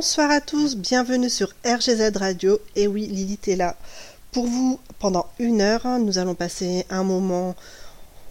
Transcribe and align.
Bonsoir 0.00 0.30
à 0.30 0.40
tous, 0.40 0.76
bienvenue 0.76 1.28
sur 1.28 1.52
RGZ 1.62 2.16
Radio. 2.16 2.58
Et 2.74 2.86
oui, 2.86 3.06
Lilith 3.06 3.48
est 3.48 3.56
là. 3.56 3.76
Pour 4.32 4.46
vous, 4.46 4.80
pendant 4.98 5.26
une 5.38 5.60
heure, 5.60 5.84
hein, 5.84 5.98
nous 5.98 6.16
allons 6.16 6.34
passer 6.34 6.86
un 6.88 7.02
moment. 7.02 7.54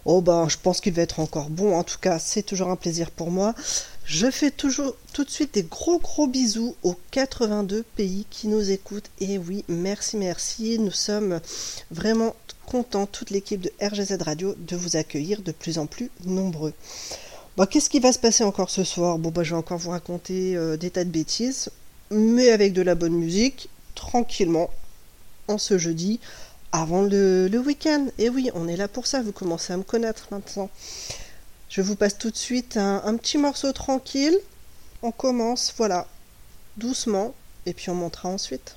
Oh 0.04 0.20
ben, 0.20 0.48
je 0.48 0.56
pense 0.60 0.80
qu'il 0.80 0.94
va 0.94 1.02
être 1.02 1.20
encore 1.20 1.48
bon. 1.48 1.76
En 1.76 1.84
tout 1.84 1.98
cas, 2.00 2.18
c'est 2.18 2.42
toujours 2.42 2.70
un 2.70 2.76
plaisir 2.76 3.12
pour 3.12 3.30
moi. 3.30 3.54
Je 4.04 4.28
fais 4.32 4.50
toujours 4.50 4.96
tout 5.12 5.22
de 5.22 5.30
suite 5.30 5.54
des 5.54 5.62
gros 5.62 6.00
gros 6.00 6.26
bisous 6.26 6.74
aux 6.82 6.96
82 7.12 7.84
pays 7.94 8.26
qui 8.30 8.48
nous 8.48 8.72
écoutent. 8.72 9.08
Et 9.20 9.38
oui, 9.38 9.64
merci, 9.68 10.16
merci. 10.16 10.76
Nous 10.80 10.90
sommes 10.90 11.38
vraiment 11.92 12.34
contents, 12.66 13.06
toute 13.06 13.30
l'équipe 13.30 13.60
de 13.60 13.70
RGZ 13.80 14.20
Radio, 14.22 14.56
de 14.58 14.74
vous 14.74 14.96
accueillir 14.96 15.40
de 15.42 15.52
plus 15.52 15.78
en 15.78 15.86
plus 15.86 16.10
nombreux. 16.24 16.74
Qu'est-ce 17.66 17.90
qui 17.90 18.00
va 18.00 18.12
se 18.12 18.18
passer 18.18 18.42
encore 18.42 18.70
ce 18.70 18.84
soir? 18.84 19.18
Bon, 19.18 19.30
bah, 19.30 19.42
je 19.42 19.50
vais 19.50 19.56
encore 19.56 19.76
vous 19.76 19.90
raconter 19.90 20.56
euh, 20.56 20.78
des 20.78 20.90
tas 20.90 21.04
de 21.04 21.10
bêtises, 21.10 21.70
mais 22.10 22.50
avec 22.50 22.72
de 22.72 22.80
la 22.80 22.94
bonne 22.94 23.12
musique, 23.12 23.68
tranquillement, 23.94 24.70
en 25.46 25.58
ce 25.58 25.76
jeudi, 25.76 26.20
avant 26.72 27.02
le, 27.02 27.50
week-end. 27.64 28.06
Et 28.18 28.30
oui, 28.30 28.50
on 28.54 28.66
est 28.66 28.76
là 28.76 28.88
pour 28.88 29.06
ça, 29.06 29.20
vous 29.20 29.32
commencez 29.32 29.74
à 29.74 29.76
me 29.76 29.82
connaître 29.82 30.28
maintenant. 30.30 30.70
Je 31.68 31.82
vous 31.82 31.96
passe 31.96 32.16
tout 32.16 32.30
de 32.30 32.36
suite 32.36 32.78
un, 32.78 33.02
un 33.04 33.16
petit 33.16 33.36
morceau 33.36 33.72
tranquille. 33.72 34.38
On 35.02 35.10
commence, 35.10 35.74
voilà, 35.76 36.06
doucement, 36.78 37.34
et 37.66 37.74
puis 37.74 37.90
on 37.90 37.94
montera 37.94 38.30
ensuite. 38.30 38.76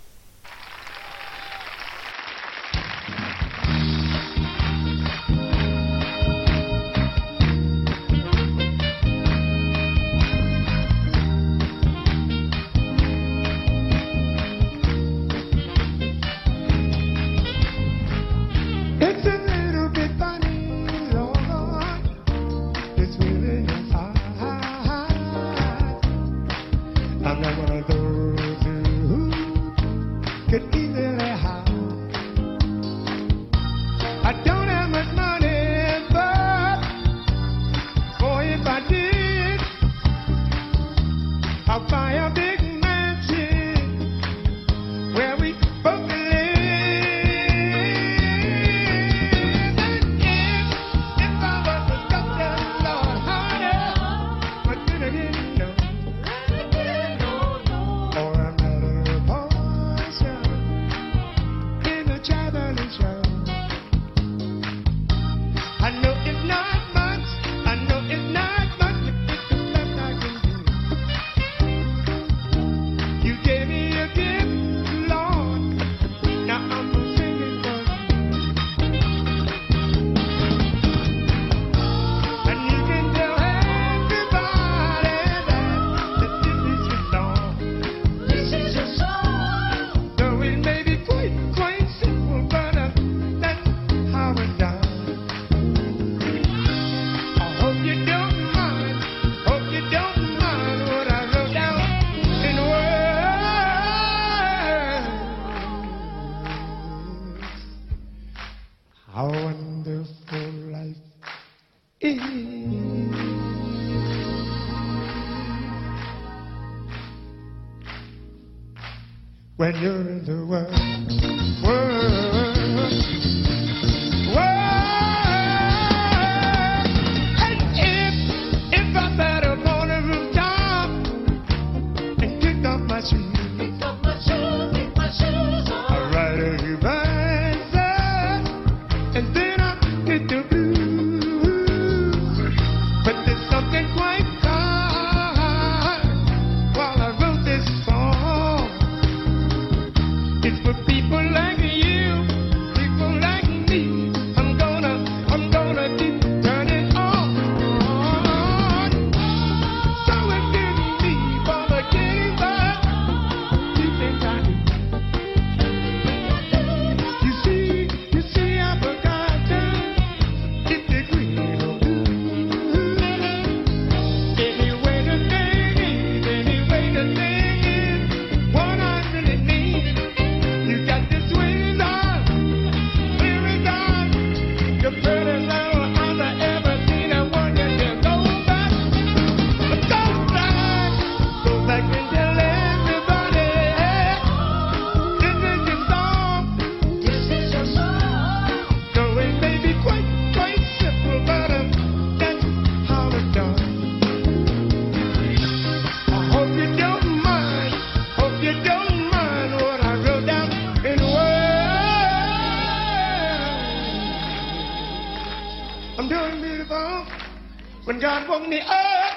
When 217.85 217.99
God 217.99 218.27
woke 218.27 218.47
me 218.49 218.59
up, 218.59 219.13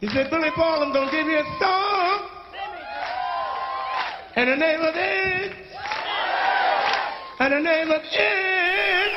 He 0.00 0.08
said, 0.08 0.30
Billy 0.30 0.50
Paul, 0.52 0.82
I'm 0.84 0.92
going 0.92 1.08
to 1.08 1.16
give 1.16 1.26
you 1.26 1.38
a 1.38 1.44
song. 1.58 2.28
And 4.36 4.48
the 4.48 4.56
name 4.56 4.80
of 4.80 4.94
it, 4.94 5.52
and 7.40 7.52
the 7.52 7.60
name 7.60 7.90
of 7.90 8.02
it, 8.04 9.12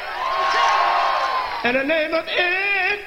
and 1.66 1.76
the 1.78 1.84
name 1.84 2.14
of 2.16 2.26
it. 2.28 3.00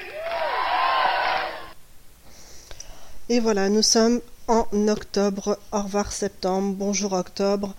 Et 3.27 3.39
voilà, 3.41 3.67
nous 3.67 3.81
sommes 3.81 4.21
en 4.47 4.65
octobre. 4.87 5.57
Au 5.73 5.81
revoir 5.81 6.13
septembre, 6.13 6.75
bonjour 6.77 7.11
octobre. 7.11 7.73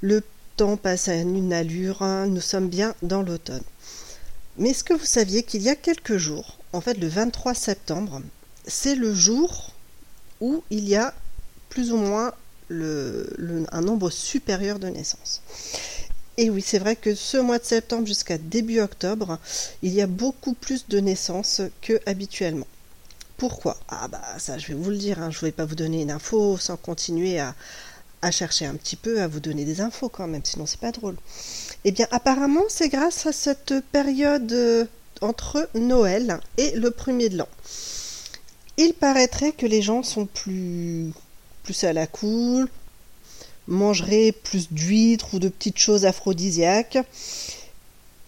Le 0.00 0.22
temps 0.56 0.78
passe 0.78 1.08
à 1.08 1.14
une 1.16 1.52
allure, 1.52 2.00
hein. 2.00 2.26
nous 2.26 2.40
sommes 2.40 2.68
bien 2.68 2.94
dans 3.02 3.20
l'automne. 3.20 3.64
Mais 4.58 4.70
est-ce 4.70 4.84
que 4.84 4.94
vous 4.94 5.04
saviez 5.04 5.42
qu'il 5.42 5.62
y 5.62 5.68
a 5.68 5.76
quelques 5.76 6.18
jours, 6.18 6.58
en 6.72 6.80
fait 6.80 6.94
le 6.94 7.08
23 7.08 7.54
septembre, 7.54 8.20
c'est 8.66 8.94
le 8.94 9.14
jour 9.14 9.72
où 10.40 10.62
il 10.70 10.88
y 10.88 10.94
a 10.96 11.14
plus 11.68 11.92
ou 11.92 11.96
moins 11.96 12.32
un 12.70 13.80
nombre 13.80 14.10
supérieur 14.10 14.78
de 14.78 14.88
naissances. 14.88 15.42
Et 16.38 16.48
oui, 16.48 16.62
c'est 16.62 16.78
vrai 16.78 16.96
que 16.96 17.14
ce 17.14 17.36
mois 17.36 17.58
de 17.58 17.64
septembre 17.64 18.06
jusqu'à 18.06 18.38
début 18.38 18.80
octobre, 18.80 19.38
il 19.82 19.92
y 19.92 20.00
a 20.00 20.06
beaucoup 20.06 20.54
plus 20.54 20.88
de 20.88 20.98
naissances 20.98 21.60
que 21.82 22.00
habituellement. 22.06 22.66
Pourquoi? 23.36 23.78
Ah 23.88 24.08
bah 24.08 24.22
ça 24.38 24.58
je 24.58 24.68
vais 24.68 24.74
vous 24.74 24.90
le 24.90 24.96
dire, 24.96 25.20
hein, 25.20 25.30
je 25.30 25.38
ne 25.38 25.42
vais 25.42 25.52
pas 25.52 25.64
vous 25.64 25.74
donner 25.74 26.02
une 26.02 26.10
info 26.10 26.56
sans 26.58 26.76
continuer 26.76 27.38
à 27.40 27.54
chercher 28.30 28.66
un 28.66 28.74
petit 28.74 28.96
peu, 28.96 29.20
à 29.20 29.28
vous 29.28 29.40
donner 29.40 29.64
des 29.64 29.80
infos 29.80 30.08
quand 30.08 30.28
même, 30.28 30.44
sinon 30.44 30.64
c'est 30.64 30.80
pas 30.80 30.92
drôle. 30.92 31.16
Eh 31.84 31.90
bien 31.90 32.06
apparemment 32.10 32.62
c'est 32.68 32.88
grâce 32.88 33.26
à 33.26 33.32
cette 33.32 33.74
période 33.90 34.52
euh, 34.52 34.84
entre 35.20 35.68
Noël 35.74 36.38
et 36.56 36.70
le 36.72 36.90
premier 36.90 37.28
de 37.28 37.38
l'an. 37.38 37.48
Il 38.76 38.94
paraîtrait 38.94 39.52
que 39.52 39.66
les 39.66 39.82
gens 39.82 40.02
sont 40.02 40.26
plus, 40.26 41.12
plus 41.64 41.84
à 41.84 41.92
la 41.92 42.06
cool, 42.06 42.68
mangeraient 43.66 44.32
plus 44.32 44.72
d'huîtres 44.72 45.34
ou 45.34 45.38
de 45.38 45.48
petites 45.48 45.78
choses 45.78 46.06
aphrodisiaques, 46.06 46.98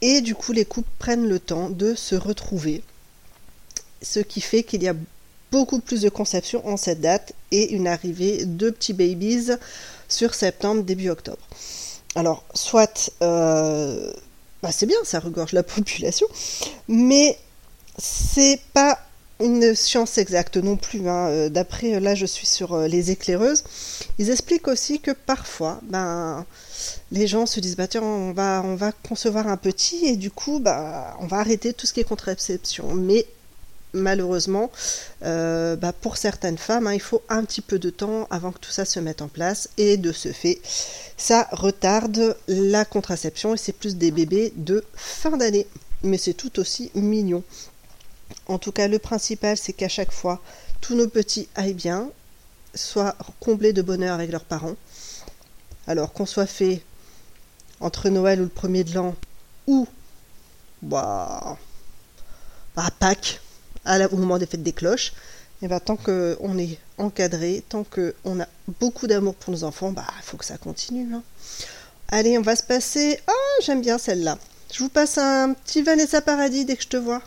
et 0.03 0.21
du 0.21 0.35
coup 0.35 0.53
les 0.53 0.65
couples 0.65 0.91
prennent 0.99 1.29
le 1.29 1.39
temps 1.39 1.71
de 1.71 1.95
se 1.95 2.15
retrouver 2.15 2.83
ce 4.03 4.21
qui 4.21 4.41
fait 4.41 4.63
qu'il 4.63 4.83
y 4.83 4.89
a 4.89 4.95
beaucoup 5.51 5.81
plus 5.81 6.03
de 6.03 6.09
conceptions 6.09 6.67
en 6.67 6.77
cette 6.77 7.01
date 7.01 7.33
et 7.53 7.73
une 7.73 7.87
arrivée 7.87 8.45
de 8.45 8.71
petits 8.71 8.93
babies 8.93 9.53
sur 10.09 10.35
septembre, 10.35 10.83
début 10.83 11.09
octobre. 11.09 11.47
Alors, 12.15 12.45
soit 12.55 13.11
euh, 13.23 14.13
bah, 14.63 14.71
c'est 14.73 14.87
bien, 14.87 14.99
ça 15.05 15.21
regorge 15.21 15.53
la 15.53 15.63
population, 15.63 16.27
mais 16.89 17.39
c'est 17.99 18.61
pas 18.75 18.99
une 19.41 19.75
science 19.75 20.19
exacte 20.19 20.57
non 20.59 20.77
plus. 20.77 21.09
hein. 21.09 21.29
Euh, 21.29 21.49
D'après, 21.49 22.01
là, 22.01 22.15
je 22.15 22.27
suis 22.27 22.47
sur 22.47 22.75
euh, 22.75 22.89
les 22.89 23.11
éclaireuses. 23.11 23.65
Ils 24.19 24.31
expliquent 24.31 24.69
aussi 24.69 25.01
que 25.01 25.11
parfois, 25.13 25.81
ben, 25.85 26.47
les 27.13 27.27
gens 27.27 27.47
se 27.47 27.61
disent 27.61 27.77
bah 27.77 27.89
tiens 27.89 28.03
on 28.03 28.33
va 28.33 28.63
on 28.65 28.75
va 28.77 28.93
concevoir 29.09 29.49
un 29.49 29.57
petit 29.57 30.07
et 30.07 30.17
du 30.17 30.31
coup 30.31 30.59
bah 30.61 31.17
on 31.21 31.27
va 31.27 31.39
arrêter 31.39 31.73
tout 31.73 31.87
ce 31.87 31.93
qui 31.93 32.01
est 32.01 32.05
contraception 32.05 32.95
mais 32.95 33.27
malheureusement, 33.95 34.71
euh, 35.23 35.77
bah, 35.77 35.93
pour 35.93 36.17
certaines 36.17 36.59
femmes, 36.59 36.87
hein, 36.87 36.93
il 36.93 37.01
faut 37.01 37.23
un 37.29 37.45
petit 37.45 37.61
peu 37.61 37.79
de 37.79 37.91
temps 37.91 38.27
avant 38.31 38.53
que 38.53 38.59
tout 38.59 38.71
ça 38.71 38.85
se 38.85 39.01
mette 39.01 39.23
en 39.23 39.29
place. 39.29 39.71
Et 39.79 39.97
de 39.97 40.13
ce 40.13 40.33
fait, 40.33 40.61
ça 41.17 41.49
retarde 41.53 42.37
la 42.49 42.85
contraception 42.85 43.55
et 43.55 43.57
c'est 43.57 43.73
plus 43.73 43.97
des 43.97 44.11
bébés 44.11 44.53
de 44.57 44.85
fin 44.95 45.37
d'année. 45.37 45.67
Mais 46.03 46.19
c'est 46.19 46.35
tout 46.35 46.59
aussi 46.59 46.91
mignon. 46.95 47.43
En 48.47 48.59
tout 48.59 48.73
cas, 48.73 48.89
le 48.89 48.99
principal, 48.99 49.57
c'est 49.57 49.73
qu'à 49.73 49.89
chaque 49.89 50.13
fois, 50.13 50.43
tous 50.81 50.95
nos 50.95 51.09
petits 51.09 51.49
aillent 51.55 51.73
bien, 51.73 52.11
soient 52.75 53.17
comblés 53.41 53.73
de 53.73 53.81
bonheur 53.81 54.15
avec 54.15 54.31
leurs 54.31 54.45
parents. 54.45 54.77
Alors 55.87 56.13
qu'on 56.13 56.27
soit 56.27 56.47
fait 56.47 56.83
entre 57.81 58.09
Noël 58.09 58.41
ou 58.41 58.45
le 58.45 58.49
premier 58.49 58.85
de 58.85 58.95
l'an, 58.95 59.15
ou 59.67 59.87
bah, 60.83 61.59
à 62.77 62.91
Pâques, 62.91 63.41
au 63.87 64.17
moment 64.17 64.39
des 64.39 64.47
fêtes 64.47 64.63
des 64.63 64.73
cloches, 64.73 65.13
et 65.63 65.69
ben, 65.69 65.81
tant 65.81 65.97
qu'on 65.97 66.59
est 66.59 66.79
encadré, 66.99 67.63
tant 67.69 67.85
qu'on 67.85 68.41
a 68.41 68.47
beaucoup 68.81 69.07
d'amour 69.07 69.35
pour 69.35 69.53
nos 69.53 69.65
enfants, 69.65 69.93
bah 69.93 70.05
il 70.19 70.23
faut 70.25 70.37
que 70.37 70.45
ça 70.45 70.59
continue. 70.59 71.15
hein. 71.15 71.23
Allez, 72.09 72.37
on 72.39 72.43
va 72.43 72.55
se 72.55 72.63
passer. 72.63 73.19
Ah, 73.27 73.63
j'aime 73.63 73.81
bien 73.81 73.99
celle-là. 73.99 74.39
Je 74.73 74.81
vous 74.81 74.89
passe 74.89 75.19
un 75.19 75.55
petit 75.55 75.83
Vanessa 75.83 76.21
Paradis 76.21 76.65
dès 76.65 76.77
que 76.77 76.83
je 76.83 76.89
te 76.89 76.97
vois. 76.97 77.23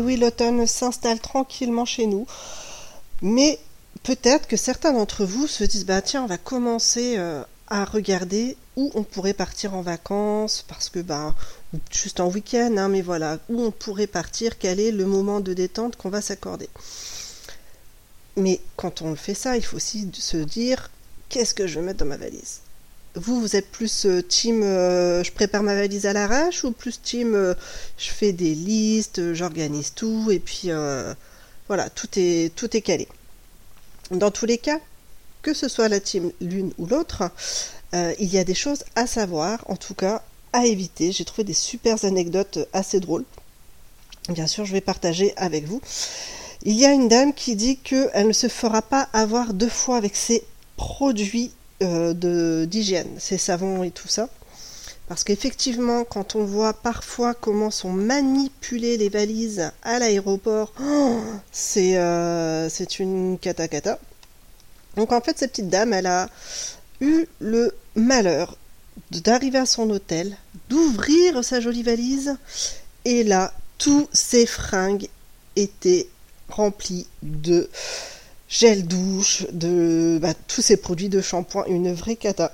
Et 0.00 0.02
oui, 0.02 0.16
l'automne 0.16 0.66
s'installe 0.66 1.20
tranquillement 1.20 1.84
chez 1.84 2.06
nous. 2.06 2.26
Mais 3.20 3.58
peut-être 4.02 4.48
que 4.48 4.56
certains 4.56 4.94
d'entre 4.94 5.26
vous 5.26 5.46
se 5.46 5.62
disent 5.62 5.84
bah 5.84 6.00
tiens, 6.00 6.22
on 6.22 6.26
va 6.26 6.38
commencer 6.38 7.18
euh, 7.18 7.42
à 7.68 7.84
regarder 7.84 8.56
où 8.76 8.90
on 8.94 9.02
pourrait 9.02 9.34
partir 9.34 9.74
en 9.74 9.82
vacances 9.82 10.64
parce 10.66 10.88
que 10.88 11.00
bah 11.00 11.34
juste 11.90 12.18
en 12.18 12.28
week-end, 12.28 12.74
hein, 12.78 12.88
mais 12.88 13.02
voilà, 13.02 13.40
où 13.50 13.60
on 13.62 13.70
pourrait 13.70 14.06
partir, 14.06 14.58
quel 14.58 14.80
est 14.80 14.90
le 14.90 15.04
moment 15.04 15.40
de 15.40 15.52
détente 15.52 15.96
qu'on 15.96 16.08
va 16.08 16.22
s'accorder. 16.22 16.70
Mais 18.36 18.62
quand 18.76 19.02
on 19.02 19.16
fait 19.16 19.34
ça, 19.34 19.58
il 19.58 19.62
faut 19.62 19.76
aussi 19.76 20.10
se 20.14 20.38
dire 20.38 20.90
qu'est-ce 21.28 21.52
que 21.52 21.66
je 21.66 21.78
vais 21.78 21.84
mettre 21.84 21.98
dans 21.98 22.06
ma 22.06 22.16
valise? 22.16 22.60
Vous, 23.16 23.40
vous 23.40 23.56
êtes 23.56 23.68
plus 23.72 24.06
euh, 24.06 24.22
team 24.22 24.62
euh, 24.62 25.24
je 25.24 25.32
prépare 25.32 25.64
ma 25.64 25.74
valise 25.74 26.06
à 26.06 26.12
l'arrache 26.12 26.62
ou 26.62 26.70
plus 26.70 27.02
team 27.02 27.34
euh, 27.34 27.54
je 27.98 28.08
fais 28.08 28.32
des 28.32 28.54
listes, 28.54 29.34
j'organise 29.34 29.94
tout 29.94 30.30
et 30.30 30.38
puis 30.38 30.70
voilà, 31.66 31.88
tout 31.90 32.08
est, 32.16 32.54
tout 32.54 32.76
est 32.76 32.80
calé. 32.80 33.08
Dans 34.10 34.30
tous 34.30 34.46
les 34.46 34.58
cas, 34.58 34.80
que 35.42 35.54
ce 35.54 35.68
soit 35.68 35.88
la 35.88 36.00
team 36.00 36.32
l'une 36.40 36.72
ou 36.78 36.86
l'autre, 36.86 37.30
il 37.92 38.28
y 38.28 38.38
a 38.38 38.44
des 38.44 38.54
choses 38.54 38.82
à 38.96 39.06
savoir, 39.06 39.64
en 39.68 39.76
tout 39.76 39.94
cas 39.94 40.22
à 40.52 40.66
éviter. 40.66 41.12
J'ai 41.12 41.24
trouvé 41.24 41.44
des 41.44 41.54
super 41.54 42.04
anecdotes 42.04 42.58
assez 42.72 42.98
drôles. 42.98 43.24
Bien 44.28 44.48
sûr, 44.48 44.64
je 44.64 44.72
vais 44.72 44.80
partager 44.80 45.32
avec 45.36 45.64
vous. 45.64 45.80
Il 46.64 46.76
y 46.76 46.86
a 46.86 46.92
une 46.92 47.06
dame 47.06 47.32
qui 47.32 47.54
dit 47.54 47.76
qu'elle 47.78 48.26
ne 48.26 48.32
se 48.32 48.48
fera 48.48 48.82
pas 48.82 49.08
avoir 49.12 49.54
deux 49.54 49.68
fois 49.68 49.96
avec 49.96 50.16
ses 50.16 50.44
produits 50.76 51.52
euh, 51.82 52.66
d'hygiène, 52.66 53.08
ses 53.18 53.38
savons 53.38 53.82
et 53.82 53.90
tout 53.90 54.08
ça. 54.08 54.28
Parce 55.08 55.24
qu'effectivement, 55.24 56.04
quand 56.04 56.36
on 56.36 56.44
voit 56.44 56.72
parfois 56.72 57.34
comment 57.34 57.70
sont 57.70 57.92
manipulées 57.92 58.96
les 58.96 59.08
valises 59.08 59.72
à 59.82 59.98
l'aéroport, 59.98 60.72
c'est 61.52 61.96
euh, 61.96 62.68
c'est 62.68 63.00
une 63.00 63.38
cata 63.38 63.66
cata. 63.66 63.98
Donc 64.96 65.12
en 65.12 65.20
fait, 65.20 65.38
cette 65.38 65.50
petite 65.52 65.68
dame, 65.68 65.92
elle 65.92 66.06
a 66.06 66.28
eu 67.00 67.26
le 67.40 67.74
malheur 67.96 68.56
d'arriver 69.10 69.58
à 69.58 69.66
son 69.66 69.90
hôtel, 69.90 70.36
d'ouvrir 70.68 71.42
sa 71.44 71.60
jolie 71.60 71.82
valise, 71.82 72.36
et 73.04 73.24
là, 73.24 73.52
tous 73.78 74.08
ses 74.12 74.46
fringues 74.46 75.08
étaient 75.56 76.08
remplis 76.48 77.06
de 77.22 77.68
gel 78.50 78.86
douche, 78.86 79.46
de 79.52 80.18
bah, 80.20 80.34
tous 80.48 80.60
ses 80.60 80.76
produits 80.76 81.08
de 81.08 81.22
shampoing, 81.22 81.64
une 81.66 81.94
vraie 81.94 82.16
cata. 82.16 82.52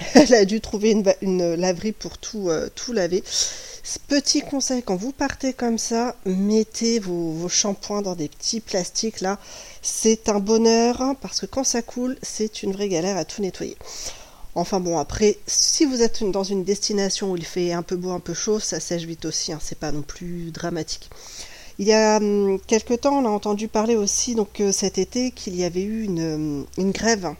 Elle 0.14 0.34
a 0.34 0.44
dû 0.44 0.60
trouver 0.60 0.96
une, 1.20 1.54
laverie 1.54 1.92
pour 1.92 2.18
tout, 2.18 2.48
euh, 2.48 2.68
tout 2.74 2.92
laver. 2.92 3.22
Petit 4.08 4.40
conseil, 4.40 4.82
quand 4.82 4.96
vous 4.96 5.12
partez 5.12 5.52
comme 5.52 5.76
ça, 5.76 6.16
mettez 6.24 6.98
vos, 6.98 7.32
vos 7.32 7.50
shampoings 7.50 8.00
dans 8.00 8.16
des 8.16 8.28
petits 8.28 8.60
plastiques 8.60 9.20
là. 9.20 9.38
C'est 9.82 10.30
un 10.30 10.40
bonheur 10.40 11.02
hein, 11.02 11.14
parce 11.20 11.40
que 11.40 11.46
quand 11.46 11.64
ça 11.64 11.82
coule, 11.82 12.16
c'est 12.22 12.62
une 12.62 12.72
vraie 12.72 12.88
galère 12.88 13.18
à 13.18 13.26
tout 13.26 13.42
nettoyer. 13.42 13.76
Enfin 14.54 14.80
bon, 14.80 14.98
après, 14.98 15.36
si 15.46 15.84
vous 15.84 16.00
êtes 16.00 16.24
dans 16.24 16.44
une 16.44 16.64
destination 16.64 17.32
où 17.32 17.36
il 17.36 17.44
fait 17.44 17.72
un 17.72 17.82
peu 17.82 17.96
beau, 17.96 18.12
un 18.12 18.20
peu 18.20 18.32
chaud, 18.34 18.58
ça 18.58 18.80
sèche 18.80 19.02
vite 19.02 19.26
aussi, 19.26 19.52
hein, 19.52 19.58
c'est 19.60 19.78
pas 19.78 19.92
non 19.92 20.02
plus 20.02 20.50
dramatique. 20.50 21.10
Il 21.78 21.86
y 21.88 21.92
a 21.92 22.16
hum, 22.18 22.60
quelque 22.66 22.94
temps, 22.94 23.18
on 23.18 23.26
a 23.26 23.28
entendu 23.28 23.68
parler 23.68 23.96
aussi, 23.96 24.34
donc 24.34 24.60
euh, 24.60 24.72
cet 24.72 24.98
été, 24.98 25.30
qu'il 25.32 25.56
y 25.56 25.64
avait 25.64 25.82
eu 25.82 26.04
une, 26.04 26.20
hum, 26.34 26.66
une 26.78 26.92
grève. 26.92 27.34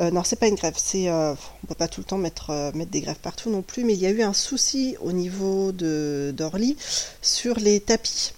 Euh, 0.00 0.10
non, 0.10 0.22
c'est 0.24 0.36
pas 0.36 0.48
une 0.48 0.54
grève, 0.54 0.74
c'est, 0.76 1.08
euh, 1.08 1.34
on 1.64 1.66
peut 1.66 1.74
pas 1.74 1.88
tout 1.88 2.00
le 2.00 2.04
temps 2.04 2.18
mettre, 2.18 2.50
euh, 2.50 2.70
mettre 2.74 2.90
des 2.90 3.00
grèves 3.00 3.18
partout 3.22 3.50
non 3.50 3.62
plus, 3.62 3.84
mais 3.84 3.94
il 3.94 4.00
y 4.00 4.06
a 4.06 4.10
eu 4.10 4.22
un 4.22 4.32
souci 4.32 4.96
au 5.00 5.12
niveau 5.12 5.72
de 5.72 6.32
d'Orly 6.36 6.76
sur 7.22 7.56
les 7.58 7.80
tapis. 7.80 8.32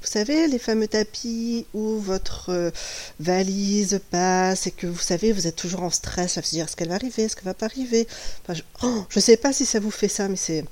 Vous 0.00 0.06
savez, 0.06 0.46
les 0.46 0.60
fameux 0.60 0.86
tapis 0.86 1.66
où 1.74 1.98
votre 1.98 2.50
euh, 2.50 2.70
valise 3.18 4.00
passe 4.10 4.68
et 4.68 4.70
que 4.70 4.86
vous 4.86 4.98
savez, 5.00 5.32
vous 5.32 5.48
êtes 5.48 5.56
toujours 5.56 5.82
en 5.82 5.90
stress 5.90 6.38
à 6.38 6.42
se 6.42 6.50
dire 6.50 6.66
est-ce 6.66 6.76
qu'elle 6.76 6.88
va 6.88 6.94
arriver, 6.94 7.24
est-ce 7.24 7.34
qu'elle 7.34 7.46
va 7.46 7.54
pas 7.54 7.66
arriver? 7.66 8.06
Je, 8.48 8.62
oh, 8.84 9.04
je 9.08 9.18
sais 9.20 9.36
pas 9.36 9.52
si 9.52 9.66
ça 9.66 9.80
vous 9.80 9.90
fait 9.90 10.08
ça, 10.08 10.28
mais 10.28 10.36
c'est 10.36 10.64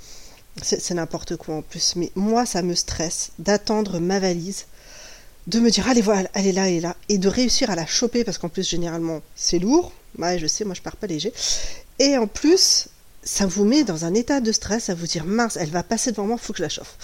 c'est 0.62 0.94
n'importe 0.94 1.36
quoi 1.36 1.56
en 1.56 1.62
plus. 1.62 1.96
Mais 1.96 2.10
moi, 2.14 2.46
ça 2.46 2.62
me 2.62 2.75
stresse 2.75 3.30
d'attendre 3.38 3.98
ma 3.98 4.18
valise, 4.18 4.64
de 5.46 5.60
me 5.60 5.70
dire 5.70 5.88
allez 5.88 6.00
voilà, 6.00 6.28
elle 6.34 6.46
est 6.46 6.52
là, 6.52 6.68
elle 6.68 6.75
est 6.75 6.80
là, 6.80 6.96
et 7.08 7.18
de 7.18 7.28
réussir 7.28 7.70
à 7.70 7.76
la 7.76 7.86
choper 7.86 8.25
parce 8.25 8.38
qu'en 8.38 8.48
plus 8.48 8.68
généralement 8.68 9.20
c'est 9.34 9.58
lourd. 9.58 9.92
Ouais, 10.18 10.38
je 10.38 10.46
sais, 10.46 10.64
moi 10.64 10.75
je 10.75 10.82
pars 10.82 10.96
pas 10.96 11.06
léger. 11.06 11.32
Et 11.98 12.16
en 12.16 12.26
plus, 12.26 12.88
ça 13.22 13.46
vous 13.46 13.64
met 13.64 13.84
dans 13.84 14.04
un 14.04 14.14
état 14.14 14.40
de 14.40 14.52
stress 14.52 14.88
à 14.88 14.94
vous 14.94 15.06
dire 15.06 15.25
mince, 15.25 15.56
elle 15.56 15.70
va 15.70 15.82
passer 15.82 16.10
devant 16.10 16.26
moi, 16.26 16.38
faut 16.38 16.52
que 16.52 16.58
je 16.58 16.62
la 16.62 16.68
chauffe. 16.68 16.96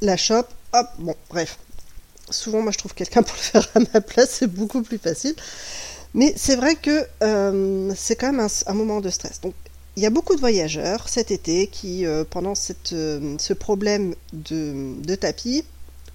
La 0.00 0.16
chope, 0.16 0.48
hop, 0.72 0.86
bon, 0.98 1.14
bref. 1.28 1.58
Souvent, 2.30 2.62
moi 2.62 2.72
je 2.72 2.78
trouve 2.78 2.94
quelqu'un 2.94 3.22
pour 3.24 3.36
le 3.36 3.42
faire 3.42 3.68
à 3.74 3.80
ma 3.92 4.00
place, 4.00 4.36
c'est 4.40 4.46
beaucoup 4.46 4.82
plus 4.82 4.98
facile. 4.98 5.34
Mais 6.14 6.34
c'est 6.36 6.56
vrai 6.56 6.74
que 6.74 7.06
euh, 7.22 7.92
c'est 7.96 8.16
quand 8.16 8.32
même 8.32 8.48
un, 8.66 8.74
moment 8.74 9.00
de 9.00 9.10
stress. 9.10 9.40
Il 10.00 10.02
y 10.02 10.06
a 10.06 10.10
beaucoup 10.10 10.34
de 10.34 10.40
voyageurs 10.40 11.10
cet 11.10 11.30
été 11.30 11.66
qui, 11.66 12.06
euh, 12.06 12.24
pendant 12.24 12.54
cette, 12.54 12.94
euh, 12.94 13.36
ce 13.38 13.52
problème 13.52 14.14
de, 14.32 14.94
de 14.98 15.14
tapis, 15.14 15.62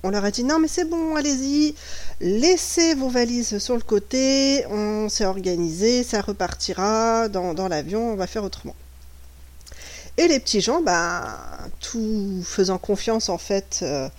on 0.01 0.09
leur 0.09 0.25
a 0.25 0.31
dit 0.31 0.43
non 0.43 0.57
mais 0.57 0.67
c'est 0.67 0.89
bon, 0.89 1.15
allez-y, 1.15 1.75
laissez 2.19 2.95
vos 2.95 3.09
valises 3.09 3.59
sur 3.59 3.75
le 3.75 3.83
côté, 3.83 4.65
on 4.71 5.07
s'est 5.07 5.25
organisé, 5.25 6.01
ça 6.01 6.21
repartira 6.21 7.29
dans, 7.29 7.53
dans 7.53 7.67
l'avion, 7.67 8.13
on 8.13 8.15
va 8.15 8.25
faire 8.25 8.43
autrement. 8.43 8.75
Et 10.17 10.27
les 10.27 10.39
petits 10.39 10.61
gens, 10.61 10.81
bah, 10.81 11.37
tout 11.79 12.41
faisant 12.43 12.79
confiance 12.79 13.29
en 13.29 13.37
fait 13.37 13.81
euh, 13.83 14.09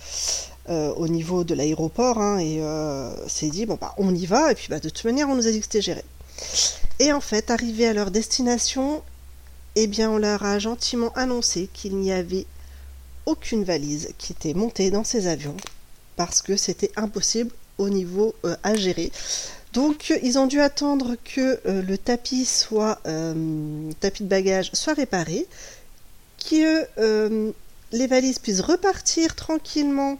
au 0.68 1.08
niveau 1.08 1.42
de 1.42 1.56
l'aéroport, 1.56 2.18
hein, 2.18 2.38
et 2.38 2.62
s'est 3.26 3.50
dit 3.50 3.66
bon 3.66 3.78
bah 3.80 3.96
on 3.98 4.14
y 4.14 4.26
va, 4.26 4.52
et 4.52 4.54
puis 4.54 4.68
bah, 4.70 4.78
de 4.78 4.90
toute 4.90 5.04
manière 5.04 5.28
on 5.28 5.34
nous 5.34 5.48
a 5.48 5.50
dit 5.50 5.58
que 5.58 5.64
c'était 5.64 5.82
géré. 5.82 6.04
Et 7.00 7.12
en 7.12 7.20
fait, 7.20 7.50
arrivés 7.50 7.88
à 7.88 7.92
leur 7.92 8.10
destination, 8.12 9.02
eh 9.76 9.86
bien 9.86 10.10
on 10.10 10.18
leur 10.18 10.42
a 10.42 10.58
gentiment 10.58 11.12
annoncé 11.14 11.68
qu'il 11.72 11.96
n'y 11.96 12.10
avait 12.10 12.46
aucune 13.26 13.62
valise 13.62 14.08
qui 14.18 14.32
était 14.32 14.54
montée 14.54 14.90
dans 14.90 15.04
ces 15.04 15.26
avions 15.26 15.56
parce 16.16 16.42
que 16.42 16.56
c'était 16.56 16.90
impossible 16.96 17.50
au 17.78 17.90
niveau 17.90 18.34
euh, 18.44 18.56
à 18.62 18.74
gérer. 18.74 19.12
Donc 19.74 20.12
ils 20.22 20.38
ont 20.38 20.46
dû 20.46 20.60
attendre 20.60 21.16
que 21.22 21.60
euh, 21.66 21.82
le 21.82 21.98
tapis 21.98 22.46
soit 22.46 22.98
euh, 23.06 23.90
tapis 24.00 24.22
de 24.22 24.28
bagages 24.28 24.70
soit 24.72 24.94
réparé, 24.94 25.46
que 26.50 27.52
les 27.92 28.06
valises 28.06 28.38
puissent 28.38 28.60
repartir 28.60 29.34
tranquillement 29.34 30.18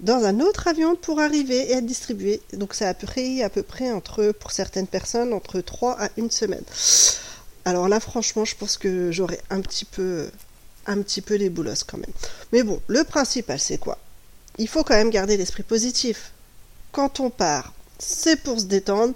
dans 0.00 0.24
un 0.24 0.40
autre 0.40 0.68
avion 0.68 0.96
pour 0.96 1.20
arriver 1.20 1.56
et 1.56 1.72
être 1.72 1.86
distribuées. 1.86 2.40
Donc 2.52 2.74
ça 2.74 2.88
a 2.88 2.94
pris 2.94 3.42
à 3.42 3.50
peu 3.50 3.62
près 3.62 3.90
entre 3.90 4.32
pour 4.32 4.52
certaines 4.52 4.86
personnes 4.86 5.32
entre 5.32 5.60
3 5.60 6.00
à 6.00 6.08
une 6.16 6.30
semaine. 6.30 6.64
Alors 7.64 7.88
là 7.88 8.00
franchement, 8.00 8.44
je 8.44 8.56
pense 8.56 8.76
que 8.76 9.10
j'aurais 9.10 9.40
un 9.50 9.60
petit 9.60 9.84
peu 9.84 10.30
un 10.86 11.00
petit 11.00 11.22
peu 11.22 11.34
les 11.34 11.48
boulosses 11.48 11.84
quand 11.84 11.96
même. 11.98 12.12
Mais 12.52 12.62
bon, 12.62 12.80
le 12.88 13.04
principal 13.04 13.58
c'est 13.58 13.78
quoi? 13.78 13.98
Il 14.58 14.68
faut 14.68 14.84
quand 14.84 14.94
même 14.94 15.10
garder 15.10 15.36
l'esprit 15.36 15.62
positif. 15.62 16.32
Quand 16.92 17.20
on 17.20 17.30
part, 17.30 17.72
c'est 17.98 18.36
pour 18.42 18.60
se 18.60 18.66
détendre. 18.66 19.14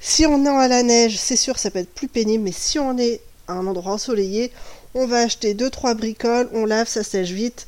Si 0.00 0.26
on 0.26 0.44
est 0.44 0.48
à 0.48 0.68
la 0.68 0.82
neige, 0.82 1.18
c'est 1.18 1.36
sûr 1.36 1.58
ça 1.58 1.70
peut 1.70 1.80
être 1.80 1.94
plus 1.94 2.08
pénible, 2.08 2.44
mais 2.44 2.52
si 2.52 2.78
on 2.78 2.98
est 2.98 3.20
à 3.48 3.54
un 3.54 3.66
endroit 3.66 3.92
ensoleillé, 3.92 4.52
on 4.94 5.06
va 5.06 5.20
acheter 5.20 5.54
deux 5.54 5.70
trois 5.70 5.94
bricoles, 5.94 6.48
on 6.52 6.66
lave, 6.66 6.88
ça 6.88 7.02
sèche 7.02 7.30
vite. 7.30 7.66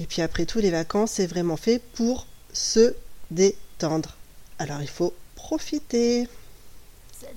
Et 0.00 0.06
puis 0.06 0.22
après 0.22 0.46
tout, 0.46 0.58
les 0.58 0.70
vacances, 0.70 1.12
c'est 1.12 1.26
vraiment 1.26 1.56
fait 1.56 1.78
pour 1.94 2.26
se 2.52 2.94
détendre. 3.30 4.16
Alors 4.58 4.80
il 4.80 4.88
faut 4.88 5.12
profiter. 5.36 6.26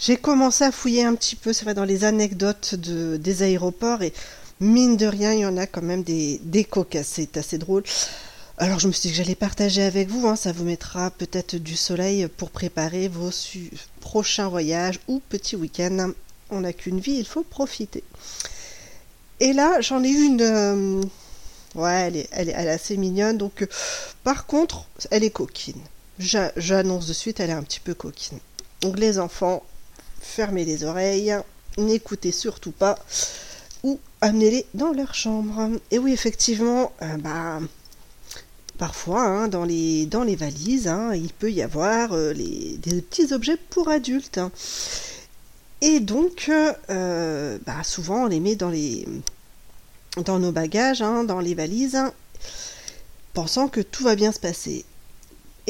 J'ai 0.00 0.16
commencé 0.16 0.64
à 0.64 0.72
fouiller 0.72 1.04
un 1.04 1.14
petit 1.14 1.36
peu, 1.36 1.52
c'est 1.52 1.64
vrai, 1.64 1.74
dans 1.74 1.84
les 1.84 2.04
anecdotes 2.04 2.74
de, 2.74 3.16
des 3.18 3.42
aéroports 3.42 4.02
et 4.02 4.12
mine 4.58 4.96
de 4.96 5.06
rien, 5.06 5.32
il 5.34 5.40
y 5.40 5.46
en 5.46 5.56
a 5.58 5.66
quand 5.66 5.82
même 5.82 6.02
des, 6.02 6.40
des 6.42 6.64
cocasses. 6.64 7.08
C'est 7.14 7.36
assez 7.36 7.58
drôle. 7.58 7.82
Alors 8.56 8.78
je 8.78 8.88
me 8.88 8.92
suis 8.92 9.02
dit 9.02 9.10
que 9.10 9.16
j'allais 9.22 9.34
partager 9.34 9.82
avec 9.82 10.08
vous, 10.08 10.26
hein, 10.26 10.36
ça 10.36 10.52
vous 10.52 10.64
mettra 10.64 11.10
peut-être 11.10 11.56
du 11.56 11.76
soleil 11.76 12.28
pour 12.36 12.50
préparer 12.50 13.08
vos 13.08 13.30
prochains 14.00 14.48
voyages 14.48 15.00
ou 15.08 15.20
petits 15.28 15.56
week-ends. 15.56 16.10
On 16.50 16.60
n'a 16.60 16.72
qu'une 16.72 17.00
vie, 17.00 17.16
il 17.18 17.26
faut 17.26 17.42
profiter. 17.42 18.02
Et 19.38 19.52
là, 19.52 19.80
j'en 19.80 20.02
ai 20.02 20.08
une. 20.10 20.40
euh, 20.42 21.02
Ouais, 21.76 21.92
elle 22.08 22.16
est, 22.16 22.28
elle 22.32 22.48
est, 22.48 22.54
assez 22.54 22.96
mignonne. 22.96 23.38
Donc, 23.38 23.62
euh, 23.62 23.66
par 24.24 24.46
contre, 24.46 24.86
elle 25.12 25.22
est 25.22 25.30
coquine. 25.30 25.80
J'a- 26.18 26.50
J'annonce 26.56 27.06
de 27.06 27.12
suite, 27.12 27.38
elle 27.38 27.50
est 27.50 27.54
un 27.54 27.62
petit 27.62 27.78
peu 27.78 27.94
coquine. 27.94 28.40
Donc, 28.80 28.98
les 28.98 29.20
enfants, 29.20 29.62
fermez 30.20 30.64
les 30.64 30.84
oreilles, 30.84 31.34
n'écoutez 31.78 32.32
surtout 32.32 32.72
pas, 32.72 32.98
ou 33.82 33.98
amenez-les 34.20 34.66
dans 34.74 34.92
leur 34.92 35.14
chambre. 35.14 35.70
Et 35.90 35.98
oui, 35.98 36.12
effectivement, 36.12 36.92
euh, 37.02 37.16
bah, 37.16 37.60
parfois, 38.78 39.22
hein, 39.22 39.48
dans, 39.48 39.64
les, 39.64 40.36
valises, 40.36 40.88
hein, 40.88 41.14
il 41.14 41.32
peut 41.32 41.50
y 41.50 41.62
avoir 41.62 42.12
euh, 42.12 42.34
des 42.34 43.02
petits 43.02 43.32
objets 43.32 43.56
pour 43.70 43.88
adultes. 43.88 44.40
Et 45.80 46.00
donc, 46.00 46.50
euh, 46.90 47.58
bah, 47.64 47.82
souvent, 47.82 48.24
on 48.24 48.26
les 48.26 48.40
met 48.40 48.56
dans 48.56 48.70
nos 50.38 50.52
bagages, 50.52 51.00
hein, 51.02 51.24
dans 51.24 51.40
les 51.40 51.54
valises, 51.54 51.98
pensant 53.32 53.68
que 53.68 53.80
tout 53.80 54.04
va 54.04 54.14
bien 54.14 54.32
se 54.32 54.40
passer. 54.40 54.84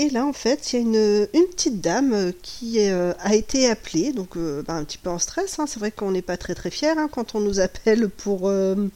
Et 0.01 0.09
là, 0.09 0.25
en 0.25 0.33
fait, 0.33 0.73
il 0.73 0.77
y 0.77 0.79
a 0.79 1.27
une, 1.35 1.47
petite 1.49 1.83
dame 1.83 2.15
euh, 2.15 2.33
qui 2.41 2.89
euh, 2.89 3.13
a 3.21 3.35
été 3.35 3.69
appelée, 3.69 4.15
donc 4.15 4.39
euh, 4.39 4.63
bah, 4.67 4.73
un 4.73 4.85
petit 4.85 4.97
peu 4.97 5.11
en 5.11 5.19
stress. 5.19 5.59
hein. 5.59 5.67
C'est 5.69 5.79
vrai 5.79 5.91
qu'on 5.91 6.11
n'est 6.11 6.23
pas 6.23 6.39
très 6.39 6.55
très 6.55 6.71
fiers 6.71 6.97
hein, 6.97 7.11
quand 7.13 7.35
on 7.35 7.41
nous 7.41 7.61
appelle 7.61 8.09
pour, 8.09 8.49
euh, 8.49 8.89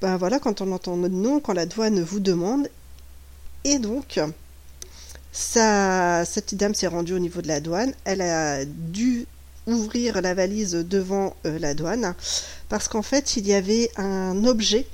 ben 0.00 0.16
voilà, 0.16 0.38
quand 0.38 0.60
on 0.60 0.70
entend 0.70 0.96
notre 0.96 1.16
nom, 1.16 1.40
quand 1.40 1.52
la 1.52 1.66
douane 1.66 2.00
vous 2.00 2.20
demande. 2.20 2.68
Et 3.64 3.80
donc, 3.80 4.20
ça, 5.32 6.24
cette 6.24 6.44
petite 6.44 6.60
dame 6.60 6.74
s'est 6.76 6.86
rendue 6.86 7.14
au 7.14 7.18
niveau 7.18 7.42
de 7.42 7.48
la 7.48 7.58
douane. 7.58 7.92
Elle 8.04 8.20
a 8.20 8.64
dû 8.64 9.26
ouvrir 9.66 10.22
la 10.22 10.34
valise 10.34 10.74
devant 10.74 11.34
la 11.42 11.74
douane 11.74 12.14
parce 12.68 12.86
qu'en 12.86 13.00
fait 13.00 13.38
il 13.38 13.46
y 13.46 13.54
avait 13.54 13.90
un 13.96 14.44
objet 14.44 14.86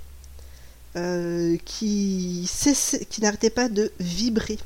qui, 0.94 2.48
qui 3.10 3.20
n'arrêtait 3.20 3.50
pas 3.50 3.68
de 3.68 3.90
vibrer. 3.98 4.58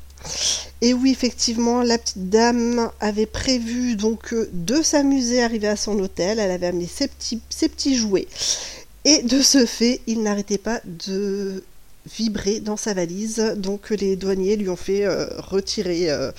Et 0.81 0.93
oui, 0.93 1.11
effectivement, 1.11 1.81
la 1.81 1.97
petite 1.97 2.29
dame 2.29 2.91
avait 2.99 3.25
prévu 3.25 3.95
donc 3.95 4.33
euh, 4.33 4.49
de 4.53 4.81
s'amuser 4.81 5.41
arriver 5.41 5.67
à 5.67 5.75
son 5.75 5.97
hôtel. 5.99 6.39
Elle 6.39 6.51
avait 6.51 6.67
amené 6.67 6.87
ses 6.87 7.07
petits, 7.07 7.97
jouets. 7.97 8.27
Et 9.05 9.21
de 9.23 9.41
ce 9.41 9.65
fait, 9.65 10.01
il 10.07 10.21
n'arrêtait 10.21 10.57
pas 10.57 10.81
de 10.85 11.63
vibrer 12.17 12.59
dans 12.59 12.77
sa 12.77 12.93
valise. 12.93 13.55
Donc 13.57 13.89
les 13.91 14.15
douaniers 14.15 14.57
lui 14.57 14.69
ont 14.69 14.75
fait 14.75 15.05
euh, 15.05 15.27
retirer. 15.37 16.11
euh, 16.11 16.31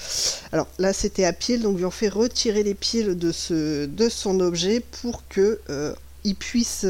alors 0.52 0.68
là, 0.78 0.92
c'était 0.92 1.24
à 1.24 1.32
pile, 1.32 1.62
donc 1.62 1.78
lui 1.78 1.84
ont 1.84 1.90
fait 1.90 2.08
retirer 2.08 2.62
les 2.62 2.74
piles 2.74 3.18
de, 3.18 3.32
ce, 3.32 3.86
de 3.86 4.08
son 4.08 4.40
objet 4.40 4.80
pour 5.02 5.26
que 5.28 5.60
il 6.24 6.34
puisse. 6.34 6.84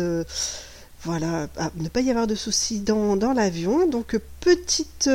voilà, 1.05 1.49
ah, 1.59 1.71
ne 1.77 1.89
pas 1.89 2.01
y 2.01 2.11
avoir 2.11 2.27
de 2.27 2.35
soucis 2.35 2.81
dans, 2.81 3.17
dans 3.17 3.33
l'avion. 3.33 3.87
Donc, 3.87 4.19
petite, 4.41 5.09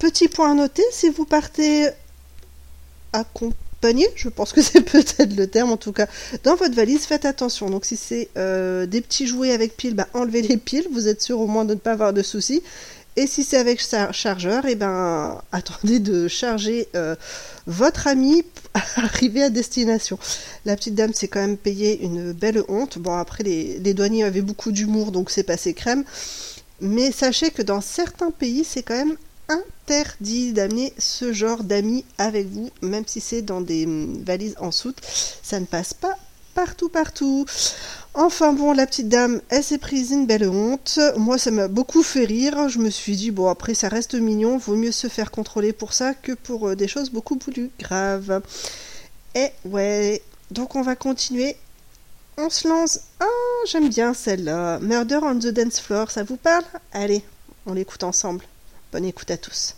petit 0.00 0.28
point 0.28 0.50
à 0.50 0.54
noter, 0.54 0.82
si 0.90 1.10
vous 1.10 1.26
partez 1.26 1.88
accompagné, 3.12 4.08
je 4.16 4.28
pense 4.28 4.52
que 4.52 4.62
c'est 4.68 4.80
peut-être 4.80 5.36
le 5.36 5.46
terme 5.46 5.70
en 5.70 5.76
tout 5.76 5.92
cas, 5.92 6.06
dans 6.42 6.56
votre 6.56 6.74
valise, 6.74 7.04
faites 7.04 7.24
attention. 7.24 7.70
Donc, 7.70 7.84
si 7.84 7.96
c'est 7.96 8.28
euh, 8.36 8.86
des 8.86 9.00
petits 9.02 9.26
jouets 9.26 9.52
avec 9.52 9.76
piles, 9.76 9.94
bah, 9.94 10.08
enlevez 10.14 10.42
les 10.42 10.56
piles, 10.56 10.88
vous 10.90 11.06
êtes 11.06 11.22
sûr 11.22 11.38
au 11.38 11.46
moins 11.46 11.64
de 11.64 11.74
ne 11.74 11.78
pas 11.78 11.92
avoir 11.92 12.12
de 12.12 12.22
soucis. 12.22 12.62
Et 13.16 13.26
si 13.26 13.42
c'est 13.42 13.58
avec 13.58 13.80
sa- 13.80 14.12
chargeur, 14.12 14.64
et 14.66 14.76
ben 14.76 15.42
attendez 15.52 15.98
de 15.98 16.28
charger 16.28 16.88
euh, 16.94 17.14
votre 17.66 18.06
ami 18.06 18.44
arriver 18.96 19.42
à 19.42 19.50
destination. 19.50 20.18
La 20.64 20.76
petite 20.76 20.94
dame 20.94 21.12
s'est 21.12 21.28
quand 21.28 21.40
même 21.40 21.58
payée 21.58 22.02
une 22.02 22.32
belle 22.32 22.62
honte. 22.68 22.98
Bon, 22.98 23.16
après, 23.16 23.44
les 23.44 23.94
douaniers 23.94 24.24
avaient 24.24 24.40
beaucoup 24.40 24.72
d'humour, 24.72 25.12
donc 25.12 25.28
c'est 25.30 25.42
passé 25.42 25.74
crème. 25.74 26.04
Mais 26.80 27.12
sachez 27.12 27.50
que 27.50 27.60
dans 27.60 27.82
certains 27.82 28.30
pays, 28.30 28.64
c'est 28.64 28.82
quand 28.82 28.94
même 28.96 29.16
interdit 29.50 30.52
d'amener 30.52 30.94
ce 30.98 31.32
genre 31.32 31.64
d'amis 31.64 32.04
avec 32.18 32.46
vous, 32.46 32.70
même 32.82 33.04
si 33.06 33.20
c'est 33.20 33.42
dans 33.42 33.60
des 33.60 33.84
hum, 33.86 34.22
valises 34.24 34.54
en 34.58 34.70
soute. 34.70 34.98
Ça 35.42 35.60
ne 35.60 35.66
passe 35.66 35.92
pas 35.92 36.16
partout, 36.54 36.88
partout. 36.88 37.46
Enfin 38.14 38.52
bon, 38.52 38.72
la 38.72 38.86
petite 38.86 39.08
dame, 39.08 39.40
elle 39.50 39.62
s'est 39.62 39.78
prise 39.78 40.10
une 40.10 40.26
belle 40.26 40.48
honte. 40.48 40.98
Moi, 41.16 41.38
ça 41.38 41.50
m'a 41.50 41.68
beaucoup 41.68 42.02
fait 42.02 42.24
rire. 42.24 42.68
Je 42.68 42.78
me 42.78 42.90
suis 42.90 43.16
dit, 43.16 43.30
bon, 43.30 43.48
après, 43.48 43.74
ça 43.74 43.88
reste 43.88 44.14
mignon. 44.14 44.58
Vaut 44.58 44.76
mieux 44.76 44.92
se 44.92 45.08
faire 45.08 45.30
contrôler 45.30 45.72
pour 45.72 45.92
ça 45.92 46.14
que 46.14 46.32
pour 46.32 46.68
euh, 46.68 46.76
des 46.76 46.88
choses 46.88 47.10
beaucoup 47.10 47.36
plus 47.36 47.70
graves. 47.78 48.42
Et 49.34 49.50
ouais, 49.64 50.22
donc 50.50 50.74
on 50.74 50.82
va 50.82 50.96
continuer. 50.96 51.56
On 52.36 52.50
se 52.50 52.66
lance. 52.68 53.00
Ah, 53.20 53.26
j'aime 53.66 53.88
bien 53.88 54.12
celle-là. 54.14 54.80
Murder 54.80 55.20
on 55.22 55.38
the 55.38 55.48
Dance 55.48 55.80
Floor, 55.80 56.10
ça 56.10 56.24
vous 56.24 56.36
parle? 56.36 56.64
Allez, 56.92 57.22
on 57.66 57.74
l'écoute 57.74 58.02
ensemble. 58.02 58.44
Bonne 58.92 59.04
écoute 59.04 59.30
à 59.30 59.36
tous. 59.36 59.76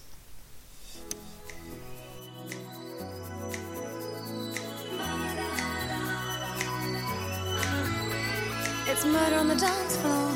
It's 8.89 9.05
murder 9.05 9.37
on 9.37 9.49
the 9.49 9.57
dance 9.57 9.97
floor. 9.99 10.31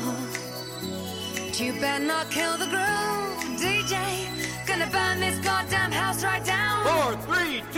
But 1.47 1.59
you 1.59 1.73
better 1.79 2.05
not 2.05 2.29
kill 2.29 2.57
the 2.57 2.67
groove, 2.67 3.59
DJ. 3.59 3.95
Gonna 4.67 4.87
burn 4.91 5.19
this 5.21 5.39
goddamn 5.43 5.91
house 5.91 6.23
right 6.23 6.45
down. 6.45 6.85
Four, 6.85 7.15
three, 7.33 7.63
two, 7.73 7.76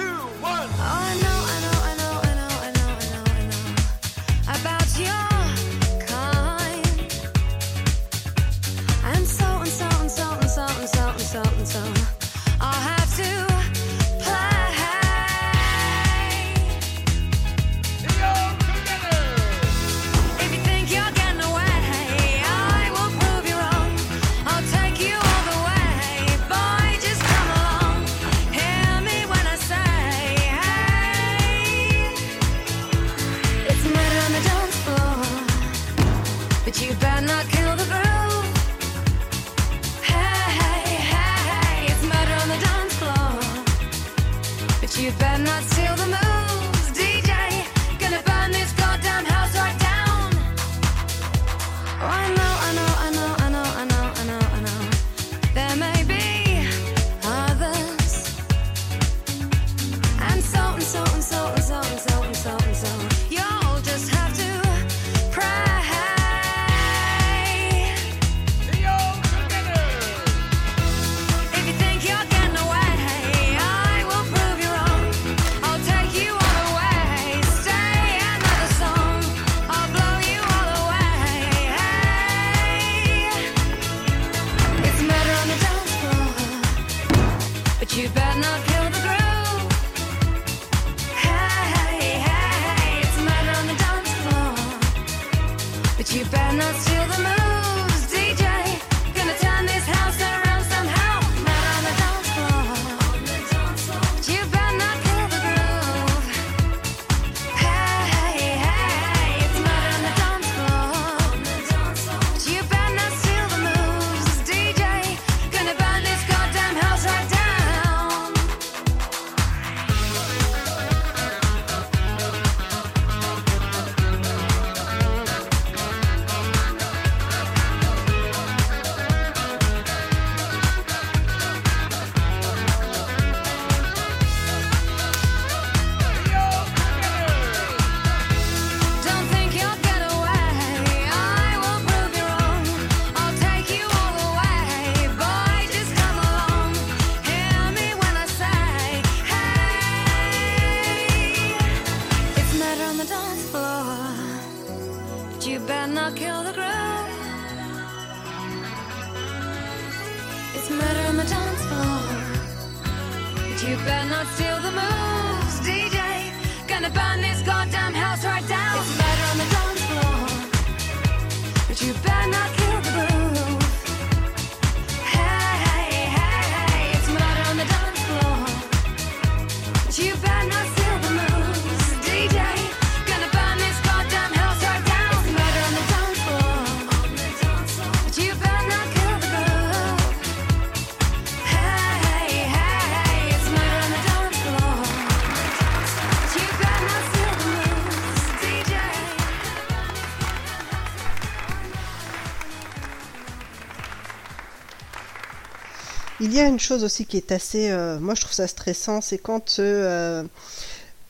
a 206.39 206.47
une 206.47 206.59
chose 206.59 206.83
aussi 206.83 207.05
qui 207.05 207.17
est 207.17 207.31
assez, 207.31 207.69
euh, 207.71 207.99
moi 207.99 208.15
je 208.15 208.21
trouve 208.21 208.33
ça 208.33 208.47
stressant, 208.47 209.01
c'est 209.01 209.17
quand 209.17 209.59
euh, 209.59 210.23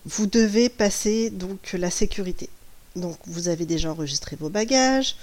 vous 0.06 0.28
devez 0.28 0.70
passer 0.70 1.30
donc 1.30 1.74
la 1.74 1.90
sécurité. 1.90 2.50
Donc 2.96 3.18
vous 3.26 3.48
avez 3.48 3.66
déjà 3.66 3.92
enregistré 3.92 4.36
vos 4.40 4.50
bagages 4.50 5.16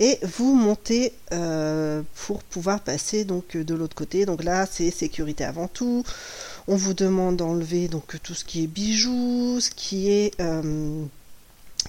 et 0.00 0.18
vous 0.22 0.54
montez 0.54 1.12
euh, 1.32 2.02
pour 2.14 2.42
pouvoir 2.42 2.80
passer 2.80 3.24
donc 3.24 3.56
de 3.56 3.74
l'autre 3.74 3.96
côté. 3.96 4.26
Donc 4.26 4.44
là 4.44 4.66
c'est 4.70 4.90
sécurité 4.90 5.44
avant 5.44 5.68
tout. 5.68 6.04
On 6.66 6.76
vous 6.76 6.94
demande 6.94 7.36
d'enlever 7.36 7.88
donc 7.88 8.16
tout 8.22 8.34
ce 8.34 8.44
qui 8.44 8.64
est 8.64 8.66
bijoux, 8.66 9.60
ce 9.60 9.70
qui 9.70 10.10
est 10.10 10.34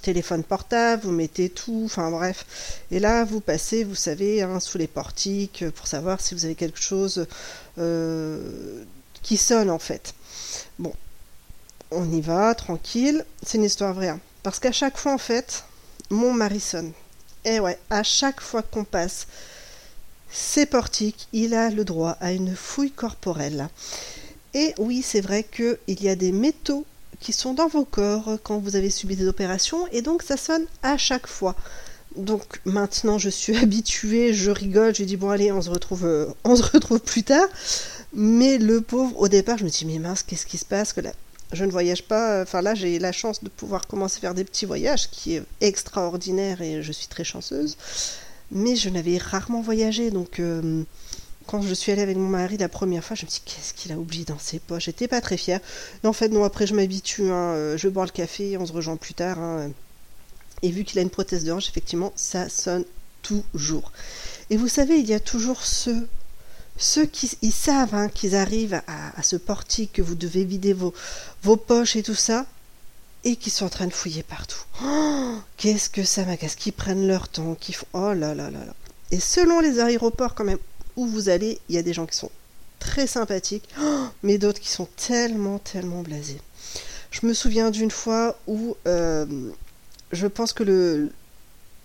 téléphone 0.02 0.44
portable, 0.44 1.04
vous 1.04 1.12
mettez 1.12 1.50
tout, 1.50 1.84
enfin 1.86 2.10
bref. 2.12 2.46
Et 2.92 3.00
là, 3.00 3.24
vous 3.26 3.40
passez, 3.42 3.84
vous 3.84 3.96
savez, 3.96 4.42
hein, 4.42 4.60
sous 4.60 4.78
les 4.78 4.88
portiques 4.88 5.66
pour 5.76 5.88
savoir 5.88 6.22
si 6.22 6.34
vous 6.36 6.46
avez 6.46 6.56
quelque 6.56 6.82
chose 6.82 7.28
euh, 7.78 8.84
qui 9.22 9.38
sonne 9.38 9.70
en 9.70 9.80
fait. 9.80 10.14
Bon, 10.78 10.94
on 11.92 12.10
y 12.12 12.22
va, 12.22 12.54
tranquille. 12.56 13.26
C'est 13.44 13.58
une 13.58 13.64
histoire 13.64 13.94
vraie. 13.94 14.10
hein. 14.10 14.20
Parce 14.44 14.60
qu'à 14.60 14.72
chaque 14.72 14.98
fois, 14.98 15.14
en 15.14 15.18
fait, 15.18 15.64
mon 16.10 16.34
mari 16.34 16.60
sonne. 16.60 16.92
Et 17.46 17.60
ouais, 17.60 17.78
à 17.90 18.04
chaque 18.04 18.42
fois 18.42 18.62
qu'on 18.62 18.84
passe 18.84 19.28
ces 20.32 20.66
portiques, 20.66 21.28
il 21.34 21.54
a 21.54 21.70
le 21.70 21.84
droit 21.84 22.18
à 22.22 22.32
une 22.32 22.56
fouille 22.56 22.92
corporelle. 22.92 23.70
Et 24.54 24.74
oui, 24.78 25.02
c'est 25.02 25.22
vrai 25.22 25.44
qu'il 25.44 25.78
y 25.88 26.10
a 26.10 26.16
des 26.16 26.32
métaux 26.32 26.86
qui 27.20 27.34
sont 27.34 27.54
dans 27.54 27.68
vos 27.68 27.86
corps 27.86 28.38
quand 28.44 28.60
vous 28.60 28.76
avez 28.76 28.90
subi 28.90 29.16
des 29.16 29.28
opérations 29.28 29.88
et 29.92 30.02
donc 30.02 30.24
ça 30.24 30.38
sonne 30.38 30.66
à 30.84 30.98
chaque 30.98 31.28
fois. 31.28 31.56
Donc 32.16 32.60
maintenant 32.66 33.18
je 33.18 33.30
suis 33.30 33.56
habituée, 33.64 34.34
je 34.34 34.52
rigole, 34.52 34.96
je 34.96 35.04
dis 35.04 35.18
bon 35.18 35.30
allez 35.30 35.52
on 35.52 35.62
se 35.62 35.70
retrouve 35.70 36.06
euh, 36.06 36.28
on 36.44 36.56
se 36.56 36.64
retrouve 36.64 37.00
plus 37.00 37.24
tard. 37.24 37.48
Mais 38.14 38.58
le 38.58 38.82
pauvre 38.82 39.18
au 39.20 39.28
départ 39.28 39.58
je 39.58 39.66
me 39.66 39.70
dis 39.70 39.86
mais 39.86 40.00
mince 40.00 40.24
qu'est-ce 40.24 40.46
qui 40.46 40.58
se 40.58 40.66
passe 40.66 40.94
que 40.94 41.02
là? 41.02 41.14
Je 41.52 41.66
ne 41.66 41.72
voyage 41.72 42.04
pas, 42.04 42.44
enfin 42.44 42.62
là 42.62 42.76
j'ai 42.76 43.00
la 43.00 43.12
chance 43.12 43.44
de 43.44 43.50
pouvoir 43.50 43.88
commencer 43.88 44.18
à 44.18 44.22
faire 44.22 44.34
des 44.36 44.44
petits 44.44 44.66
voyages 44.66 45.10
qui 45.10 45.36
est 45.36 45.44
extraordinaire 45.62 46.62
et 46.62 46.84
je 46.84 46.92
suis 46.92 47.08
très 47.08 47.24
chanceuse. 47.24 47.76
Mais 48.52 48.76
je 48.76 48.90
n'avais 48.90 49.18
rarement 49.18 49.62
voyagé 49.62 50.10
donc 50.10 50.40
euh, 50.40 50.84
quand 51.50 51.64
je 51.64 51.74
suis 51.74 51.92
allée 51.92 52.04
avec 52.04 52.16
mon 52.16 52.28
mari 52.28 52.58
la 52.58 52.70
première 52.70 53.04
fois, 53.04 53.16
je 53.16 53.26
me 53.26 53.30
dis 53.32 53.42
qu'est-ce 53.44 53.74
qu'il 53.74 53.92
a 53.92 53.98
oublié 53.98 54.24
dans 54.24 54.38
ses 54.38 54.60
poches? 54.60 54.86
J'étais 54.86 55.08
pas 55.08 55.20
très 55.20 55.36
fière. 55.36 55.60
Mais 56.04 56.10
en 56.10 56.14
fait, 56.14 56.30
non, 56.30 56.44
après 56.44 56.68
je 56.68 56.76
m'habitue. 56.76 57.24
hein, 57.32 57.54
euh, 57.56 57.76
je 57.76 57.88
bois 57.88 58.06
le 58.06 58.12
café, 58.12 58.56
on 58.58 58.68
se 58.68 58.72
rejoint 58.72 58.98
plus 58.98 59.16
tard. 59.16 59.40
hein. 59.40 59.72
Et 60.62 60.70
vu 60.70 60.84
qu'il 60.84 61.00
a 61.00 61.02
une 61.02 61.10
prothèse 61.10 61.44
de 61.46 61.52
hanche, 61.52 61.68
effectivement, 61.68 62.14
ça 62.16 62.50
sonne 62.50 62.86
toujours. 63.24 63.92
Et 64.52 64.58
vous 64.58 64.68
savez, 64.68 65.00
il 65.00 65.10
y 65.10 65.14
a 65.16 65.20
toujours 65.20 65.64
ceux, 65.64 66.08
ceux 66.78 67.08
qui 67.08 67.32
ils 67.42 67.52
savent 67.52 67.96
hein, 67.96 68.10
qu'ils 68.10 68.36
arrivent 68.36 68.80
à, 68.86 69.18
à 69.20 69.24
ce 69.24 69.36
portique, 69.36 69.94
que 69.94 70.04
vous 70.04 70.14
devez 70.16 70.44
vider 70.44 70.74
vos, 70.74 70.94
vos 71.42 71.58
poches 71.58 71.96
et 71.96 72.04
tout 72.04 72.14
ça, 72.14 72.46
et 73.24 73.36
qui 73.38 73.50
sont 73.50 73.66
en 73.66 73.70
train 73.70 73.88
de 73.88 73.94
fouiller 73.94 74.22
partout. 74.22 74.62
Oh, 74.84 75.38
qu'est-ce 75.58 75.90
que 75.90 76.04
ça 76.04 76.26
m'agace, 76.26 76.54
qu'ils 76.54 76.74
prennent 76.74 77.08
leur 77.08 77.28
temps, 77.28 77.56
qu'ils 77.56 77.74
font... 77.74 77.88
Oh 77.94 78.14
là 78.14 78.36
là 78.36 78.52
là 78.52 78.66
là. 78.66 78.76
Et 79.10 79.20
selon 79.20 79.62
les 79.62 79.80
aéroports 79.80 80.36
quand 80.36 80.44
même 80.44 80.60
vous 81.08 81.30
allez, 81.30 81.60
il 81.70 81.76
y 81.76 81.78
a 81.78 81.84
des 81.84 81.94
gens 81.94 82.06
qui 82.06 82.18
sont 82.18 82.32
très 82.80 83.08
sympathiques, 83.08 83.68
oh, 83.82 84.06
mais 84.24 84.38
d'autres 84.38 84.60
qui 84.60 84.70
sont 84.70 84.88
tellement, 84.96 85.60
tellement 85.60 86.02
blasés. 86.02 86.42
Je 87.12 87.26
me 87.26 87.34
souviens 87.34 87.72
d'une 87.72 87.92
fois 87.92 88.38
où 88.48 88.76
euh, 88.88 89.26
je 90.12 90.28
pense 90.28 90.54
que 90.54 90.64
le, 90.64 91.12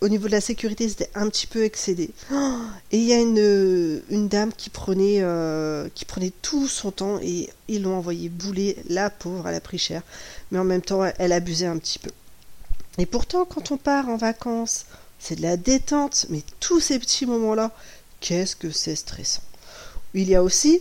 au 0.00 0.08
niveau 0.08 0.26
de 0.26 0.32
la 0.32 0.40
sécurité, 0.42 0.88
c'était 0.88 1.10
un 1.14 1.28
petit 1.30 1.46
peu 1.46 1.64
excédé. 1.64 2.10
Oh, 2.30 2.58
et 2.92 2.98
il 2.98 3.04
y 3.04 3.12
a 3.14 3.20
une, 3.20 4.28
dame 4.28 4.52
qui 4.52 4.68
prenait, 4.68 5.22
euh, 5.22 5.88
qui 5.94 6.04
prenait 6.04 6.32
tout 6.42 6.68
son 6.68 6.90
temps 6.90 7.18
et 7.22 7.48
ils 7.68 7.82
l'ont 7.82 7.96
envoyé 7.96 8.28
bouler. 8.28 8.76
La 8.88 9.08
pauvre, 9.08 9.48
elle 9.48 9.54
a 9.54 9.60
pris 9.60 9.78
cher. 9.78 10.02
Mais 10.50 10.58
en 10.58 10.64
même 10.64 10.82
temps, 10.82 11.02
elle 11.18 11.32
abusait 11.32 11.66
un 11.66 11.78
petit 11.78 11.98
peu. 11.98 12.10
Et 12.98 13.06
pourtant, 13.06 13.46
quand 13.46 13.72
on 13.72 13.78
part 13.78 14.08
en 14.10 14.16
vacances, 14.16 14.84
c'est 15.18 15.36
de 15.36 15.42
la 15.42 15.56
détente. 15.56 16.26
Mais 16.28 16.42
tous 16.60 16.80
ces 16.80 16.98
petits 16.98 17.24
moments-là, 17.24 17.70
qu'est-ce 18.24 18.56
que 18.56 18.70
c'est 18.70 18.96
stressant. 18.96 19.42
Il 20.14 20.30
y 20.30 20.34
a 20.34 20.42
aussi, 20.42 20.80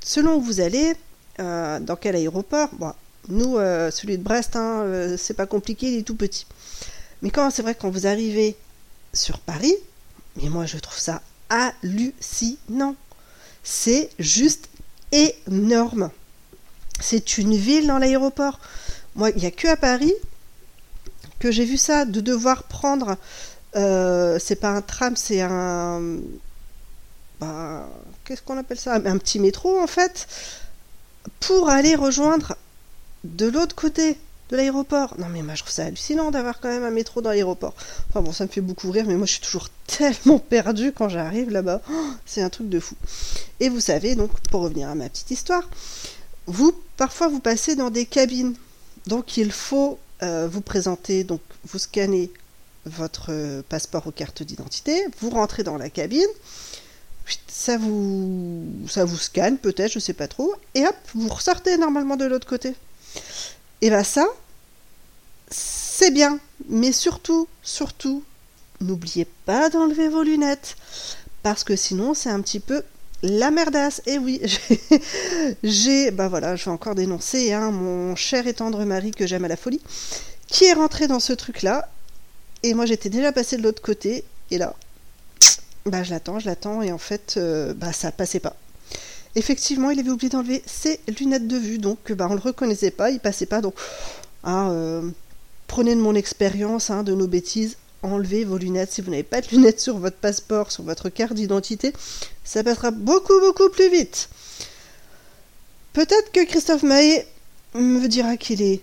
selon 0.00 0.36
où 0.36 0.40
vous 0.40 0.60
allez, 0.60 0.94
euh, 1.40 1.80
dans 1.80 1.96
quel 1.96 2.14
aéroport, 2.14 2.68
bon, 2.74 2.92
nous, 3.28 3.58
euh, 3.58 3.90
celui 3.90 4.16
de 4.18 4.22
Brest, 4.22 4.54
hein, 4.54 4.82
euh, 4.82 5.16
c'est 5.18 5.34
pas 5.34 5.46
compliqué, 5.46 5.92
il 5.92 5.98
est 5.98 6.02
tout 6.02 6.14
petit. 6.14 6.46
Mais 7.22 7.30
quand 7.30 7.50
c'est 7.50 7.62
vrai 7.62 7.74
quand 7.74 7.90
vous 7.90 8.06
arrivez 8.06 8.56
sur 9.12 9.40
Paris, 9.40 9.74
mais 10.36 10.48
moi 10.48 10.64
je 10.64 10.78
trouve 10.78 10.98
ça 10.98 11.22
hallucinant. 11.48 12.94
C'est 13.64 14.08
juste 14.20 14.68
énorme. 15.10 16.10
C'est 17.00 17.38
une 17.38 17.56
ville 17.56 17.88
dans 17.88 17.98
l'aéroport. 17.98 18.60
Moi, 19.16 19.30
il 19.30 19.38
n'y 19.38 19.46
a 19.46 19.50
que 19.50 19.66
à 19.66 19.76
Paris 19.76 20.14
que 21.40 21.50
j'ai 21.50 21.64
vu 21.64 21.76
ça, 21.76 22.04
de 22.04 22.20
devoir 22.20 22.62
prendre. 22.64 23.16
Euh, 23.78 24.38
c'est 24.40 24.56
pas 24.56 24.70
un 24.70 24.82
tram, 24.82 25.16
c'est 25.16 25.40
un. 25.40 26.18
bah, 27.40 27.88
Qu'est-ce 28.24 28.42
qu'on 28.42 28.58
appelle 28.58 28.78
ça? 28.78 28.94
Un 28.94 29.18
petit 29.18 29.38
métro 29.38 29.80
en 29.80 29.86
fait, 29.86 30.26
pour 31.40 31.68
aller 31.68 31.94
rejoindre 31.94 32.56
de 33.24 33.46
l'autre 33.46 33.74
côté 33.74 34.18
de 34.50 34.56
l'aéroport. 34.56 35.14
Non 35.18 35.28
mais 35.28 35.42
moi 35.42 35.54
je 35.54 35.62
trouve 35.62 35.72
ça 35.72 35.84
hallucinant 35.84 36.30
d'avoir 36.30 36.60
quand 36.60 36.68
même 36.68 36.84
un 36.84 36.90
métro 36.90 37.20
dans 37.20 37.30
l'aéroport. 37.30 37.74
Enfin 38.08 38.22
bon, 38.22 38.32
ça 38.32 38.44
me 38.44 38.48
fait 38.50 38.60
beaucoup 38.60 38.90
rire, 38.90 39.04
mais 39.06 39.16
moi 39.16 39.26
je 39.26 39.32
suis 39.32 39.40
toujours 39.40 39.68
tellement 39.86 40.38
perdue 40.38 40.92
quand 40.92 41.08
j'arrive 41.08 41.50
là-bas. 41.50 41.80
Oh, 41.90 42.10
c'est 42.26 42.42
un 42.42 42.50
truc 42.50 42.68
de 42.68 42.80
fou. 42.80 42.96
Et 43.60 43.68
vous 43.68 43.80
savez, 43.80 44.14
donc 44.14 44.30
pour 44.50 44.62
revenir 44.62 44.88
à 44.88 44.94
ma 44.94 45.08
petite 45.08 45.30
histoire, 45.30 45.68
vous, 46.46 46.72
parfois 46.96 47.28
vous 47.28 47.40
passez 47.40 47.76
dans 47.76 47.90
des 47.90 48.06
cabines. 48.06 48.54
Donc 49.06 49.36
il 49.36 49.52
faut 49.52 49.98
euh, 50.22 50.48
vous 50.50 50.60
présenter, 50.60 51.24
donc 51.24 51.40
vous 51.64 51.78
scannez 51.78 52.30
votre 52.86 53.62
passeport 53.68 54.06
ou 54.06 54.10
carte 54.10 54.42
d'identité, 54.42 55.04
vous 55.20 55.30
rentrez 55.30 55.62
dans 55.62 55.76
la 55.76 55.90
cabine, 55.90 56.26
ça 57.48 57.76
vous, 57.76 58.66
ça 58.88 59.04
vous 59.04 59.18
scanne 59.18 59.58
peut-être, 59.58 59.92
je 59.92 59.98
sais 59.98 60.12
pas 60.12 60.28
trop, 60.28 60.54
et 60.74 60.86
hop, 60.86 60.96
vous 61.14 61.28
ressortez 61.28 61.76
normalement 61.76 62.16
de 62.16 62.24
l'autre 62.24 62.46
côté. 62.46 62.74
Et 63.80 63.90
bien 63.90 64.04
ça, 64.04 64.26
c'est 65.50 66.10
bien, 66.10 66.38
mais 66.68 66.92
surtout, 66.92 67.48
surtout, 67.62 68.24
n'oubliez 68.80 69.26
pas 69.44 69.68
d'enlever 69.70 70.08
vos 70.08 70.22
lunettes, 70.22 70.76
parce 71.42 71.64
que 71.64 71.76
sinon 71.76 72.14
c'est 72.14 72.30
un 72.30 72.40
petit 72.40 72.60
peu 72.60 72.82
la 73.22 73.50
merdasse. 73.50 74.02
Et 74.06 74.18
oui, 74.18 74.40
j'ai, 75.62 76.10
bah 76.10 76.28
voilà, 76.28 76.56
je 76.56 76.64
vais 76.64 76.70
encore 76.70 76.94
dénoncer 76.94 77.52
hein, 77.52 77.70
mon 77.70 78.16
cher 78.16 78.46
et 78.46 78.54
tendre 78.54 78.84
mari 78.84 79.10
que 79.10 79.26
j'aime 79.26 79.44
à 79.44 79.48
la 79.48 79.56
folie, 79.56 79.80
qui 80.46 80.64
est 80.64 80.72
rentré 80.72 81.08
dans 81.08 81.20
ce 81.20 81.32
truc-là, 81.32 81.88
et 82.62 82.74
moi 82.74 82.86
j'étais 82.86 83.08
déjà 83.08 83.32
passé 83.32 83.56
de 83.56 83.62
l'autre 83.62 83.82
côté, 83.82 84.24
et 84.50 84.58
là, 84.58 84.74
bah 85.86 86.02
je 86.02 86.10
l'attends, 86.10 86.38
je 86.38 86.46
l'attends, 86.46 86.82
et 86.82 86.92
en 86.92 86.98
fait, 86.98 87.34
euh, 87.36 87.74
bah 87.74 87.92
ça 87.92 88.12
passait 88.12 88.40
pas. 88.40 88.56
Effectivement, 89.34 89.90
il 89.90 90.00
avait 90.00 90.10
oublié 90.10 90.30
d'enlever 90.30 90.62
ses 90.66 91.00
lunettes 91.18 91.46
de 91.46 91.56
vue, 91.56 91.78
donc 91.78 92.12
bah, 92.12 92.26
on 92.30 92.34
le 92.34 92.40
reconnaissait 92.40 92.90
pas, 92.90 93.10
il 93.10 93.20
passait 93.20 93.46
pas. 93.46 93.60
Donc, 93.60 93.74
ah, 94.42 94.70
euh, 94.70 95.08
prenez 95.66 95.94
de 95.94 96.00
mon 96.00 96.14
expérience, 96.14 96.90
hein, 96.90 97.02
de 97.02 97.14
nos 97.14 97.26
bêtises, 97.26 97.76
enlevez 98.02 98.44
vos 98.44 98.58
lunettes. 98.58 98.92
Si 98.92 99.00
vous 99.00 99.10
n'avez 99.10 99.22
pas 99.22 99.40
de 99.40 99.48
lunettes 99.48 99.80
sur 99.80 99.98
votre 99.98 100.16
passeport, 100.16 100.72
sur 100.72 100.82
votre 100.84 101.08
carte 101.08 101.34
d'identité, 101.34 101.92
ça 102.44 102.64
passera 102.64 102.90
beaucoup, 102.90 103.38
beaucoup 103.40 103.68
plus 103.68 103.90
vite. 103.90 104.28
Peut-être 105.92 106.32
que 106.32 106.44
Christophe 106.44 106.82
Maé 106.82 107.26
me 107.74 108.06
dira 108.06 108.36
qu'il 108.36 108.62
est 108.62 108.80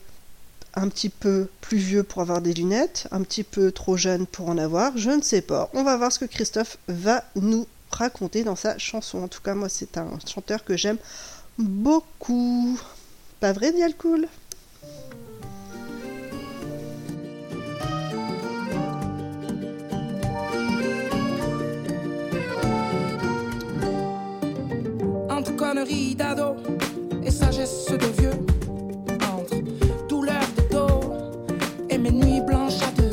un 0.76 0.90
petit 0.90 1.10
peu 1.10 1.48
plus 1.62 1.78
vieux 1.78 2.04
pour 2.04 2.22
avoir 2.22 2.42
des 2.42 2.54
lunettes, 2.54 3.08
un 3.12 3.22
petit 3.22 3.44
peu 3.44 3.72
trop 3.72 3.98
jeune 3.98 4.26
pour 4.26 4.50
en 4.50 4.58
avoir, 4.58 4.98
je 4.98 5.10
ne 5.10 5.22
sais 5.22 5.42
pas. 5.42 5.70
On 5.74 5.84
va 5.84 5.98
voir 5.98 6.12
ce 6.12 6.20
que 6.20 6.26
Christophe 6.26 6.78
va 6.88 7.24
nous 7.36 7.68
raconter 7.92 8.44
dans 8.44 8.56
sa 8.56 8.78
chanson. 8.78 9.24
En 9.24 9.28
tout 9.28 9.42
cas, 9.42 9.56
moi, 9.56 9.70
c'est 9.70 9.98
un 9.98 10.10
chanteur 10.28 10.64
que 10.64 10.76
j'aime 10.76 10.98
Beaucoup. 11.58 12.78
Pas 13.40 13.54
vrai, 13.54 13.72
Dialcool 13.72 14.28
entre 25.30 25.56
conneries 25.56 26.16
d'ado 26.16 26.56
et 27.24 27.32
sagesse 27.32 27.88
de 27.88 28.22
vieux, 28.22 28.32
mes 32.66 32.80
nuits 32.80 33.05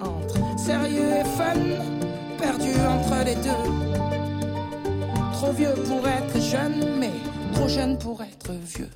Entre 0.00 0.58
sérieux 0.58 1.10
et 1.20 1.24
fun, 1.36 1.54
perdu 2.38 2.72
entre 2.88 3.24
les 3.24 3.34
deux. 3.36 3.64
Trop 5.32 5.52
vieux 5.52 5.74
pour 5.86 6.06
être 6.06 6.40
jeune, 6.40 6.98
mais 6.98 7.12
trop 7.54 7.68
jeune 7.68 7.98
pour 7.98 8.22
être 8.22 8.52
vieux. 8.52 8.90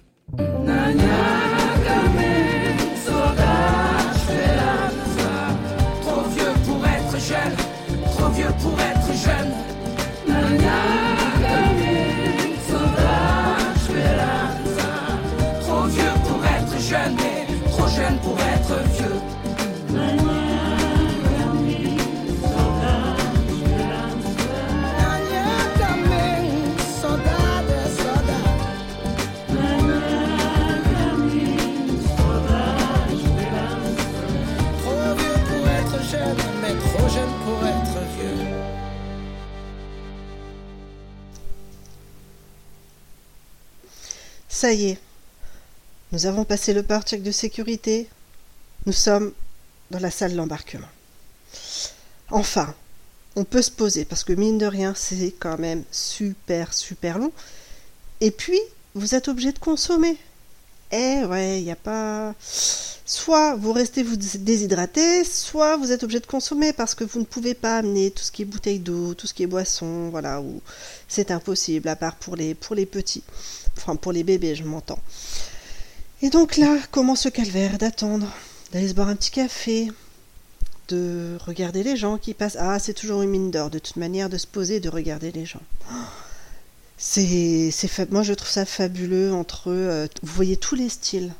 Ça 44.62 44.72
y 44.72 44.90
est. 44.90 44.98
Nous 46.12 46.27
avons 46.27 46.44
passé 46.44 46.72
le 46.72 46.85
port-check 46.85 47.20
de 47.25 47.33
sécurité. 47.33 48.07
Nous 48.87 48.92
sommes 48.92 49.33
dans 49.90 49.98
la 49.98 50.12
salle 50.12 50.37
d'embarquement. 50.37 50.87
Enfin, 52.31 52.72
on 53.35 53.42
peut 53.42 53.61
se 53.61 53.72
poser 53.72 54.05
parce 54.05 54.22
que 54.22 54.33
mine 54.33 54.59
de 54.59 54.66
rien, 54.66 54.94
c'est 54.94 55.35
quand 55.37 55.59
même 55.59 55.83
super 55.90 56.72
super 56.75 57.18
long. 57.18 57.33
Et 58.20 58.31
puis, 58.31 58.61
vous 58.94 59.16
êtes 59.16 59.27
obligé 59.27 59.51
de 59.51 59.59
consommer. 59.59 60.16
Eh 60.92 61.25
ouais, 61.25 61.59
il 61.59 61.64
n'y 61.64 61.72
a 61.72 61.77
pas. 61.77 62.33
Soit 63.04 63.56
vous 63.56 63.73
restez 63.73 64.04
vous 64.04 64.17
déshydrater, 64.17 65.25
soit 65.25 65.77
vous 65.77 65.90
êtes 65.90 66.04
obligé 66.04 66.21
de 66.21 66.27
consommer 66.27 66.73
parce 66.73 66.94
que 66.94 67.02
vous 67.02 67.19
ne 67.19 67.25
pouvez 67.25 67.54
pas 67.54 67.79
amener 67.79 68.13
tout 68.13 68.23
ce 68.23 68.31
qui 68.31 68.42
est 68.42 68.44
bouteille 68.44 68.79
d'eau, 68.79 69.15
tout 69.15 69.27
ce 69.27 69.35
qui 69.35 69.42
est 69.42 69.48
boisson, 69.48 70.08
voilà, 70.10 70.40
c'est 71.08 71.33
impossible, 71.33 71.88
à 71.88 71.96
part 71.96 72.15
pour 72.15 72.37
les, 72.37 72.54
pour 72.54 72.77
les 72.77 72.87
petits, 72.87 73.25
enfin 73.77 73.96
pour 73.96 74.12
les 74.12 74.25
bébés, 74.25 74.54
je 74.54 74.64
m'entends. 74.64 75.00
Et 76.23 76.31
donc 76.31 76.56
là, 76.56 76.77
comment 76.90 77.16
ce 77.16 77.29
calvaire 77.29 77.79
d'attendre, 77.79 78.29
d'aller 78.73 78.88
se 78.88 78.94
boire 78.94 79.08
un 79.08 79.16
petit 79.16 79.33
café, 79.33 79.88
de 80.88 81.37
regarder 81.44 81.83
les 81.83 81.96
gens 81.96 82.18
qui 82.18 82.35
passent. 82.35 82.56
Ah, 82.60 82.79
c'est 82.79 82.94
toujours 82.94 83.23
une 83.23 83.31
mine 83.31 83.50
d'or, 83.50 83.70
de 83.70 83.79
toute 83.79 83.96
manière, 83.96 84.29
de 84.29 84.38
se 84.38 84.46
poser 84.46 84.81
de 84.81 84.88
regarder 84.88 85.33
les 85.33 85.46
gens. 85.46 85.62
C'est, 86.98 87.70
c'est 87.73 88.12
moi 88.12 88.23
je 88.23 88.33
trouve 88.33 88.48
ça 88.48 88.64
fabuleux 88.64 89.33
entre 89.33 89.73
euh, 89.73 90.06
vous 90.23 90.35
voyez 90.35 90.56
tous 90.56 90.77
les 90.77 90.88
styles 90.88 91.33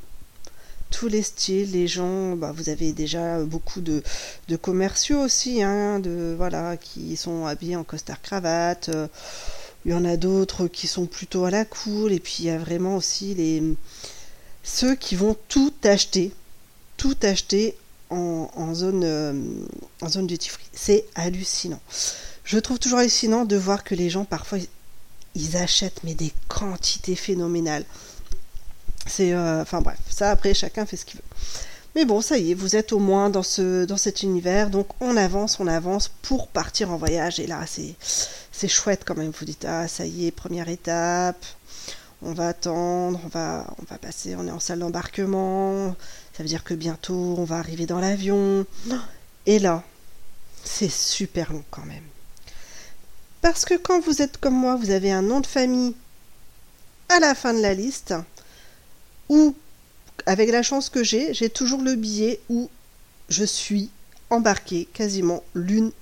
tous 0.91 1.07
les 1.07 1.23
styles 1.23 1.71
les 1.71 1.87
gens 1.87 2.35
bah, 2.35 2.53
vous 2.53 2.69
avez 2.69 2.93
déjà 2.93 3.39
beaucoup 3.45 3.81
de, 3.81 4.03
de 4.49 4.57
commerciaux 4.57 5.21
aussi 5.21 5.63
hein, 5.63 6.01
de 6.01 6.35
voilà 6.37 6.77
qui 6.77 7.17
sont 7.17 7.47
habillés 7.47 7.77
en 7.77 7.85
costard 7.85 8.21
cravate 8.21 8.89
euh, 8.89 9.07
il 9.85 9.93
y 9.93 9.95
en 9.95 10.05
a 10.05 10.17
d'autres 10.17 10.69
qui 10.69 10.87
sont 10.87 11.07
plutôt 11.07 11.45
à 11.45 11.51
la 11.51 11.65
cool 11.65 12.13
et 12.13 12.21
puis 12.21 12.37
il 12.41 12.45
y 12.47 12.51
a 12.51 12.59
vraiment 12.59 12.97
aussi 12.97 13.35
les 13.35 13.63
ceux 14.63 14.95
qui 14.95 15.17
vont 15.17 15.37
tout 15.49 15.75
acheter 15.85 16.33
tout 16.97 17.17
acheter 17.23 17.77
en, 18.11 18.75
zone 18.75 19.03
euh, 19.05 19.33
en 20.03 20.09
zone 20.09 20.27
duty 20.27 20.51
free 20.51 20.65
c'est 20.73 21.07
hallucinant 21.15 21.81
je 22.45 22.59
trouve 22.59 22.79
toujours 22.79 22.99
hallucinant 22.99 23.45
de 23.45 23.57
voir 23.57 23.85
que 23.85 23.95
les 23.95 24.11
gens 24.11 24.25
parfois 24.25 24.59
ils 25.35 25.57
achètent 25.57 26.03
mais 26.05 26.15
des 26.15 26.33
quantités 26.49 27.17
phénoménales. 27.17 27.85
C'est 29.07 29.33
euh, 29.33 29.63
enfin 29.63 29.81
bref, 29.81 29.99
ça 30.09 30.31
après 30.31 30.55
chacun 30.55 30.87
fait 30.87 30.97
ce 30.97 31.05
qu'il 31.05 31.19
veut. 31.19 31.27
Mais 31.95 32.05
bon, 32.07 32.21
ça 32.23 32.39
y 32.39 32.53
est, 32.53 32.55
vous 32.55 32.75
êtes 32.75 32.93
au 32.93 32.99
moins 32.99 33.29
dans 33.29 33.43
ce 33.43 33.85
dans 33.85 33.99
cet 33.99 34.23
univers, 34.23 34.71
donc 34.71 34.89
on 35.01 35.17
avance, 35.17 35.61
on 35.61 35.67
avance 35.67 36.09
pour 36.23 36.49
partir 36.49 36.91
en 36.91 36.97
voyage 36.97 37.39
et 37.39 37.47
là 37.47 37.65
c'est 37.67 38.69
chouette 38.69 39.03
quand 39.05 39.17
même. 39.17 39.33
Vous 39.39 39.45
dites 39.45 39.65
ah 39.67 39.89
ça 39.89 40.07
y 40.07 40.27
est, 40.27 40.31
première 40.31 40.69
étape. 40.69 41.45
On 42.23 42.33
va 42.33 42.49
attendre, 42.49 43.21
on 43.25 43.29
va 43.29 43.67
on 43.79 43.85
va 43.91 43.99
passer, 43.99 44.37
on 44.37 44.47
est 44.47 44.51
en 44.51 44.61
salle 44.61 44.79
d'embarquement. 44.79 45.95
Ça 46.35 46.43
veut 46.43 46.49
dire 46.49 46.65
que 46.65 46.75
bientôt 46.75 47.35
on 47.39 47.45
va 47.45 47.59
arriver 47.59 47.85
dans 47.87 47.99
l'avion. 48.01 48.65
Et 49.47 49.59
là, 49.59 49.83
C'est 50.65 50.91
super 50.91 51.53
long 51.53 51.65
quand 51.71 51.85
même. 51.85 52.05
Parce 53.41 53.65
que 53.65 53.75
quand 53.75 54.01
vous 54.01 54.23
êtes 54.23 54.39
comme 54.39 54.55
moi, 54.55 54.77
vous 54.77 54.91
avez 54.91 55.11
un 55.11 55.23
nom 55.23 55.41
de 55.41 55.47
famille 55.47 55.95
à 57.09 57.19
la 57.21 57.35
fin 57.35 57.53
de 57.53 57.61
la 57.61 57.75
liste, 57.75 58.15
ou 59.29 59.55
avec 60.27 60.51
la 60.51 60.63
chance 60.63 60.89
que 60.89 61.03
j'ai, 61.03 61.35
j'ai 61.35 61.51
toujours 61.51 61.83
le 61.83 61.95
billet 61.95 62.41
où 62.49 62.71
je 63.29 63.45
suis 63.45 63.91
embarquée 64.31 64.89
quasiment 64.93 65.43
l'une 65.55 65.93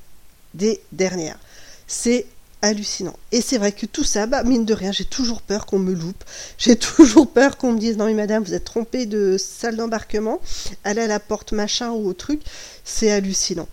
des 0.55 0.81
dernières. 0.93 1.39
C'est 1.87 2.27
hallucinant. 2.62 3.16
Et 3.33 3.41
c'est 3.41 3.59
vrai 3.59 3.73
que 3.73 3.87
tout 3.87 4.05
ça, 4.05 4.27
bah, 4.27 4.43
mine 4.43 4.64
de 4.64 4.75
rien, 4.75 4.93
j'ai 4.93 5.05
toujours 5.05 5.43
peur 5.43 5.66
qu'on 5.66 5.79
me 5.79 5.95
loupe. 5.95 6.25
J'ai 6.59 6.77
toujours 6.97 7.31
peur 7.31 7.57
qu'on 7.57 7.73
me 7.73 7.79
dise 7.79 7.97
non 7.97 8.07
mais 8.07 8.14
madame, 8.14 8.45
vous 8.45 8.55
êtes 8.55 8.64
trompée 8.64 9.07
de 9.07 9.37
salle 9.39 9.77
d'embarquement. 9.77 10.41
Allez 10.85 11.03
à 11.03 11.07
la 11.07 11.21
porte 11.21 11.53
machin 11.53 11.91
ou 11.91 12.09
au 12.09 12.12
truc. 12.12 12.43
C'est 12.85 13.11
hallucinant. 13.11 13.68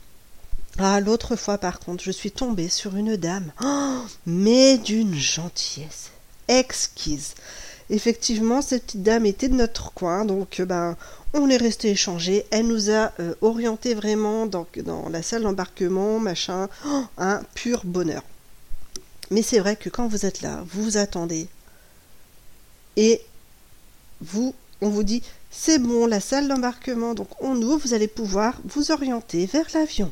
Ah, 0.79 0.99
l'autre 0.99 1.35
fois 1.35 1.57
par 1.57 1.79
contre, 1.79 2.03
je 2.03 2.11
suis 2.11 2.31
tombée 2.31 2.69
sur 2.69 2.95
une 2.95 3.17
dame, 3.17 3.51
mais 4.25 4.77
d'une 4.77 5.15
gentillesse 5.15 6.11
exquise. 6.47 7.33
Effectivement, 7.89 8.61
cette 8.61 8.85
petite 8.85 9.03
dame 9.03 9.25
était 9.25 9.47
de 9.47 9.55
notre 9.55 9.93
coin, 9.93 10.25
donc 10.25 10.59
euh, 10.59 10.65
ben 10.65 10.97
on 11.33 11.49
est 11.49 11.57
resté 11.57 11.89
échanger. 11.89 12.45
Elle 12.51 12.67
nous 12.67 12.89
a 12.89 13.13
euh, 13.19 13.33
orienté 13.41 13.93
vraiment 13.93 14.45
dans, 14.45 14.67
la 15.09 15.21
salle 15.21 15.43
d'embarquement, 15.43 16.19
machin, 16.19 16.67
Oh, 16.85 17.03
un 17.17 17.41
pur 17.53 17.81
bonheur. 17.85 18.23
Mais 19.31 19.41
c'est 19.41 19.59
vrai 19.59 19.75
que 19.75 19.89
quand 19.89 20.07
vous 20.07 20.25
êtes 20.25 20.41
là, 20.41 20.63
vous 20.67 20.97
attendez, 20.97 21.47
et 22.97 23.21
vous, 24.21 24.53
on 24.81 24.89
vous 24.89 25.03
dit 25.03 25.21
c'est 25.49 25.79
bon, 25.79 26.07
la 26.07 26.19
salle 26.19 26.47
d'embarquement, 26.47 27.13
donc 27.13 27.29
on 27.39 27.55
ouvre, 27.61 27.79
vous 27.83 27.93
allez 27.93 28.07
pouvoir 28.07 28.59
vous 28.65 28.91
orienter 28.91 29.45
vers 29.45 29.67
l'avion. 29.73 30.11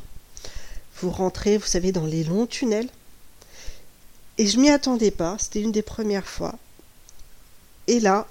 Vous 1.00 1.10
rentrez, 1.10 1.58
vous 1.58 1.66
savez, 1.66 1.92
dans 1.92 2.06
les 2.06 2.24
longs 2.24 2.46
tunnels. 2.46 2.88
Et 4.38 4.46
je 4.46 4.58
m'y 4.58 4.70
attendais 4.70 5.10
pas, 5.10 5.36
c'était 5.38 5.60
une 5.60 5.72
des 5.72 5.82
premières 5.82 6.26
fois. 6.26 6.58
Et 7.86 8.00
là, 8.00 8.26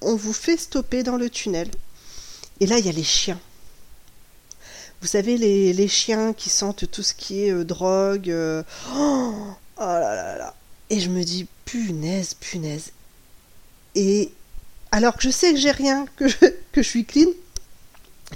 on 0.00 0.16
vous 0.16 0.32
fait 0.32 0.56
stopper 0.56 1.02
dans 1.02 1.16
le 1.16 1.30
tunnel. 1.30 1.70
Et 2.60 2.66
là, 2.66 2.78
il 2.78 2.86
y 2.86 2.88
a 2.88 2.92
les 2.92 3.02
chiens. 3.04 3.40
Vous 5.00 5.08
savez, 5.08 5.36
les, 5.36 5.88
chiens 5.88 6.32
qui 6.32 6.48
sentent 6.48 6.90
tout 6.90 7.02
ce 7.02 7.14
qui 7.14 7.44
est 7.44 7.50
euh, 7.52 7.64
drogue. 7.64 8.30
euh, 8.30 8.62
Oh, 8.94 9.34
oh 9.76 9.80
là 9.80 10.14
là 10.14 10.38
là. 10.38 10.54
Et 10.90 11.00
je 11.00 11.10
me 11.10 11.22
dis, 11.22 11.46
punaise, 11.64 12.34
punaise. 12.34 12.92
Et 13.94 14.32
alors 14.92 15.16
que 15.16 15.22
je 15.22 15.30
sais 15.30 15.52
que 15.52 15.58
j'ai 15.58 15.70
rien, 15.70 16.06
que 16.16 16.28
je, 16.28 16.36
que 16.72 16.82
je 16.82 16.88
suis 16.88 17.04
clean, 17.04 17.28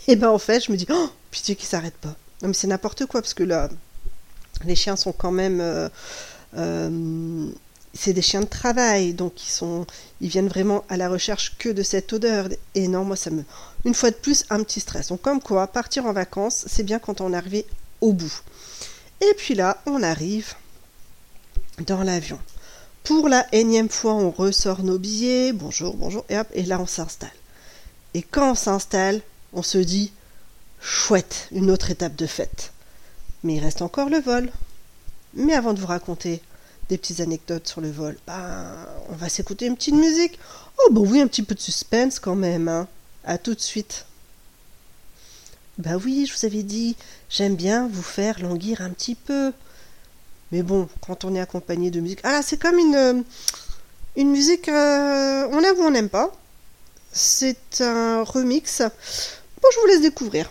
et 0.07 0.17
ben 0.17 0.29
en 0.31 0.39
fait, 0.39 0.61
je 0.65 0.73
me 0.73 0.77
dis, 0.77 0.87
oh, 0.91 1.11
pitié 1.31 1.57
qu'ils 1.57 1.69
s'arrêtent 1.69 1.95
pas. 1.95 2.17
Non, 2.43 2.49
mais 2.49 2.55
c'est 2.55 2.67
n'importe 2.67 3.07
quoi, 3.07 3.21
parce 3.23 3.35
que 3.35 3.43
là, 3.43 3.69
les 4.65 4.75
chiens 4.77 4.97
sont 4.97 5.13
quand 5.13 5.33
même. 5.33 5.61
euh, 5.61 5.89
c'est 7.95 8.13
des 8.13 8.23
chiens 8.23 8.41
de 8.41 8.47
travail, 8.47 9.15
donc 9.15 9.43
ils 9.45 9.51
sont, 9.51 9.87
ils 10.21 10.29
viennent 10.29 10.49
vraiment 10.49 10.85
à 10.89 10.97
la 10.97 11.09
recherche 11.09 11.57
que 11.59 11.69
de 11.69 11.83
cette 11.83 12.13
odeur. 12.13 12.49
Et 12.75 12.89
non, 12.89 13.05
moi 13.05 13.17
ça 13.17 13.31
me, 13.31 13.45
une 13.85 13.95
fois 13.95 14.11
de 14.11 14.17
plus, 14.17 14.45
un 14.51 14.63
petit 14.63 14.81
stress. 14.81 15.09
Donc 15.09 15.23
comme 15.23 15.41
quoi, 15.41 15.67
partir 15.67 16.07
en 16.07 16.13
vacances, 16.13 16.65
c'est 16.69 16.85
bien 16.85 16.99
quand 16.99 17.21
on 17.21 17.33
est 17.33 17.37
arrivé 17.37 17.67
au 18.01 18.13
bout. 18.13 18.43
Et 19.21 19.35
puis 19.37 19.55
là, 19.55 19.83
on 19.87 20.03
arrive 20.03 20.55
dans 21.87 22.03
l'avion. 22.03 22.39
Pour 23.03 23.29
la 23.29 23.47
énième 23.53 23.89
fois, 23.89 24.15
on 24.15 24.31
ressort 24.31 24.83
nos 24.83 24.99
billets. 24.99 25.53
Bonjour, 25.53 25.97
bonjour, 25.97 26.25
et 26.29 26.39
hop, 26.39 26.47
et 26.53 26.63
là 26.63 26.79
on 26.81 26.87
s'installe. 26.87 27.31
Et 28.15 28.23
quand 28.23 28.53
on 28.53 28.55
s'installe, 28.55 29.21
on 29.53 29.63
se 29.63 29.79
dit, 29.79 30.13
chouette, 30.81 31.49
une 31.53 31.71
autre 31.71 31.91
étape 31.91 32.17
de 32.17 32.27
fête. 32.27 32.73
Mais 33.43 33.57
il 33.57 33.61
reste 33.61 33.83
encore 33.83 34.11
le 34.11 34.21
vol. 34.21 34.51
Mais 35.35 35.55
avant 35.55 35.73
de 35.73 35.81
vous 35.81 35.87
raconter 35.87 36.43
des 36.91 36.99
petites 36.99 37.21
anecdotes 37.21 37.69
sur 37.69 37.81
le 37.81 37.91
vol, 37.91 38.19
ben, 38.27 38.67
on 39.09 39.15
va 39.15 39.29
s'écouter 39.29 39.67
une 39.67 39.77
petite 39.77 39.95
musique. 39.95 40.39
Oh, 40.79 40.93
bah 40.93 41.01
oui, 41.05 41.21
un 41.21 41.29
petit 41.29 41.45
peu 41.45 41.55
de 41.55 41.61
suspense 41.61 42.19
quand 42.19 42.35
même, 42.35 42.69
hein. 42.69 42.89
À 43.25 43.39
tout 43.39 43.55
de 43.55 43.61
suite. 43.61 44.07
Bah 45.79 45.97
oui, 46.05 46.27
je 46.27 46.37
vous 46.37 46.45
avais 46.45 46.65
dit, 46.65 46.97
j'aime 47.31 47.55
bien 47.55 47.89
vous 47.89 48.03
faire 48.03 48.41
languir 48.41 48.81
un 48.83 48.91
petit 48.91 49.15
peu. 49.15 49.53
Mais 50.51 50.63
bon, 50.63 50.89
quand 51.07 51.25
on 51.25 51.35
est 51.35 51.41
accompagné 51.41 51.91
de 51.93 52.01
musique. 52.01 52.21
Ah, 52.25 52.43
c'est 52.43 52.61
comme 52.61 52.79
une, 52.79 52.97
euh, 52.97 54.25
musique. 54.25 54.69
euh, 54.69 55.47
on 55.53 55.61
aime 55.63 55.79
ou 55.79 55.83
on 55.85 55.91
n'aime 55.93 56.09
pas. 56.09 56.33
C'est 57.13 57.81
un 57.83 58.25
remix. 58.25 58.81
Bon, 59.63 59.69
je 59.73 59.81
vous 59.81 59.87
laisse 59.87 60.03
découvrir. 60.03 60.51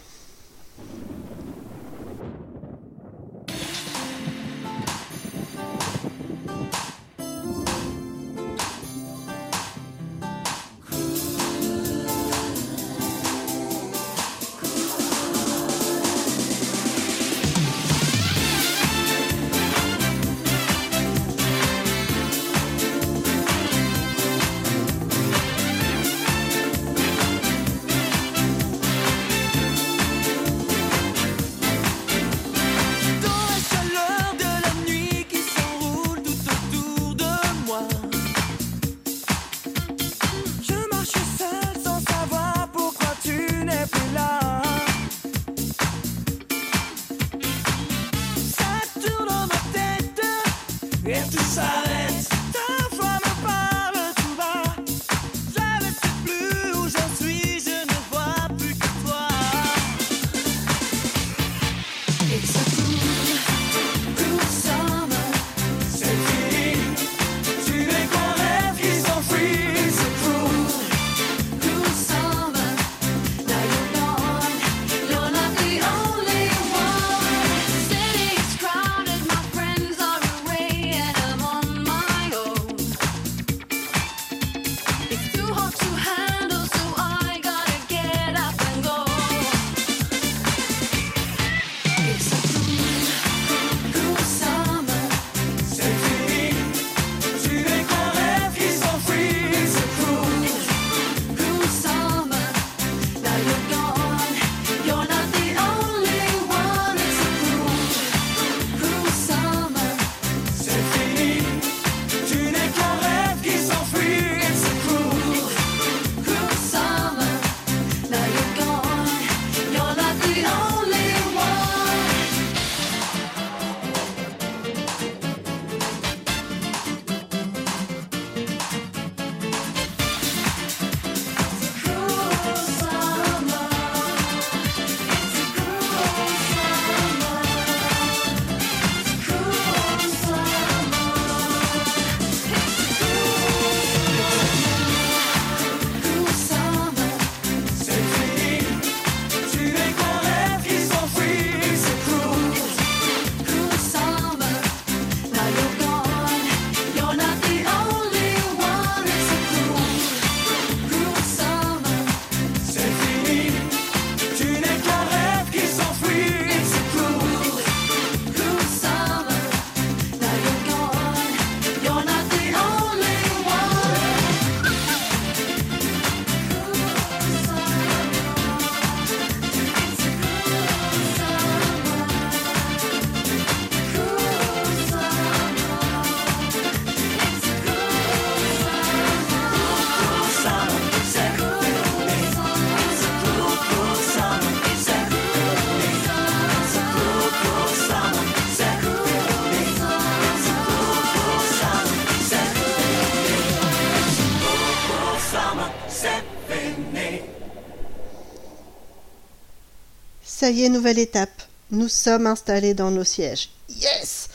Nouvelle 210.52 211.00
étape. 211.00 211.43
Nous 211.72 211.88
sommes 211.88 212.28
installés 212.28 212.74
dans 212.74 212.91
nos 212.91 213.04
sièges. 213.04 213.50
Yes 213.70 214.30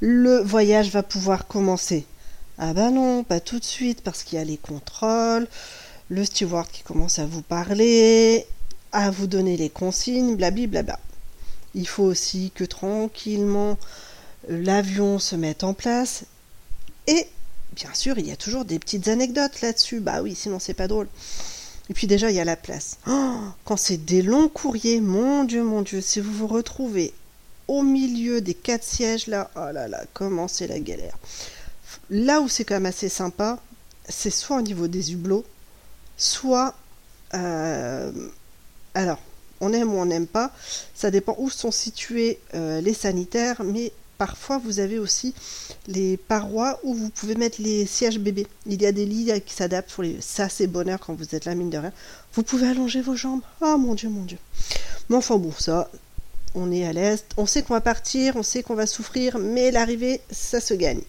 Le 0.00 0.40
voyage 0.40 0.90
va 0.90 1.02
pouvoir 1.02 1.46
commencer. 1.46 2.06
Ah 2.58 2.72
bah 2.72 2.90
non, 2.90 3.22
pas 3.22 3.40
tout 3.40 3.58
de 3.58 3.64
suite, 3.64 4.00
parce 4.02 4.24
qu'il 4.24 4.38
y 4.38 4.42
a 4.42 4.44
les 4.44 4.56
contrôles, 4.56 5.46
le 6.08 6.24
steward 6.24 6.70
qui 6.70 6.82
commence 6.82 7.18
à 7.18 7.26
vous 7.26 7.42
parler, 7.42 8.46
à 8.92 9.10
vous 9.10 9.26
donner 9.26 9.56
les 9.56 9.70
consignes, 9.70 10.36
blablabla. 10.36 10.98
Il 11.74 11.86
faut 11.86 12.04
aussi 12.04 12.50
que 12.54 12.64
tranquillement 12.64 13.78
euh, 14.50 14.62
l'avion 14.62 15.18
se 15.18 15.36
mette 15.36 15.62
en 15.62 15.74
place. 15.74 16.24
Et 17.06 17.28
bien 17.72 17.92
sûr, 17.92 18.18
il 18.18 18.26
y 18.26 18.32
a 18.32 18.36
toujours 18.36 18.64
des 18.64 18.78
petites 18.78 19.08
anecdotes 19.08 19.60
là-dessus. 19.60 20.00
Bah 20.00 20.22
oui, 20.22 20.34
sinon 20.34 20.58
c'est 20.58 20.74
pas 20.74 20.88
drôle. 20.88 21.08
Et 21.90 21.94
puis 21.94 22.06
déjà, 22.06 22.30
il 22.30 22.36
y 22.36 22.40
a 22.40 22.44
la 22.44 22.56
place. 22.56 22.98
Oh, 23.06 23.38
quand 23.64 23.76
c'est 23.76 23.96
des 23.96 24.22
longs 24.22 24.48
courriers, 24.48 25.00
mon 25.00 25.44
Dieu, 25.44 25.62
mon 25.62 25.82
Dieu, 25.82 26.00
si 26.00 26.20
vous 26.20 26.32
vous 26.32 26.46
retrouvez 26.46 27.14
au 27.66 27.82
milieu 27.82 28.40
des 28.40 28.54
quatre 28.54 28.84
sièges 28.84 29.26
là, 29.26 29.50
oh 29.56 29.72
là 29.72 29.88
là, 29.88 30.02
comment 30.12 30.48
c'est 30.48 30.66
la 30.66 30.80
galère. 30.80 31.16
Là 32.10 32.40
où 32.40 32.48
c'est 32.48 32.64
quand 32.64 32.74
même 32.74 32.86
assez 32.86 33.08
sympa, 33.08 33.58
c'est 34.08 34.30
soit 34.30 34.58
au 34.58 34.62
niveau 34.62 34.88
des 34.88 35.12
hublots, 35.12 35.44
soit... 36.16 36.74
euh, 37.34 38.10
alors, 38.94 39.18
on 39.60 39.72
aime 39.72 39.92
ou 39.92 39.98
on 39.98 40.06
n'aime 40.06 40.26
pas, 40.26 40.52
ça 40.94 41.10
dépend 41.10 41.34
où 41.38 41.50
sont 41.50 41.70
situés 41.70 42.38
euh, 42.54 42.80
les 42.80 42.94
sanitaires, 42.94 43.62
mais 43.64 43.92
parfois 44.18 44.58
vous 44.58 44.80
avez 44.80 44.98
aussi 44.98 45.34
les 45.86 46.16
parois 46.16 46.78
où 46.82 46.94
vous 46.94 47.08
pouvez 47.08 47.36
mettre 47.36 47.62
les 47.62 47.86
sièges 47.86 48.18
bébés. 48.18 48.46
Il 48.66 48.82
y 48.82 48.86
a 48.86 48.92
des 48.92 49.06
lits 49.06 49.32
qui 49.46 49.54
s'adaptent 49.54 49.92
pour 49.92 50.02
les... 50.02 50.20
Ça, 50.20 50.48
c'est 50.48 50.66
bonheur 50.66 51.00
quand 51.00 51.14
vous 51.14 51.34
êtes 51.34 51.44
là, 51.44 51.54
mine 51.54 51.70
de 51.70 51.78
rien. 51.78 51.92
Vous 52.34 52.42
pouvez 52.42 52.68
allonger 52.68 53.00
vos 53.00 53.14
jambes. 53.14 53.40
Oh 53.60 53.78
mon 53.78 53.94
Dieu, 53.94 54.08
mon 54.08 54.24
Dieu. 54.24 54.38
Mais 55.08 55.16
enfin 55.16 55.36
bon, 55.36 55.52
ça, 55.58 55.88
on 56.54 56.70
est 56.72 56.86
à 56.86 56.92
l'aise. 56.92 57.24
On 57.36 57.46
sait 57.46 57.62
qu'on 57.62 57.74
va 57.74 57.80
partir, 57.80 58.36
on 58.36 58.42
sait 58.42 58.62
qu'on 58.62 58.74
va 58.74 58.86
souffrir, 58.86 59.38
mais 59.38 59.70
l'arrivée, 59.70 60.20
ça 60.30 60.60
se 60.60 60.74
gagne. 60.74 61.00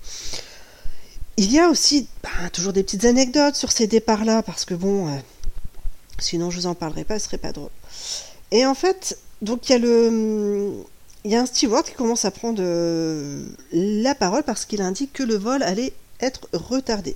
Il 1.37 1.51
y 1.51 1.59
a 1.59 1.69
aussi 1.69 2.07
ben, 2.23 2.49
toujours 2.49 2.73
des 2.73 2.83
petites 2.83 3.05
anecdotes 3.05 3.55
sur 3.55 3.71
ces 3.71 3.87
départs-là, 3.87 4.43
parce 4.43 4.65
que 4.65 4.73
bon, 4.73 5.07
euh, 5.07 5.17
sinon 6.19 6.51
je 6.51 6.57
vous 6.57 6.67
en 6.67 6.75
parlerai 6.75 7.05
pas, 7.05 7.17
ce 7.17 7.25
serait 7.25 7.37
pas 7.37 7.51
drôle. 7.51 7.69
Et 8.51 8.65
en 8.65 8.75
fait, 8.75 9.17
donc 9.41 9.69
il 9.69 9.71
y 9.71 9.75
a 9.75 9.77
le, 9.79 10.83
il 11.25 11.31
y 11.31 11.35
a 11.35 11.41
un 11.41 11.45
steward 11.45 11.85
qui 11.85 11.93
commence 11.93 12.25
à 12.25 12.31
prendre 12.31 12.61
euh, 12.63 13.45
la 13.71 14.15
parole 14.15 14.43
parce 14.43 14.65
qu'il 14.65 14.81
indique 14.81 15.13
que 15.13 15.23
le 15.23 15.35
vol 15.35 15.63
allait 15.63 15.93
être 16.21 16.47
retardé. 16.53 17.15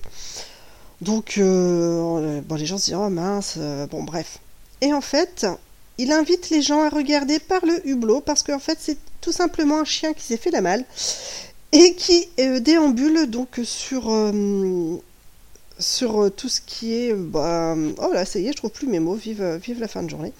Donc, 1.01 1.35
euh, 1.37 2.41
bon, 2.41 2.55
les 2.55 2.65
gens 2.65 2.77
se 2.77 2.85
disent 2.85 2.95
oh 2.95 3.09
mince, 3.09 3.55
euh, 3.57 3.87
bon 3.87 4.03
bref. 4.03 4.39
Et 4.81 4.93
en 4.93 5.01
fait, 5.01 5.45
il 5.97 6.11
invite 6.11 6.49
les 6.49 6.61
gens 6.61 6.81
à 6.81 6.89
regarder 6.89 7.39
par 7.39 7.65
le 7.65 7.87
hublot 7.87 8.21
parce 8.21 8.43
qu'en 8.43 8.59
fait 8.59 8.77
c'est 8.79 8.97
tout 9.21 9.31
simplement 9.31 9.79
un 9.79 9.85
chien 9.85 10.13
qui 10.13 10.23
s'est 10.23 10.37
fait 10.37 10.51
la 10.51 10.61
malle 10.61 10.83
et 11.71 11.95
qui 11.95 12.29
euh, 12.39 12.59
déambule 12.59 13.27
donc 13.29 13.59
sur 13.63 14.11
euh, 14.11 14.97
sur 15.79 16.23
euh, 16.23 16.29
tout 16.29 16.49
ce 16.49 16.61
qui 16.61 16.93
est 16.93 17.13
bah, 17.13 17.75
oh 17.97 18.13
là 18.13 18.25
ça 18.25 18.39
y 18.39 18.47
est 18.47 18.51
je 18.51 18.57
trouve 18.57 18.71
plus 18.71 18.87
mes 18.87 18.99
mots 18.99 19.15
vive 19.15 19.41
euh, 19.41 19.57
vive 19.57 19.79
la 19.79 19.87
fin 19.87 20.03
de 20.03 20.09
journée 20.09 20.33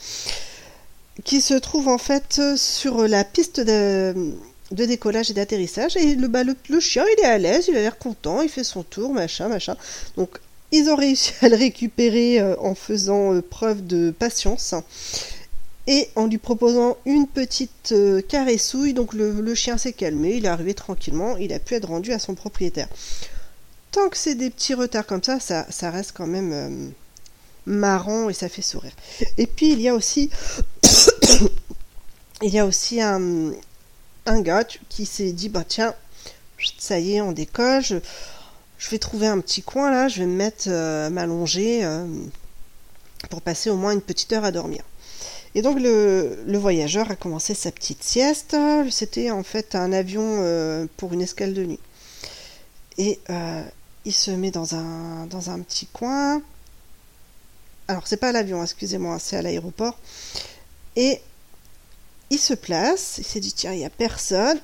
qui 1.24 1.42
se 1.42 1.54
trouve 1.54 1.88
en 1.88 1.98
fait 1.98 2.42
sur 2.56 3.08
la 3.08 3.24
piste 3.24 3.60
de, 3.60 4.34
décollage 4.72 5.30
et 5.30 5.34
d'atterrissage. 5.34 5.96
Et 5.98 6.16
le, 6.16 6.28
bah, 6.28 6.44
le, 6.44 6.80
chien 6.80 7.06
il 7.18 7.24
est 7.24 7.28
à 7.28 7.38
l'aise 7.38 7.68
il 7.68 7.78
a 7.78 7.82
l'air 7.82 7.98
content 7.98 8.42
il 8.42 8.50
fait 8.50 8.64
son 8.64 8.84
tour 8.84 9.14
machin 9.14 9.48
machin. 9.48 9.76
Donc 10.18 10.40
ils 10.72 10.90
ont 10.90 10.96
réussi 10.96 11.34
à 11.42 11.50
le 11.50 11.56
récupérer 11.56 12.40
euh, 12.40 12.56
en 12.60 12.74
faisant 12.74 13.34
euh, 13.34 13.42
preuve 13.42 13.86
de 13.86 14.10
patience 14.10 14.74
et 15.86 16.10
en 16.16 16.28
lui 16.28 16.40
proposant 16.40 16.98
une 17.06 17.28
petite 17.28 17.92
euh, 17.92 18.22
caressouille, 18.22 18.94
donc 18.94 19.14
le, 19.14 19.54
chien 19.54 19.78
s'est 19.78 19.94
calmé, 19.94 20.36
il 20.38 20.46
est 20.46 20.50
arrivé 20.50 20.74
tranquillement, 20.74 21.38
il 21.38 21.54
a 21.54 21.60
pu 21.60 21.76
être 21.76 21.90
rendu 21.90 22.12
à 22.12 22.20
son 22.20 22.34
propriétaire. 22.34 22.88
Tant 23.92 24.10
que 24.10 24.18
c'est 24.18 24.34
des 24.34 24.50
petits 24.50 24.74
retards 24.74 25.06
comme 25.06 25.22
ça, 25.22 25.40
ça, 25.40 25.92
reste 25.92 26.14
quand 26.16 26.26
même 26.26 26.92
marrant 27.66 28.30
et 28.30 28.34
ça 28.34 28.50
fait 28.50 28.62
sourire. 28.62 28.94
Et 29.38 29.48
puis 29.48 29.72
il 29.72 29.82
y 29.82 29.88
a 29.88 29.96
aussi, 29.96 30.30
il 32.42 32.54
y 32.54 32.60
a 32.60 32.66
aussi 32.66 33.02
un, 33.02 33.52
un 34.26 34.42
gars 34.42 34.66
qui 34.90 35.06
s'est 35.06 35.32
dit 35.32 35.50
bah 35.50 35.64
tiens, 35.68 35.94
ça 36.78 37.00
y 37.00 37.16
est, 37.16 37.22
on 37.22 37.32
décolle, 37.32 37.84
je, 37.84 37.96
je 38.78 38.90
vais 38.90 39.00
trouver 39.00 39.28
un 39.28 39.40
petit 39.40 39.62
coin 39.62 39.92
là, 39.92 40.08
je 40.08 40.20
vais 40.20 40.26
me 40.26 40.36
mettre 40.36 40.66
euh, 40.68 41.10
m'allonger 41.10 41.84
euh, 41.84 42.06
pour 43.30 43.42
passer 43.42 43.70
au 43.70 43.76
moins 43.76 43.94
une 43.94 44.02
petite 44.02 44.34
heure 44.34 44.44
à 44.44 44.52
dormir. 44.52 44.84
Et 45.56 45.62
donc 45.62 45.80
le, 45.80 46.44
le 46.46 46.58
voyageur 46.58 47.12
a 47.12 47.16
commencé 47.16 47.54
sa 47.54 47.72
petite 47.72 48.04
sieste. 48.04 48.58
C'était 48.90 49.30
en 49.30 49.44
fait 49.44 49.76
un 49.76 49.94
avion 49.94 50.40
euh, 50.42 50.88
pour 50.98 51.14
une 51.14 51.22
escale 51.22 51.54
de 51.54 51.64
nuit. 51.64 51.80
Et 52.98 53.20
il 54.06 54.14
se 54.14 54.32
met 54.32 54.52
dans 54.52 54.76
un, 54.76 55.26
dans 55.28 55.50
un 55.50 55.60
petit 55.60 55.88
coin. 55.88 56.42
Alors 57.94 58.08
c'est 58.08 58.18
pas 58.18 58.30
à 58.30 58.32
l'avion, 58.32 58.64
excusez-moi, 58.64 59.20
c'est 59.20 59.38
à 59.38 59.44
l'aéroport. 59.44 60.00
Et 60.96 61.22
il 62.32 62.40
se 62.40 62.56
place, 62.56 63.20
il 63.20 63.24
s'est 63.24 63.40
dit 63.40 63.54
tiens, 63.54 63.72
il 63.72 63.78
n'y 63.78 63.86
a 63.86 63.92
personne. 63.92 64.60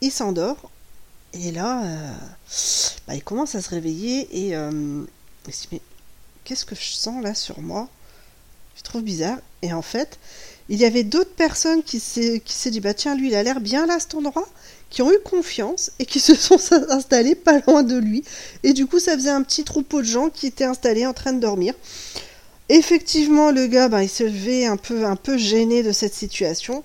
Il 0.00 0.10
s'endort. 0.10 0.70
Et 1.34 1.52
là, 1.52 1.84
euh, 1.84 2.14
bah, 3.06 3.14
il 3.14 3.22
commence 3.22 3.54
à 3.56 3.60
se 3.60 3.68
réveiller 3.68 4.46
et 4.46 4.56
euh, 4.56 5.04
il 5.46 5.52
se 5.52 5.62
dit 5.62 5.68
mais 5.72 5.80
qu'est-ce 6.44 6.64
que 6.64 6.74
je 6.74 6.94
sens 6.94 7.22
là 7.22 7.34
sur 7.34 7.60
moi? 7.60 7.90
Je 8.74 8.82
trouve 8.82 9.02
bizarre. 9.02 9.36
Et 9.60 9.74
en 9.74 9.82
fait, 9.82 10.18
il 10.70 10.78
y 10.78 10.86
avait 10.86 11.04
d'autres 11.04 11.34
personnes 11.34 11.82
qui 11.82 12.00
s'est 12.00 12.40
qui 12.42 12.54
s'est 12.54 12.70
dit 12.70 12.80
bah 12.80 12.94
tiens 12.94 13.16
lui 13.16 13.28
il 13.28 13.34
a 13.34 13.42
l'air 13.42 13.60
bien 13.60 13.84
là 13.84 14.00
cet 14.00 14.14
endroit, 14.14 14.48
qui 14.94 15.02
ont 15.02 15.12
eu 15.12 15.18
confiance 15.18 15.90
et 15.98 16.06
qui 16.06 16.20
se 16.28 16.36
sont 16.36 16.58
installés 16.88 17.34
pas 17.34 17.58
loin 17.66 17.82
de 17.82 17.98
lui. 17.98 18.22
Et 18.62 18.72
du 18.72 18.86
coup 18.86 19.00
ça 19.00 19.14
faisait 19.14 19.30
un 19.30 19.42
petit 19.42 19.64
troupeau 19.64 20.00
de 20.00 20.06
gens 20.06 20.30
qui 20.30 20.46
étaient 20.46 20.64
installés 20.64 21.04
en 21.04 21.12
train 21.12 21.32
de 21.32 21.40
dormir. 21.40 21.74
Effectivement 22.68 23.50
le 23.50 23.66
gars 23.66 23.88
bah, 23.88 24.04
il 24.04 24.08
se 24.08 24.22
levait 24.22 24.66
un 24.66 24.76
peu 24.76 25.04
un 25.04 25.16
peu 25.16 25.36
gêné 25.36 25.82
de 25.82 25.90
cette 25.90 26.14
situation. 26.14 26.84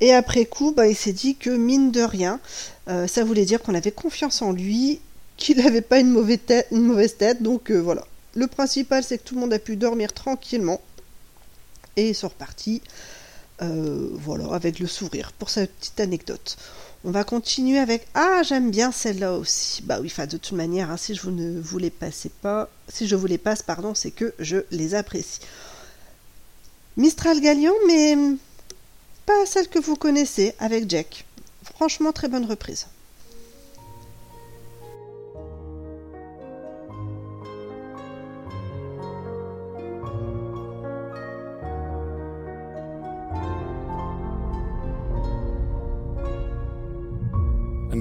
Et 0.00 0.12
après 0.12 0.46
coup 0.46 0.72
bah, 0.72 0.88
il 0.88 0.96
s'est 0.96 1.12
dit 1.12 1.36
que 1.36 1.50
mine 1.50 1.92
de 1.92 2.02
rien 2.02 2.40
euh, 2.88 3.06
ça 3.06 3.22
voulait 3.24 3.44
dire 3.44 3.62
qu'on 3.62 3.74
avait 3.74 3.92
confiance 3.92 4.42
en 4.42 4.52
lui, 4.52 5.00
qu'il 5.36 5.58
n'avait 5.58 5.80
pas 5.80 6.00
une 6.00 6.10
mauvaise 6.10 6.40
tête, 6.44 6.66
une 6.72 6.82
mauvaise 6.82 7.16
tête 7.16 7.40
donc 7.40 7.70
euh, 7.70 7.78
voilà. 7.78 8.04
Le 8.34 8.48
principal 8.48 9.04
c'est 9.04 9.18
que 9.18 9.22
tout 9.22 9.36
le 9.36 9.42
monde 9.42 9.52
a 9.52 9.60
pu 9.60 9.76
dormir 9.76 10.12
tranquillement 10.12 10.80
et 11.96 12.08
ils 12.08 12.14
sont 12.16 12.28
repartis 12.28 12.82
euh, 13.62 14.08
voilà, 14.14 14.52
avec 14.52 14.80
le 14.80 14.88
sourire 14.88 15.30
pour 15.38 15.48
cette 15.48 15.72
petite 15.76 16.00
anecdote. 16.00 16.56
On 17.06 17.10
va 17.10 17.22
continuer 17.22 17.78
avec 17.78 18.06
Ah, 18.14 18.42
j'aime 18.42 18.70
bien 18.70 18.90
celle-là 18.90 19.34
aussi. 19.34 19.82
Bah 19.82 19.98
oui, 20.00 20.10
de 20.16 20.36
toute 20.38 20.52
manière, 20.52 20.90
hein, 20.90 20.96
si 20.96 21.14
je 21.14 21.20
vous 21.20 21.32
ne 21.32 21.60
vous 21.60 21.76
les 21.76 21.90
passez 21.90 22.30
pas, 22.30 22.70
si 22.88 23.06
je 23.06 23.14
vous 23.14 23.26
les 23.26 23.36
passe, 23.36 23.60
pardon, 23.60 23.94
c'est 23.94 24.10
que 24.10 24.32
je 24.38 24.56
les 24.70 24.94
apprécie. 24.94 25.40
Mistral 26.96 27.42
Galion, 27.42 27.74
mais 27.86 28.16
pas 29.26 29.44
celle 29.44 29.68
que 29.68 29.78
vous 29.78 29.96
connaissez 29.96 30.54
avec 30.58 30.88
Jack. 30.88 31.26
Franchement, 31.74 32.12
très 32.12 32.28
bonne 32.28 32.46
reprise. 32.46 32.86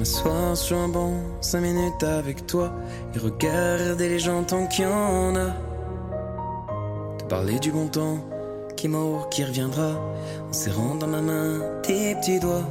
M'asseoir 0.03 0.57
sur 0.57 0.77
un 0.77 0.89
banc, 0.89 1.13
cinq 1.39 1.61
minutes 1.61 2.03
avec 2.03 2.45
toi, 2.45 2.73
et 3.15 3.19
regarder 3.19 4.09
les 4.09 4.19
gens 4.19 4.43
tant 4.43 4.67
qu'il 4.67 4.83
y 4.83 4.87
en 4.87 5.33
a. 5.33 5.51
Te 7.19 7.23
parler 7.23 7.57
du 7.57 7.71
bon 7.71 7.87
temps, 7.87 8.17
qui 8.75 8.89
mort, 8.89 9.29
qui 9.29 9.45
reviendra, 9.45 9.91
en 10.49 10.51
serrant 10.51 10.95
dans 10.95 11.07
ma 11.07 11.21
main 11.21 11.61
tes 11.83 12.15
petits 12.15 12.41
doigts. 12.41 12.67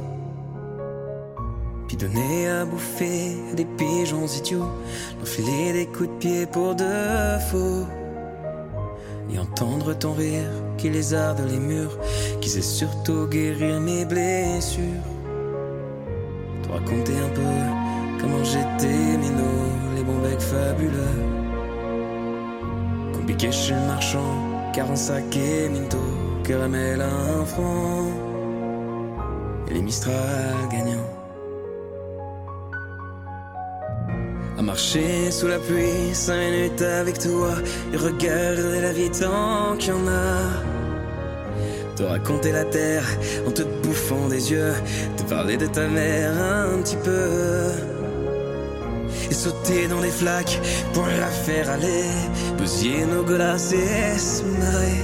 Puis 1.87 1.97
donner 1.97 2.51
à 2.51 2.65
bouffer 2.65 3.35
des 3.55 3.65
pigeons 3.65 4.27
idiots, 4.27 4.69
leur 5.17 5.27
filer 5.27 5.73
des 5.73 5.87
coups 5.87 6.09
de 6.09 6.17
pied 6.19 6.45
pour 6.45 6.75
de 6.75 7.39
faux. 7.49 7.87
Et 9.33 9.39
entendre 9.39 9.95
ton 9.95 10.13
rire 10.13 10.51
qui 10.77 10.87
lézarde 10.91 11.41
les 11.49 11.57
murs, 11.57 11.97
qui 12.41 12.49
sait 12.49 12.61
surtout 12.61 13.25
guérir 13.25 13.79
mes 13.79 14.05
blessures 14.05 15.12
raconter 16.83 17.13
un 17.13 17.29
peu 17.29 18.21
comment 18.21 18.43
j'étais 18.43 19.17
minot, 19.17 19.71
les 19.95 20.03
bons 20.03 20.19
becs 20.19 20.41
fabuleux. 20.41 21.21
Compliqué 23.13 23.51
chez 23.51 23.73
le 23.73 23.87
marchand, 23.87 24.71
car 24.73 24.89
en 24.89 24.95
sac 24.95 25.35
et 25.35 25.69
minto, 25.69 25.97
caramel 26.43 27.01
un 27.01 27.45
franc, 27.45 28.07
et 29.67 29.73
les 29.73 29.81
Mistral 29.81 30.55
gagnants. 30.71 31.09
À 34.57 34.61
marcher 34.61 35.31
sous 35.31 35.47
la 35.47 35.59
pluie, 35.59 36.13
cinq 36.13 36.37
minutes 36.37 36.81
avec 36.81 37.19
toi, 37.19 37.51
et 37.93 37.97
regarder 37.97 38.81
la 38.81 38.93
vie 38.93 39.09
tant 39.09 39.75
qu'il 39.77 39.89
y 39.89 39.91
en 39.93 40.07
a. 40.07 40.72
te 41.95 42.03
raconter 42.03 42.51
la 42.51 42.65
terre 42.65 43.05
en 43.47 43.51
te 43.51 43.61
bouffant 43.61 44.27
des 44.27 44.51
yeux, 44.51 44.73
te 45.17 45.23
parler 45.23 45.57
de 45.57 45.67
ta 45.67 45.87
mère 45.87 46.31
un 46.41 46.81
petit 46.81 46.97
peu. 46.97 47.71
Et 49.29 49.33
sauter 49.33 49.87
dans 49.87 50.01
les 50.01 50.11
flaques 50.11 50.59
pour 50.93 51.05
la 51.05 51.27
faire 51.27 51.69
aller, 51.69 52.05
bousiller 52.57 53.05
nos 53.05 53.23
golasses 53.23 53.73
et 53.73 54.17
se 54.17 54.43
marrer. 54.43 55.01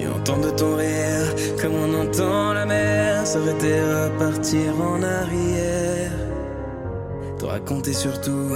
Et 0.00 0.06
entendre 0.06 0.54
ton 0.54 0.76
rire 0.76 1.34
comme 1.60 1.74
on 1.74 2.02
entend 2.02 2.52
la 2.52 2.66
mer 2.66 3.26
s'arrêter 3.26 3.78
à 3.78 4.10
partir 4.18 4.80
en 4.80 5.02
arrière. 5.02 6.12
Te 7.38 7.46
raconter 7.46 7.92
surtout 7.92 8.50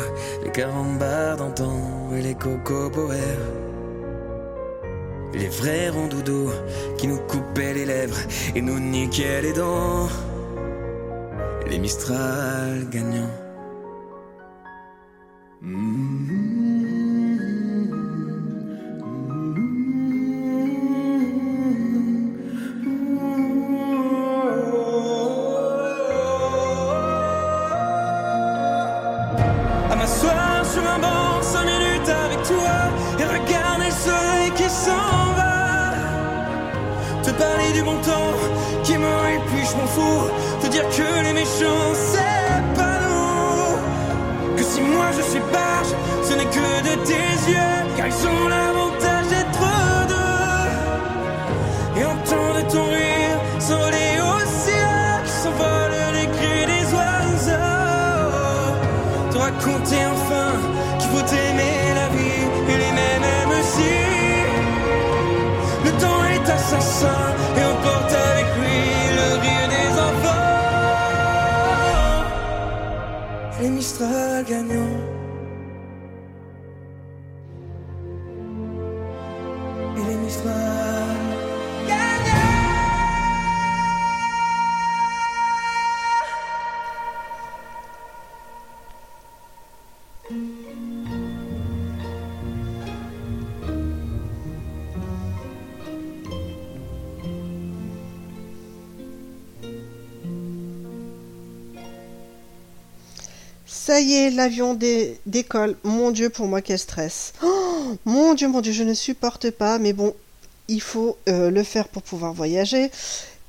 les 0.45 0.51
carambars 0.51 1.37
d'antan 1.37 2.11
et 2.14 2.23
les 2.23 2.35
cocoboères. 2.35 3.68
Les 5.35 5.49
vrais 5.49 5.91
ronds-doudous 5.91 6.51
qui 6.97 7.07
nous 7.07 7.18
coupaient 7.18 7.74
les 7.74 7.85
lèvres 7.85 8.18
et 8.55 8.61
nous 8.61 8.81
niquaient 8.81 9.43
les 9.43 9.53
dents. 9.53 10.09
Les 11.68 11.79
Mistral 11.79 12.89
gagnants. 12.91 13.31
À 29.91 29.97
m'asseoir 29.97 30.64
sur 30.64 30.83
un 30.83 30.99
banc, 30.99 31.43
cinq 31.43 31.64
minutes 31.64 32.09
avec 32.09 32.43
toi 32.45 32.91
et 33.18 33.24
regarder 33.24 33.57
parler 37.39 37.72
du 37.72 37.82
bon 37.82 37.97
temps 38.09 38.34
qui 38.84 38.97
me 38.97 39.07
et 39.07 39.41
puis 39.49 39.64
je 39.70 39.76
m'en 39.76 39.86
fous. 39.86 40.28
Te 40.62 40.66
dire 40.68 40.86
que 40.97 41.09
les 41.26 41.32
méchants 41.32 41.95
c'est 42.12 42.62
pas 42.76 42.99
nous. 43.07 44.57
Que 44.57 44.62
si 44.62 44.80
moi 44.80 45.07
je 45.16 45.22
suis 45.30 45.43
barge, 45.53 45.93
ce 46.28 46.34
n'est 46.34 46.51
que 46.57 46.68
de 46.89 46.95
tes 47.09 47.28
yeux, 47.51 47.76
car 47.97 48.07
ils 48.07 48.26
ont 48.32 48.49
l'avantage 48.49 49.28
d'être 49.32 49.64
deux. 50.12 52.01
Et 52.01 52.05
entendre 52.05 52.61
ton 52.72 52.84
rire 52.91 53.07
s'envoler 53.07 53.07
et 67.07 67.64
emporte 67.64 68.12
avec 68.12 68.46
lui 68.57 68.80
le 69.18 69.28
rire 69.40 69.68
des 69.68 69.90
enfants. 70.09 70.44
Les 73.61 73.70
Mistral 73.70 74.44
gagnants. 74.44 75.18
L'avion 104.03 104.74
dé- 104.74 105.18
décolle. 105.26 105.76
Mon 105.82 106.11
Dieu, 106.11 106.28
pour 106.30 106.46
moi, 106.46 106.61
quel 106.62 106.78
stress. 106.78 107.32
Oh, 107.42 107.96
mon 108.05 108.34
Dieu, 108.34 108.49
mon 108.49 108.61
Dieu, 108.61 108.72
je 108.72 108.82
ne 108.84 108.94
supporte 108.94 109.51
pas. 109.51 109.78
Mais 109.78 109.92
bon, 109.92 110.14
il 110.68 110.80
faut 110.80 111.16
euh, 111.28 111.51
le 111.51 111.62
faire 111.62 111.88
pour 111.88 112.03
pouvoir 112.03 112.32
voyager. 112.32 112.90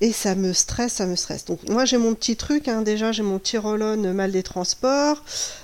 Et 0.02 0.14
ça 0.14 0.34
me 0.34 0.54
stresse, 0.54 0.93
ça 0.93 1.06
me 1.06 1.16
stresse. 1.18 1.43
Donc 1.45 1.68
moi, 1.68 1.84
j'ai 1.86 1.97
mon 1.97 2.14
petit 2.16 2.36
truc. 2.38 2.68
hein. 2.70 2.82
Déjà, 2.82 3.12
j'ai 3.12 3.22
mon 3.24 3.38
petit 3.38 3.58
roll-on 3.58 3.97
mal 4.14 4.32
des 4.32 4.43
transports. 4.43 5.24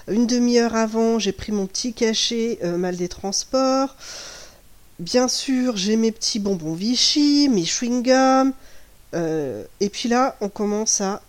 Une 0.09 0.27
demi-heure 0.27 0.75
avant, 0.75 1.19
j'ai 1.19 1.31
pris 1.31 1.51
mon 1.53 1.67
petit 1.67 1.93
cachet 1.93 2.59
euh, 2.63 2.77
mal 2.77 2.97
des 2.97 3.07
transports. 3.07 3.95
Bien 4.99 5.27
sûr, 5.27 5.77
j'ai 5.77 5.95
mes 5.95 6.11
petits 6.11 6.39
bonbons 6.39 6.73
Vichy, 6.73 7.49
mes 7.49 7.63
chewing-gums. 7.63 8.51
Euh, 9.13 9.63
et 9.79 9.87
puis 9.89 10.09
là, 10.09 10.35
on 10.41 10.49
commence 10.49 10.99
à 10.99 11.21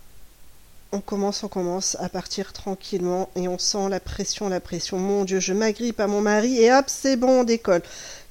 on 0.91 1.01
commence, 1.01 1.43
on 1.43 1.47
commence 1.47 1.97
à 1.99 2.09
partir 2.09 2.53
tranquillement 2.53 3.29
et 3.35 3.47
on 3.47 3.57
sent 3.57 3.89
la 3.89 3.99
pression, 3.99 4.49
la 4.49 4.59
pression. 4.59 4.97
Mon 4.97 5.25
Dieu, 5.25 5.39
je 5.39 5.53
m'agrippe 5.53 5.99
à 5.99 6.07
mon 6.07 6.21
mari 6.21 6.59
et 6.59 6.71
hop, 6.71 6.85
c'est 6.87 7.17
bon, 7.17 7.41
on 7.41 7.43
décolle. 7.43 7.81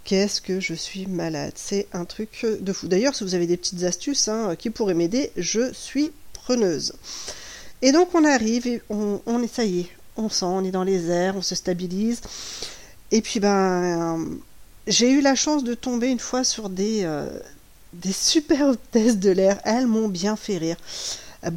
Qu'est-ce 0.05 0.41
que 0.41 0.61
je 0.61 0.75
suis 0.75 1.07
malade? 1.07 1.53
C'est 1.57 1.89
un 1.93 2.05
truc 2.05 2.47
de 2.61 2.73
fou. 2.73 2.87
D'ailleurs, 2.87 3.15
si 3.15 3.25
vous 3.25 3.35
avez 3.35 3.47
des 3.47 3.57
petites 3.57 3.83
astuces 3.83 4.29
hein, 4.29 4.55
qui 4.57 4.71
pourraient 4.71 4.95
m'aider, 4.95 5.33
je 5.37 5.73
suis 5.73 6.13
preneuse. 6.33 6.93
Et 7.83 7.93
donc, 7.93 8.15
on 8.15 8.25
arrive 8.25 8.67
et 8.67 8.83
on, 8.89 9.21
on 9.27 9.43
est, 9.43 9.53
ça 9.53 9.65
y 9.65 9.81
est, 9.81 9.91
on 10.17 10.29
sent, 10.29 10.47
on 10.47 10.65
est 10.65 10.71
dans 10.71 10.85
les 10.85 11.11
airs, 11.11 11.37
on 11.37 11.43
se 11.43 11.55
stabilise. 11.55 12.21
Et 13.11 13.21
puis, 13.21 13.41
ben, 13.41 14.25
j'ai 14.87 15.11
eu 15.11 15.21
la 15.21 15.35
chance 15.35 15.65
de 15.65 15.75
tomber 15.75 16.09
une 16.09 16.21
fois 16.21 16.45
sur 16.45 16.71
des, 16.71 17.03
euh, 17.03 17.29
des 17.93 18.13
super 18.13 18.67
hôtesses 18.69 19.19
de 19.19 19.31
l'air. 19.31 19.61
Elles 19.65 19.87
m'ont 19.87 20.09
bien 20.09 20.37
fait 20.37 20.57
rire 20.57 20.77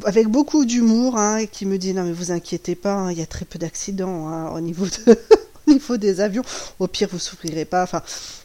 avec 0.04 0.28
beaucoup 0.28 0.64
d'humour, 0.64 1.18
hein, 1.18 1.38
et 1.38 1.46
qui 1.46 1.66
me 1.66 1.78
dit 1.78 1.92
non 1.94 2.04
mais 2.04 2.12
vous 2.12 2.32
inquiétez 2.32 2.74
pas, 2.74 2.94
hein, 2.94 3.12
il 3.12 3.18
y 3.18 3.22
a 3.22 3.26
très 3.26 3.44
peu 3.44 3.58
d'accidents 3.58 4.28
hein, 4.28 4.50
au 4.50 4.60
niveau 4.60 4.86
de, 4.86 5.18
au 5.66 5.72
niveau 5.72 5.96
des 5.96 6.20
avions. 6.20 6.42
Au 6.78 6.86
pire 6.86 7.08
vous 7.10 7.18
souffrirez 7.18 7.64
pas. 7.64 7.82
Enfin 7.82 8.02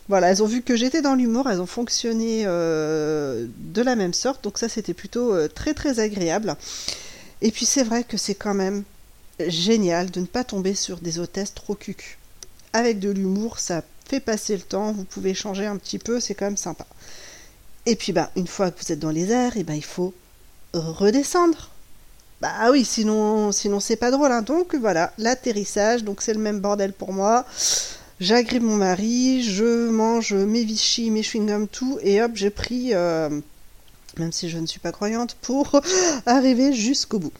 voilà, 0.07 0.31
elles 0.31 0.43
ont 0.43 0.47
vu 0.47 0.61
que 0.61 0.75
j'étais 0.75 1.01
dans 1.01 1.15
l'humour, 1.15 1.49
elles 1.49 1.61
ont 1.61 1.65
fonctionné 1.65 2.43
euh, 2.45 3.47
de 3.57 3.81
la 3.81 3.95
même 3.95 4.13
sorte, 4.13 4.43
donc 4.43 4.57
ça 4.57 4.69
c'était 4.69 4.93
plutôt 4.93 5.33
euh, 5.33 5.47
très 5.47 5.73
très 5.73 5.99
agréable. 5.99 6.55
Et 7.41 7.51
puis 7.51 7.65
c'est 7.65 7.83
vrai 7.83 8.03
que 8.03 8.17
c'est 8.17 8.35
quand 8.35 8.53
même 8.53 8.83
génial 9.47 10.09
de 10.11 10.21
ne 10.21 10.25
pas 10.25 10.43
tomber 10.43 10.73
sur 10.73 10.97
des 10.97 11.19
hôtesses 11.19 11.53
trop 11.53 11.75
cucu. 11.75 12.17
Avec 12.73 12.99
de 12.99 13.09
l'humour, 13.09 13.59
ça 13.59 13.83
fait 14.07 14.19
passer 14.19 14.55
le 14.55 14.61
temps, 14.61 14.91
vous 14.91 15.03
pouvez 15.03 15.33
changer 15.33 15.65
un 15.65 15.77
petit 15.77 15.99
peu, 15.99 16.19
c'est 16.19 16.35
quand 16.35 16.45
même 16.45 16.57
sympa. 16.57 16.85
Et 17.85 17.95
puis 17.95 18.13
bah 18.13 18.31
une 18.35 18.47
fois 18.47 18.71
que 18.71 18.83
vous 18.83 18.91
êtes 18.91 18.99
dans 18.99 19.11
les 19.11 19.31
airs, 19.31 19.57
et 19.57 19.63
ben 19.63 19.75
il 19.75 19.83
faut 19.83 20.13
redescendre. 20.79 21.69
Bah 22.41 22.69
oui, 22.71 22.83
sinon, 22.85 23.51
sinon 23.51 23.79
c'est 23.79 23.95
pas 23.95 24.11
drôle. 24.11 24.31
hein. 24.31 24.41
Donc 24.41 24.75
voilà, 24.75 25.13
l'atterrissage, 25.17 26.03
donc 26.03 26.21
c'est 26.21 26.33
le 26.33 26.39
même 26.39 26.59
bordel 26.59 26.93
pour 26.93 27.13
moi. 27.13 27.45
J'agrippe 28.19 28.63
mon 28.63 28.75
mari, 28.77 29.43
je 29.43 29.89
mange 29.89 30.33
mes 30.33 30.63
Vichy, 30.63 31.11
mes 31.11 31.21
chewing-gums, 31.21 31.67
tout, 31.67 31.99
et 32.01 32.21
hop, 32.21 32.31
j'ai 32.35 32.49
pris, 32.49 32.93
euh, 32.93 33.29
même 34.17 34.31
si 34.31 34.49
je 34.49 34.57
ne 34.57 34.65
suis 34.65 34.79
pas 34.79 34.93
croyante, 34.93 35.35
pour 35.41 35.81
arriver 36.25 36.71
jusqu'au 36.71 37.19
bout. 37.19 37.33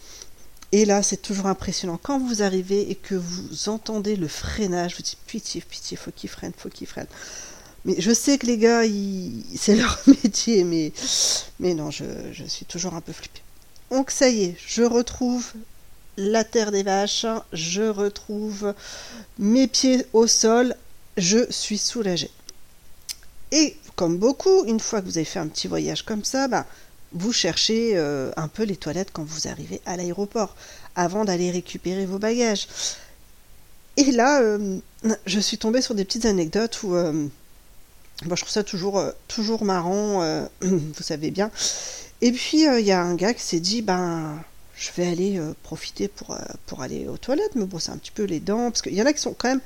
Et 0.72 0.84
là, 0.84 1.02
c'est 1.02 1.16
toujours 1.22 1.46
impressionnant. 1.46 1.98
Quand 2.02 2.18
vous 2.18 2.42
arrivez 2.42 2.90
et 2.90 2.94
que 2.94 3.14
vous 3.14 3.68
entendez 3.68 4.16
le 4.16 4.28
freinage, 4.28 4.96
vous 4.96 5.02
dites 5.02 5.18
pitié, 5.26 5.62
pitié, 5.66 5.96
faut 5.96 6.10
qu'il 6.10 6.28
freine, 6.28 6.52
faut 6.56 6.68
qu'il 6.68 6.86
freine. 6.86 7.06
Mais 7.86 7.94
je 7.98 8.12
sais 8.12 8.36
que 8.36 8.46
les 8.46 8.58
gars, 8.58 8.82
c'est 9.56 9.76
leur 9.76 9.98
métier, 10.24 10.64
mais, 10.64 10.92
mais 11.60 11.72
non, 11.72 11.90
je, 11.90 12.04
je 12.32 12.44
suis 12.44 12.66
toujours 12.66 12.94
un 12.94 13.00
peu 13.00 13.12
flippée. 13.12 13.42
Donc 13.90 14.10
ça 14.10 14.28
y 14.28 14.42
est, 14.42 14.56
je 14.66 14.82
retrouve 14.82 15.52
la 16.16 16.42
terre 16.42 16.72
des 16.72 16.82
vaches, 16.82 17.26
je 17.52 17.82
retrouve 17.82 18.74
mes 19.38 19.68
pieds 19.68 20.04
au 20.12 20.26
sol, 20.26 20.74
je 21.16 21.48
suis 21.50 21.78
soulagée. 21.78 22.30
Et 23.52 23.76
comme 23.94 24.18
beaucoup, 24.18 24.64
une 24.64 24.80
fois 24.80 25.00
que 25.00 25.06
vous 25.06 25.18
avez 25.18 25.24
fait 25.24 25.38
un 25.38 25.46
petit 25.46 25.68
voyage 25.68 26.02
comme 26.02 26.24
ça, 26.24 26.48
bah, 26.48 26.66
vous 27.12 27.32
cherchez 27.32 27.92
euh, 27.94 28.32
un 28.36 28.48
peu 28.48 28.64
les 28.64 28.76
toilettes 28.76 29.10
quand 29.12 29.22
vous 29.22 29.46
arrivez 29.46 29.80
à 29.86 29.96
l'aéroport, 29.96 30.56
avant 30.96 31.24
d'aller 31.24 31.52
récupérer 31.52 32.06
vos 32.06 32.18
bagages. 32.18 32.66
Et 33.96 34.10
là, 34.10 34.40
euh, 34.42 34.78
je 35.26 35.38
suis 35.38 35.58
tombée 35.58 35.82
sur 35.82 35.94
des 35.94 36.04
petites 36.04 36.26
anecdotes 36.26 36.82
où... 36.82 36.96
euh, 36.96 37.28
moi, 38.24 38.36
je 38.36 38.42
trouve 38.42 38.52
ça 38.52 38.64
toujours, 38.64 38.98
euh, 38.98 39.10
toujours 39.28 39.64
marrant, 39.64 40.22
euh, 40.22 40.46
vous 40.62 41.02
savez 41.02 41.30
bien. 41.30 41.50
Et 42.22 42.32
puis, 42.32 42.64
il 42.64 42.86
y 42.86 42.92
a 42.92 43.02
un 43.02 43.14
gars 43.14 43.34
qui 43.34 43.42
s'est 43.42 43.60
dit, 43.60 43.82
ben, 43.82 44.42
je 44.76 44.90
vais 44.96 45.06
aller 45.06 45.38
euh, 45.38 45.52
profiter 45.62 46.08
pour, 46.08 46.32
euh, 46.32 46.82
aller 46.82 47.08
aux 47.08 47.16
toilettes, 47.16 47.54
me 47.54 47.64
brosser 47.64 47.90
un 47.90 47.98
petit 47.98 48.10
peu 48.10 48.24
les 48.24 48.40
dents, 48.40 48.70
parce 48.70 48.82
qu'il 48.82 48.94
y 48.94 49.02
en 49.02 49.06
a 49.06 49.12
qui 49.12 49.20
sont 49.20 49.34
quand 49.36 49.48
même 49.48 49.60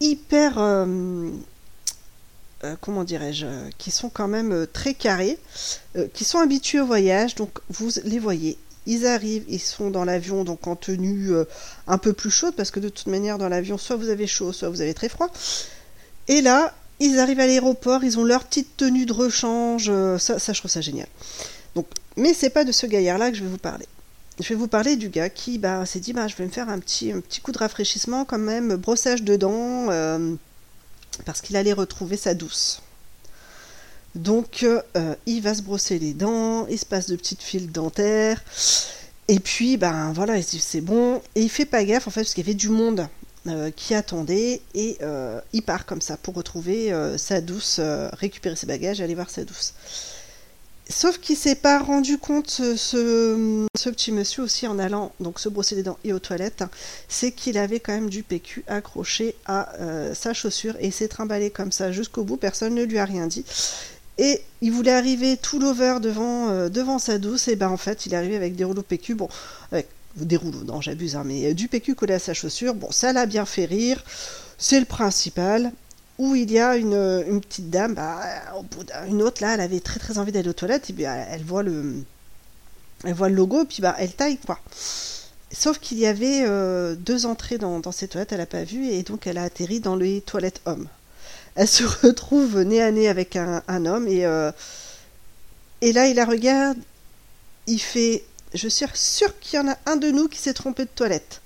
hyper, 0.00 0.58
euh, 0.58 1.30
euh, 2.64 2.76
comment 2.80 3.04
dirais-je, 3.04 3.46
euh, 3.46 3.70
qui 3.78 3.90
sont 3.90 4.10
quand 4.10 4.28
même 4.28 4.52
euh, 4.52 4.66
très 4.66 4.94
carrés, 4.94 5.38
euh, 5.96 6.06
qui 6.12 6.24
sont 6.24 6.38
habitués 6.38 6.80
au 6.80 6.86
voyage, 6.86 7.34
donc 7.34 7.58
vous 7.68 7.90
les 8.04 8.18
voyez. 8.18 8.58
Ils 8.86 9.06
arrivent, 9.06 9.44
ils 9.48 9.60
sont 9.60 9.90
dans 9.90 10.04
l'avion, 10.04 10.44
donc 10.44 10.66
en 10.66 10.76
tenue 10.76 11.32
euh, 11.32 11.44
un 11.86 11.98
peu 11.98 12.12
plus 12.12 12.30
chaude, 12.30 12.54
parce 12.56 12.70
que 12.70 12.80
de 12.80 12.88
toute 12.88 13.06
manière, 13.06 13.38
dans 13.38 13.48
l'avion, 13.48 13.78
soit 13.78 13.96
vous 13.96 14.08
avez 14.08 14.26
chaud, 14.26 14.52
soit 14.52 14.68
vous 14.68 14.80
avez 14.80 14.94
très 14.94 15.08
froid. 15.08 15.30
Et 16.28 16.40
là, 16.42 16.74
Ils 17.00 17.18
arrivent 17.18 17.40
à 17.40 17.46
l'aéroport, 17.46 18.04
ils 18.04 18.18
ont 18.18 18.24
leur 18.24 18.44
petite 18.44 18.76
tenue 18.76 19.06
de 19.06 19.12
rechange, 19.12 19.86
euh, 19.88 20.18
ça, 20.18 20.36
je 20.38 20.58
trouve 20.58 20.70
ça 20.70 20.82
génial. 20.82 21.08
Donc, 21.74 21.86
mais 22.16 22.34
c'est 22.34 22.50
pas 22.50 22.64
de 22.64 22.72
ce 22.72 22.86
gaillard-là 22.86 23.30
que 23.30 23.36
je 23.38 23.42
vais 23.42 23.48
vous 23.48 23.58
parler. 23.58 23.86
Je 24.38 24.48
vais 24.48 24.54
vous 24.54 24.68
parler 24.68 24.96
du 24.96 25.08
gars 25.08 25.30
qui 25.30 25.58
bah, 25.58 25.86
s'est 25.86 26.00
dit 26.00 26.12
bah, 26.12 26.28
je 26.28 26.36
vais 26.36 26.44
me 26.44 26.50
faire 26.50 26.68
un 26.68 26.78
petit, 26.78 27.12
un 27.12 27.20
petit 27.20 27.40
coup 27.40 27.52
de 27.52 27.58
rafraîchissement 27.58 28.26
quand 28.26 28.38
même, 28.38 28.76
brossage 28.76 29.22
de 29.22 29.36
dents, 29.36 29.86
euh, 29.90 30.34
parce 31.24 31.40
qu'il 31.40 31.56
allait 31.56 31.72
retrouver 31.72 32.18
sa 32.18 32.34
douce. 32.34 32.82
Donc 34.14 34.62
euh, 34.62 35.14
il 35.24 35.40
va 35.40 35.54
se 35.54 35.62
brosser 35.62 35.98
les 35.98 36.12
dents, 36.12 36.66
il 36.66 36.78
se 36.78 36.86
passe 36.86 37.06
de 37.06 37.16
petites 37.16 37.42
fils 37.42 37.68
dentaires, 37.68 38.42
et 39.28 39.40
puis 39.40 39.76
ben 39.76 40.12
voilà, 40.12 40.36
il 40.36 40.44
se 40.44 40.50
dit 40.50 40.60
c'est 40.60 40.80
bon, 40.80 41.22
et 41.34 41.42
il 41.42 41.48
fait 41.48 41.64
pas 41.64 41.84
gaffe 41.84 42.08
en 42.08 42.10
fait 42.10 42.22
parce 42.22 42.34
qu'il 42.34 42.44
y 42.44 42.48
avait 42.48 42.54
du 42.54 42.68
monde 42.68 43.08
euh, 43.46 43.70
qui 43.74 43.94
attendait, 43.94 44.60
et 44.74 44.98
euh, 45.00 45.40
il 45.54 45.62
part 45.62 45.86
comme 45.86 46.02
ça 46.02 46.18
pour 46.18 46.34
retrouver 46.34 46.92
euh, 46.92 47.16
sa 47.16 47.40
douce, 47.40 47.80
récupérer 48.12 48.54
ses 48.54 48.66
bagages 48.66 49.00
aller 49.00 49.14
voir 49.14 49.30
sa 49.30 49.44
douce. 49.44 49.72
Sauf 50.90 51.18
qu'il 51.18 51.38
s'est 51.38 51.54
pas 51.54 51.78
rendu 51.78 52.18
compte, 52.18 52.50
ce, 52.50 53.66
petit 53.88 54.12
monsieur 54.12 54.42
aussi, 54.42 54.66
en 54.66 54.78
allant 54.78 55.12
donc 55.20 55.40
se 55.40 55.48
brosser 55.48 55.74
les 55.74 55.82
dents 55.82 55.98
et 56.04 56.12
aux 56.12 56.18
toilettes, 56.18 56.64
c'est 57.08 57.32
qu'il 57.32 57.56
avait 57.56 57.80
quand 57.80 57.94
même 57.94 58.10
du 58.10 58.22
PQ 58.24 58.62
accroché 58.66 59.34
à 59.46 59.72
sa 60.14 60.34
chaussure 60.34 60.74
et 60.78 60.90
s'est 60.90 61.08
trimballé 61.08 61.48
comme 61.50 61.72
ça 61.72 61.92
jusqu'au 61.92 62.24
bout, 62.24 62.36
personne 62.36 62.74
ne 62.74 62.82
lui 62.82 62.98
a 62.98 63.06
rien 63.06 63.26
dit. 63.26 63.46
Et 64.18 64.42
il 64.60 64.72
voulait 64.72 64.92
arriver 64.92 65.38
tout 65.38 65.60
l'over 65.60 65.98
devant, 66.02 66.68
devant 66.68 66.98
sa 66.98 67.16
douce, 67.18 67.48
et 67.48 67.56
ben 67.56 67.68
en 67.68 67.78
fait 67.78 68.04
il 68.04 68.12
est 68.12 68.16
arrivé 68.16 68.36
avec 68.36 68.56
des 68.56 68.64
rouleaux 68.64 68.82
PQ, 68.82 69.14
bon, 69.14 69.28
avec 69.72 69.88
des 70.16 70.36
rouleaux, 70.36 70.64
non 70.64 70.80
j'abuse, 70.80 71.16
hein, 71.16 71.22
mais 71.24 71.50
euh, 71.50 71.54
du 71.54 71.68
PQ 71.68 71.94
collé 71.94 72.14
à 72.14 72.18
sa 72.18 72.34
chaussure, 72.34 72.74
bon 72.74 72.90
ça 72.90 73.12
l'a 73.12 73.26
bien 73.26 73.44
fait 73.44 73.64
rire, 73.64 74.02
c'est 74.58 74.80
le 74.80 74.86
principal 74.86 75.72
où 76.18 76.34
il 76.34 76.50
y 76.50 76.58
a 76.58 76.76
une, 76.76 77.24
une 77.26 77.40
petite 77.40 77.70
dame, 77.70 77.94
bah, 77.94 78.20
d'une 79.06 79.22
autre 79.22 79.42
là, 79.42 79.54
elle 79.54 79.62
avait 79.62 79.80
très 79.80 79.98
très 79.98 80.18
envie 80.18 80.32
d'aller 80.32 80.50
aux 80.50 80.54
toilettes, 80.54 80.90
et 80.90 80.92
puis 80.92 81.04
elle, 81.04 81.26
elle 81.30 81.42
voit 81.42 81.62
le, 81.62 82.04
logo, 83.04 83.64
puis 83.64 83.80
bah 83.80 83.96
elle 83.98 84.12
taille 84.12 84.36
quoi. 84.36 84.60
Sauf 85.52 85.78
qu'il 85.78 85.98
y 85.98 86.06
avait 86.06 86.44
euh, 86.46 86.94
deux 86.94 87.26
entrées 87.26 87.58
dans, 87.58 87.80
ces 87.90 88.06
toilettes, 88.06 88.32
elle 88.32 88.38
n'a 88.38 88.46
pas 88.46 88.64
vu, 88.64 88.86
et 88.88 89.02
donc 89.02 89.26
elle 89.26 89.38
a 89.38 89.44
atterri 89.44 89.80
dans 89.80 89.96
les 89.96 90.20
toilettes 90.20 90.60
hommes. 90.66 90.88
Elle 91.54 91.66
se 91.66 91.84
retrouve 92.06 92.60
nez 92.60 92.82
à 92.82 92.92
nez 92.92 93.08
avec 93.08 93.36
un, 93.36 93.86
homme, 93.86 94.06
et, 94.06 94.26
euh, 94.26 94.52
et 95.80 95.92
là 95.92 96.06
il 96.06 96.16
la 96.16 96.26
regarde, 96.26 96.76
il 97.66 97.80
fait, 97.80 98.24
je 98.54 98.68
suis 98.68 98.86
sûr 98.94 99.38
qu'il 99.38 99.58
y 99.58 99.62
en 99.62 99.68
a 99.68 99.76
un 99.86 99.96
de 99.96 100.10
nous 100.10 100.28
qui 100.28 100.38
s'est 100.38 100.54
trompé 100.54 100.84
de 100.84 100.90
toilette. 100.94 101.40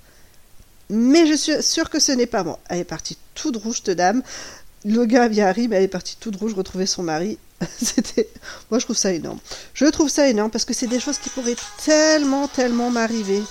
Mais 0.90 1.26
je 1.26 1.34
suis 1.34 1.62
sûr 1.62 1.90
que 1.90 1.98
ce 1.98 2.12
n'est 2.12 2.26
pas 2.26 2.44
moi. 2.44 2.58
Elle 2.68 2.80
est 2.80 2.84
partie 2.84 3.16
toute 3.34 3.56
rouge, 3.56 3.82
cette 3.84 3.96
dame. 3.96 4.22
Le 4.84 5.04
gars 5.06 5.28
vient 5.28 5.46
arrive, 5.46 5.72
elle 5.72 5.82
est 5.82 5.88
partie 5.88 6.16
toute 6.18 6.36
rouge 6.36 6.54
retrouver 6.54 6.86
son 6.86 7.02
mari. 7.02 7.38
C'était, 7.82 8.28
moi 8.70 8.78
je 8.78 8.84
trouve 8.84 8.96
ça 8.96 9.12
énorme. 9.12 9.38
Je 9.72 9.86
trouve 9.86 10.10
ça 10.10 10.28
énorme 10.28 10.50
parce 10.50 10.64
que 10.64 10.74
c'est 10.74 10.86
des 10.86 11.00
choses 11.00 11.18
qui 11.18 11.30
pourraient 11.30 11.56
tellement, 11.84 12.48
tellement 12.48 12.90
m'arriver. 12.90 13.42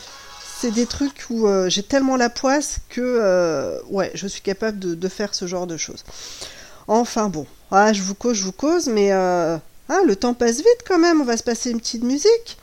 C'est 0.59 0.71
des 0.71 0.85
trucs 0.85 1.25
où 1.29 1.47
euh, 1.47 1.69
j'ai 1.69 1.83
tellement 1.83 2.15
la 2.15 2.29
poisse 2.29 2.77
que, 2.89 3.01
euh, 3.01 3.79
ouais, 3.89 4.11
je 4.13 4.27
suis 4.27 4.41
capable 4.41 4.79
de, 4.79 4.93
de 4.93 5.07
faire 5.09 5.33
ce 5.33 5.47
genre 5.47 5.67
de 5.67 5.75
choses. 5.75 6.03
Enfin 6.87 7.29
bon, 7.29 7.47
ah, 7.71 7.91
je 7.91 8.01
vous 8.03 8.13
cause, 8.13 8.37
je 8.37 8.43
vous 8.43 8.51
cause, 8.51 8.87
mais 8.87 9.11
euh, 9.11 9.57
ah, 9.89 9.99
le 10.05 10.15
temps 10.15 10.33
passe 10.33 10.57
vite 10.57 10.83
quand 10.87 10.99
même. 10.99 11.21
On 11.21 11.25
va 11.25 11.37
se 11.37 11.43
passer 11.43 11.71
une 11.71 11.79
petite 11.79 12.03
musique. 12.03 12.57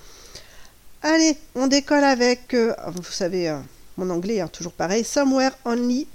Allez, 1.03 1.34
on 1.55 1.66
décolle 1.66 2.05
avec, 2.05 2.53
euh, 2.53 2.74
vous 2.88 3.03
savez, 3.03 3.48
euh, 3.48 3.59
mon 3.96 4.11
anglais, 4.11 4.40
hein, 4.40 4.48
toujours 4.48 4.72
pareil, 4.72 5.03
Somewhere 5.03 5.53
Only 5.64 6.07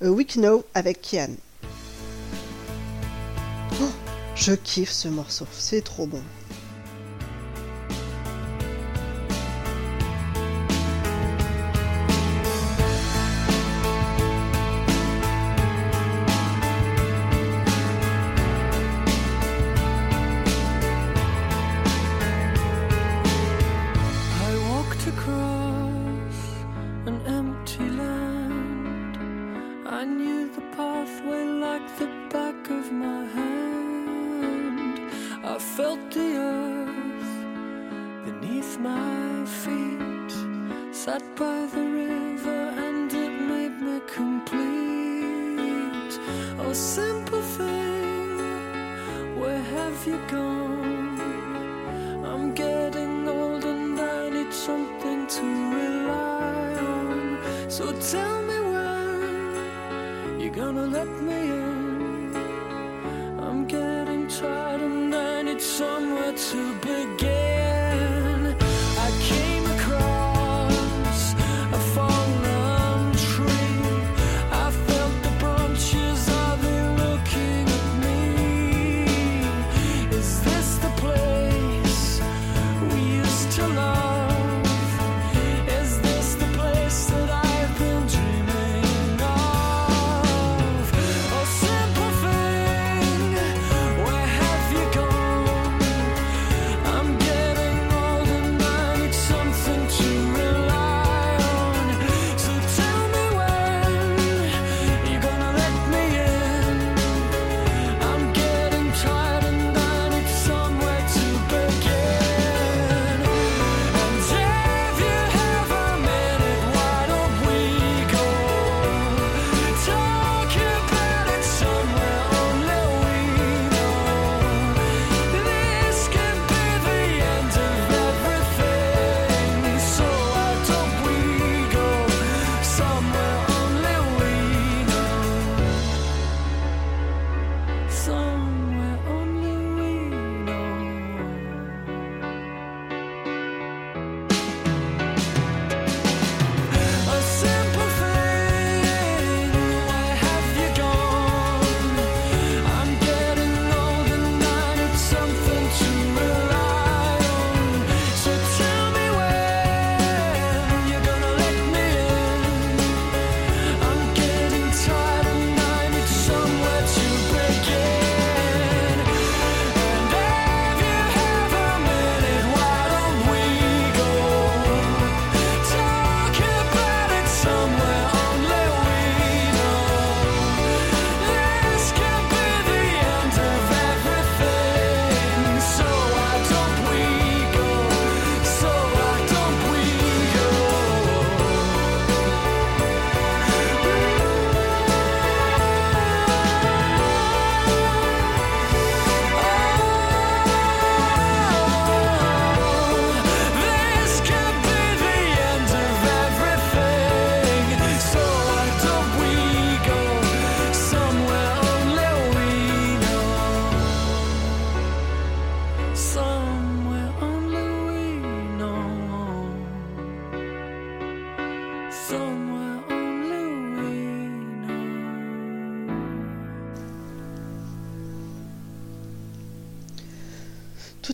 Week 0.00 0.32
Know 0.36 0.64
avec 0.72 1.02
Kian. 1.02 1.28
Oh, 3.82 3.90
je 4.34 4.54
kiffe 4.54 4.92
ce 4.92 5.08
morceau, 5.08 5.46
c'est 5.52 5.84
trop 5.84 6.06
bon. 6.06 6.22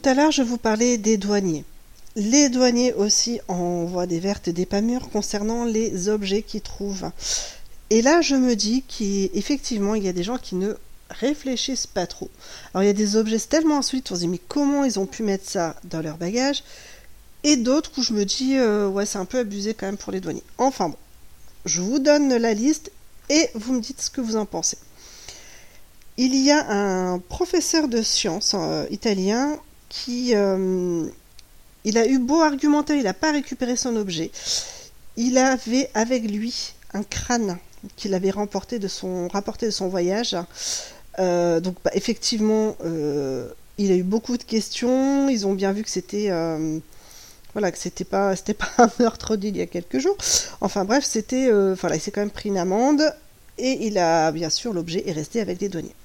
Tout 0.01 0.09
à 0.09 0.15
l'heure, 0.15 0.31
je 0.31 0.43
vous 0.43 0.57
parlais 0.57 0.97
des 0.97 1.19
douaniers. 1.19 1.63
Les 2.17 2.49
douaniers 2.49 2.95
aussi 2.95 3.39
envoient 3.49 4.07
des 4.07 4.19
vertes 4.19 4.49
et 4.49 4.55
des 4.55 4.65
pas 4.65 4.81
concernant 5.13 5.67
les 5.67 6.09
objets 6.09 6.41
qu'ils 6.41 6.63
trouvent. 6.63 7.11
Et 7.91 8.01
là, 8.01 8.23
je 8.23 8.35
me 8.35 8.57
dis 8.57 8.83
qu'effectivement, 8.89 9.95
il 9.95 10.03
y 10.03 10.09
a 10.09 10.15
des 10.15 10.23
gens 10.23 10.39
qui 10.39 10.55
ne 10.55 10.73
réfléchissent 11.11 11.87
pas 11.87 12.07
trop. 12.07 12.31
Alors, 12.73 12.83
il 12.83 12.87
y 12.87 12.91
a 12.91 12.95
des 12.95 13.17
objets 13.17 13.39
tellement 13.41 13.79
insolites, 13.79 14.11
on 14.11 14.15
se 14.15 14.21
dit, 14.21 14.29
mais 14.29 14.41
comment 14.49 14.85
ils 14.85 14.99
ont 14.99 15.05
pu 15.05 15.23
mettre 15.23 15.47
ça 15.47 15.77
dans 15.85 16.01
leur 16.01 16.17
bagage? 16.17 16.65
Et 17.45 17.57
d'autres 17.57 17.91
où 17.99 18.03
je 18.03 18.15
me 18.15 18.25
dis, 18.25 18.57
euh, 18.57 18.89
ouais, 18.89 19.05
c'est 19.05 19.19
un 19.19 19.27
peu 19.27 19.41
abusé 19.41 19.75
quand 19.75 19.85
même 19.85 19.99
pour 19.99 20.13
les 20.13 20.21
douaniers. 20.21 20.45
Enfin 20.57 20.89
bon, 20.89 20.99
je 21.67 21.83
vous 21.83 21.99
donne 21.99 22.35
la 22.35 22.55
liste 22.55 22.91
et 23.29 23.51
vous 23.55 23.75
me 23.75 23.81
dites 23.81 24.01
ce 24.01 24.09
que 24.09 24.23
vous 24.23 24.37
en 24.37 24.47
pensez. 24.47 24.79
Il 26.17 26.35
y 26.35 26.51
a 26.51 26.71
un 26.71 27.19
professeur 27.19 27.87
de 27.87 28.01
sciences 28.01 28.55
euh, 28.55 28.87
italien 28.91 29.59
qui 29.91 30.35
euh, 30.35 31.05
il 31.85 31.99
a 31.99 32.07
eu 32.07 32.19
beau 32.19 32.41
argumenter, 32.41 32.97
il 32.97 33.03
n'a 33.03 33.13
pas 33.13 33.33
récupéré 33.33 33.77
son 33.77 33.97
objet. 33.97 34.31
Il 35.19 35.37
avait 35.37 35.91
avec 35.93 36.23
lui 36.23 36.73
un 36.95 37.03
crâne 37.03 37.59
qu'il 37.97 38.15
avait 38.15 38.31
remporté 38.31 38.79
de 38.79 38.89
son, 38.89 39.29
rapporté 39.29 39.67
de 39.67 39.71
son 39.71 39.89
voyage. 39.89 40.37
Euh, 41.19 41.61
donc 41.61 41.77
bah, 41.85 41.91
effectivement, 41.93 42.77
euh, 42.85 43.49
il 43.77 43.93
a 43.93 43.97
eu 43.97 44.03
beaucoup 44.03 44.39
de 44.39 44.45
questions. 44.45 45.29
Ils 45.29 45.47
ont 45.47 45.53
bien 45.53 45.73
vu 45.73 45.83
que 45.83 45.91
c'était 45.91 46.31
voilà 47.53 47.73
que 47.73 47.79
c'était 47.79 48.05
pas 48.05 48.37
c'était 48.37 48.55
pas 48.55 48.71
un 48.79 48.91
meurtre 49.01 49.37
d'il 49.37 49.57
y 49.57 49.61
a 49.61 49.67
quelques 49.67 49.99
jours. 49.99 50.17
Enfin 50.61 50.85
bref, 50.85 51.05
c'était 51.05 51.51
voilà, 51.75 51.97
il 51.97 52.01
s'est 52.01 52.13
quand 52.13 52.21
même 52.21 52.31
pris 52.31 52.49
une 52.49 52.59
amende 52.59 53.13
et 53.59 53.87
il 53.87 53.99
a 53.99 54.31
bien 54.31 54.51
sûr 54.51 54.73
l'objet 54.73 55.03
est 55.07 55.13
resté 55.13 55.41
avec 55.41 55.61
les 55.61 55.69
douaniers. 55.69 55.97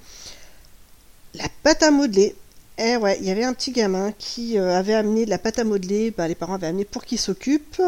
La 1.35 1.47
pâte 1.63 1.83
à 1.83 1.91
modeler. 1.91 2.35
Eh 2.77 2.97
ouais, 2.97 3.17
il 3.21 3.25
y 3.25 3.31
avait 3.31 3.45
un 3.45 3.53
petit 3.53 3.71
gamin 3.71 4.11
qui 4.17 4.59
euh, 4.59 4.77
avait 4.77 4.95
amené 4.95 5.23
de 5.25 5.29
la 5.29 5.37
pâte 5.37 5.59
à 5.59 5.63
modeler, 5.63 6.11
bah, 6.11 6.27
les 6.27 6.35
parents 6.35 6.55
avaient 6.55 6.67
amené 6.67 6.83
pour 6.83 7.05
qu'il 7.05 7.17
s'occupe, 7.17 7.81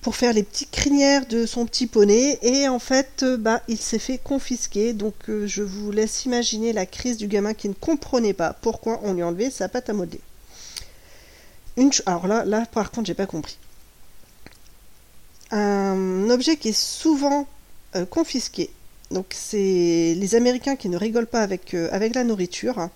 pour 0.00 0.16
faire 0.16 0.32
les 0.32 0.42
petites 0.42 0.72
crinières 0.72 1.26
de 1.26 1.46
son 1.46 1.64
petit 1.64 1.86
poney, 1.86 2.36
et 2.42 2.66
en 2.66 2.80
fait, 2.80 3.22
euh, 3.22 3.36
bah, 3.36 3.62
il 3.68 3.78
s'est 3.78 4.00
fait 4.00 4.18
confisquer, 4.18 4.94
donc 4.94 5.14
euh, 5.28 5.46
je 5.46 5.62
vous 5.62 5.92
laisse 5.92 6.24
imaginer 6.24 6.72
la 6.72 6.86
crise 6.86 7.18
du 7.18 7.28
gamin 7.28 7.54
qui 7.54 7.68
ne 7.68 7.74
comprenait 7.74 8.32
pas 8.32 8.52
pourquoi 8.52 8.98
on 9.04 9.12
lui 9.12 9.22
enlevait 9.22 9.50
sa 9.50 9.68
pâte 9.68 9.88
à 9.90 9.92
modeler. 9.92 10.20
Alors 12.04 12.26
là, 12.26 12.66
par 12.66 12.90
contre, 12.90 13.06
j'ai 13.06 13.14
pas 13.14 13.26
compris. 13.26 13.56
Un 15.52 16.28
objet 16.28 16.56
qui 16.56 16.70
est 16.70 16.78
souvent 16.78 17.46
confisqué, 18.10 18.70
donc 19.10 19.26
c'est 19.30 20.14
les 20.14 20.34
Américains 20.34 20.76
qui 20.76 20.88
ne 20.90 20.98
rigolent 20.98 21.26
pas 21.26 21.40
avec, 21.40 21.72
la 21.72 22.24
nourriture. 22.24 22.90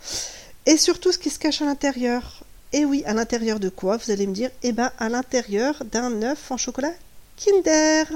Et 0.66 0.76
surtout 0.76 1.12
ce 1.12 1.18
qui 1.18 1.30
se 1.30 1.38
cache 1.38 1.62
à 1.62 1.66
l'intérieur. 1.66 2.44
Et 2.72 2.84
oui, 2.84 3.02
à 3.06 3.14
l'intérieur 3.14 3.60
de 3.60 3.68
quoi 3.68 3.96
Vous 3.98 4.10
allez 4.10 4.26
me 4.26 4.34
dire, 4.34 4.50
eh 4.62 4.72
ben 4.72 4.90
à 4.98 5.08
l'intérieur 5.08 5.82
d'un 5.84 6.22
œuf 6.22 6.50
en 6.50 6.56
chocolat 6.56 6.92
Kinder. 7.36 8.06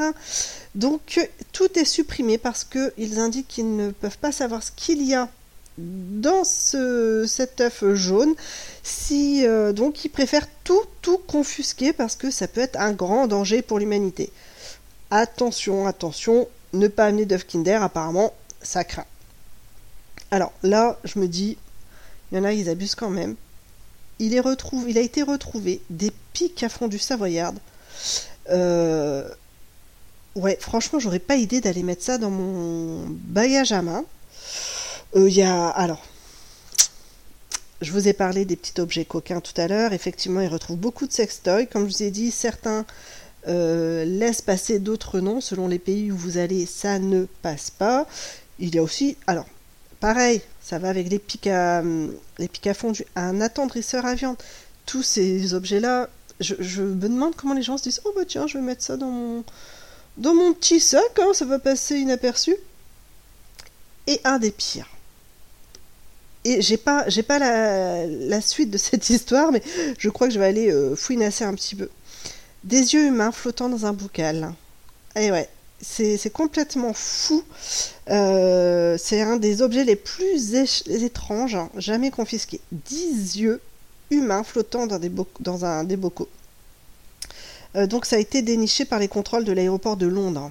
Donc 0.75 1.29
tout 1.53 1.79
est 1.79 1.85
supprimé 1.85 2.39
parce 2.39 2.65
qu'ils 2.65 3.19
indiquent 3.19 3.49
qu'ils 3.49 3.77
ne 3.77 3.91
peuvent 3.91 4.19
pas 4.19 4.33
savoir 4.33 4.63
ce 4.63 4.71
qu'il 4.73 5.03
y 5.03 5.15
a 5.15 5.29
dans 5.79 6.45
ce, 6.45 7.25
cet 7.27 7.61
œuf 7.61 7.85
jaune. 7.95 8.35
Euh, 9.13 9.73
donc 9.73 10.05
ils 10.05 10.09
préfèrent 10.09 10.49
tout 10.65 10.83
tout 11.03 11.19
confisquer 11.19 11.93
parce 11.93 12.17
que 12.17 12.31
ça 12.31 12.49
peut 12.49 12.61
être 12.61 12.79
un 12.79 12.93
grand 12.93 13.27
danger 13.27 13.63
pour 13.63 13.79
l'humanité. 13.79 14.33
Attention, 15.11 15.87
attention, 15.87 16.49
ne 16.73 16.89
pas 16.89 17.07
amener 17.07 17.25
d'œuf 17.25 17.47
Kinder, 17.47 17.83
apparemment 17.83 18.33
ça 18.61 18.85
craint. 18.85 19.07
Alors 20.31 20.53
là, 20.63 20.99
je 21.05 21.19
me 21.19 21.27
dis, 21.27 21.57
il 22.31 22.39
y 22.39 22.41
en 22.41 22.45
a, 22.45 22.53
ils 22.53 22.69
abusent 22.69 22.95
quand 22.95 23.11
même. 23.11 23.37
Il, 24.19 24.35
est 24.35 24.43
il 24.87 24.99
a 24.99 25.01
été 25.01 25.23
retrouvé 25.23 25.81
des 25.91 26.13
pics 26.33 26.63
à 26.63 26.69
fond 26.69 26.89
du 26.89 26.99
Savoyard. 26.99 27.55
Euh, 28.51 29.29
ouais, 30.35 30.59
franchement, 30.61 30.99
j'aurais 30.99 31.19
pas 31.19 31.37
idée 31.37 31.61
d'aller 31.61 31.83
mettre 31.83 32.03
ça 32.03 32.19
dans 32.19 32.31
mon 32.31 33.05
bagage 33.09 33.73
à 33.73 33.83
main. 33.83 34.05
Euh, 35.17 35.29
Il 35.29 35.35
y 35.35 35.43
a. 35.43 35.69
Alors. 35.69 36.05
Je 37.81 37.93
vous 37.93 38.09
ai 38.09 38.13
parlé 38.13 38.45
des 38.45 38.57
petits 38.57 38.81
objets 38.81 39.05
coquins 39.05 39.41
tout 39.41 39.53
à 39.57 39.69
l'heure. 39.69 39.93
Effectivement, 39.93 40.41
ils 40.41 40.49
retrouvent 40.49 40.77
beaucoup 40.79 41.07
de 41.07 41.13
sextoys. 41.13 41.67
Comme 41.67 41.89
je 41.89 41.97
vous 41.97 42.03
ai 42.03 42.11
dit, 42.11 42.33
certains 42.33 42.85
euh, 43.47 44.05
laissent 44.05 44.43
passer, 44.43 44.81
d'autres 44.81 45.21
non. 45.21 45.41
Selon 45.41 45.69
les 45.69 45.79
pays 45.79 46.11
où 46.11 46.17
vous 46.17 46.39
allez, 46.39 46.67
ça 46.67 46.99
ne 46.99 47.27
passe 47.41 47.71
pas. 47.71 48.09
Il 48.59 48.75
y 48.75 48.79
a 48.79 48.83
aussi. 48.83 49.17
Alors, 49.29 49.47
pareil, 50.01 50.43
ça 50.69 50.79
va 50.79 50.91
avec 50.91 51.09
les 51.09 51.19
pics 51.19 51.47
à, 51.47 51.83
les 52.39 52.51
un 53.17 53.41
attendrisseur 53.41 54.05
à 54.05 54.15
viande. 54.15 54.37
Tous 54.85 55.03
ces 55.03 55.55
objets-là, 55.55 56.11
je, 56.41 56.83
me 56.83 57.09
demande 57.09 57.35
comment 57.37 57.55
les 57.55 57.63
gens 57.63 57.79
se 57.79 57.85
disent 57.85 58.03
Oh 58.05 58.13
bah 58.15 58.25
tiens, 58.29 58.47
je 58.47 58.59
vais 58.59 58.65
mettre 58.65 58.83
ça 58.83 58.99
dans 58.99 59.11
mon, 59.11 60.53
petit 60.53 60.79
sac, 60.79 61.19
hein, 61.21 61.31
ça 61.33 61.47
va 61.47 61.59
passer 61.59 61.97
inaperçu. 61.97 62.55
Et 64.07 64.21
un 64.25 64.39
des 64.39 64.51
pires. 64.51 64.91
Et 66.45 66.61
j'ai 66.61 66.77
pas, 66.77 67.09
j'ai 67.09 67.23
pas 67.23 67.39
la, 67.39 68.41
suite 68.43 68.71
de 68.71 68.79
cette 68.79 69.09
histoire, 69.11 69.51
mais 69.53 69.63
je 69.99 70.11
crois 70.11 70.27
que 70.27 70.35
je 70.35 70.39
vais 70.39 70.47
aller 70.47 70.71
euh, 70.71 70.95
fouinasser 70.95 71.45
un 71.45 71.55
petit 71.55 71.77
peu. 71.77 71.89
Des 72.65 72.93
yeux 72.93 73.07
humains 73.07 73.33
flottant 73.33 73.71
dans 73.71 73.87
un 73.87 73.95
bocal. 73.95 74.53
Et 75.17 75.33
ouais, 75.33 75.49
c'est 75.81 76.33
complètement 76.33 76.93
fou. 76.93 77.45
Euh, 78.11 78.97
c'est 78.99 79.21
un 79.21 79.37
des 79.37 79.63
objets 79.63 79.85
les 79.85 79.97
plus 79.97 80.55
étranges 80.55 81.55
hein, 81.55 81.71
jamais 81.77 82.11
confisqués. 82.11 82.61
10 82.73 83.37
yeux 83.37 83.61
humains 84.11 84.43
flottant 84.43 84.87
dans, 84.87 84.99
des 84.99 85.11
un 85.63 85.85
des 85.85 85.97
bocaux. 85.97 86.29
Euh, 87.77 87.87
donc 87.87 88.07
ça 88.07 88.17
a 88.17 88.19
été 88.19 88.43
déniché 88.43 88.85
par 88.85 88.99
les 88.99 89.09
contrôles 89.09 89.45
de 89.45 89.53
l'aéroport 89.53 89.97
de 89.97 90.07
Londres. 90.07 90.51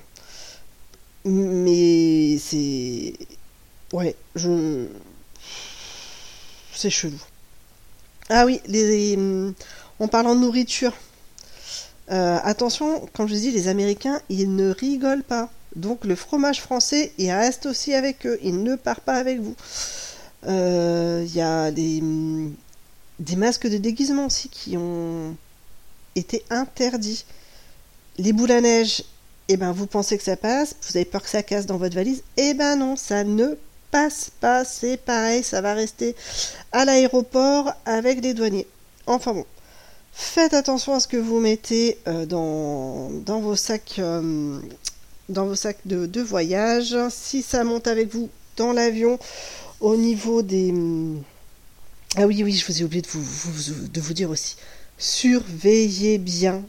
Mais 1.26 2.38
c'est... 2.38 3.14
Ouais, 3.92 4.16
je... 4.36 4.86
C'est 6.74 6.90
chelou. 6.90 7.20
Ah 8.30 8.46
oui, 8.46 8.62
les... 8.68 9.16
hum, 9.18 9.54
on 10.00 10.08
parle 10.08 10.28
en 10.28 10.36
nourriture. 10.36 10.94
Euh, 12.10 12.40
attention, 12.44 13.08
comme 13.14 13.28
je 13.28 13.36
dis, 13.36 13.52
les 13.52 13.68
Américains, 13.68 14.22
ils 14.30 14.56
ne 14.56 14.70
rigolent 14.72 15.24
pas. 15.24 15.50
Donc 15.76 16.06
le 16.06 16.16
fromage 16.16 16.62
français, 16.62 17.12
il 17.18 17.32
reste 17.32 17.66
aussi 17.66 17.94
avec 17.94 18.26
eux. 18.26 18.40
Il 18.42 18.64
ne 18.64 18.76
part 18.76 19.02
pas 19.02 19.16
avec 19.16 19.40
vous. 19.40 19.56
Euh, 20.48 21.24
Il 21.26 21.36
y 21.36 21.42
a 21.42 21.72
des, 21.72 22.02
des 23.20 23.36
masques 23.36 23.68
de 23.68 23.78
déguisement 23.78 24.28
aussi 24.28 24.50
qui 24.50 24.78
ont 24.78 25.36
été 26.16 26.44
interdits. 26.50 27.26
Les 28.18 28.34
boules 28.34 28.52
à 28.52 28.62
neige, 28.62 29.04
eh 29.50 29.58
ben 29.58 29.72
vous 29.72 29.86
pensez 29.88 30.18
que 30.18 30.24
ça 30.24 30.36
passe, 30.36 30.76
vous 30.82 30.98
avez 30.98 31.06
peur 31.06 31.22
que 31.22 31.30
ça 31.30 31.44
casse 31.44 31.66
dans 31.66 31.78
votre 31.78 31.96
valise, 31.96 32.24
eh 32.38 32.54
ben 32.54 32.76
non, 32.76 32.96
ça 32.96 33.24
ne 33.24 33.56
passe 33.92 34.32
pas, 34.40 34.66
c'est 34.66 34.98
pareil, 34.98 35.44
ça 35.44 35.62
va 35.62 35.74
rester 35.74 36.16
à 36.72 36.86
l'aéroport 36.86 37.72
avec 37.86 38.22
les 38.24 38.34
douaniers. 38.34 38.68
Enfin 39.06 39.34
bon, 39.34 39.46
faites 40.18 40.56
attention 40.56 40.96
à 40.96 41.00
ce 41.00 41.08
que 41.08 41.18
vous 41.18 41.40
mettez 41.40 42.00
euh, 42.08 42.26
dans, 42.26 43.40
vos 43.40 43.56
sacs, 43.56 44.00
euh, 44.00 44.60
de, 45.30 46.22
voyage. 46.22 46.98
Si 47.12 47.44
ça 47.44 47.64
monte 47.64 47.86
avec 47.86 48.12
vous 48.12 48.30
dans 48.56 48.74
l'avion, 48.74 49.20
au 49.80 49.96
niveau 49.96 50.42
des 50.42 50.74
ah 52.16 52.26
oui, 52.26 52.42
oui, 52.44 52.54
je 52.54 52.66
vous 52.66 52.82
ai 52.82 52.84
oublié 52.84 53.04
de 53.04 54.02
vous 54.02 54.14
dire 54.14 54.32
aussi. 54.32 54.56
Surveillez 54.98 56.18
bien 56.18 56.64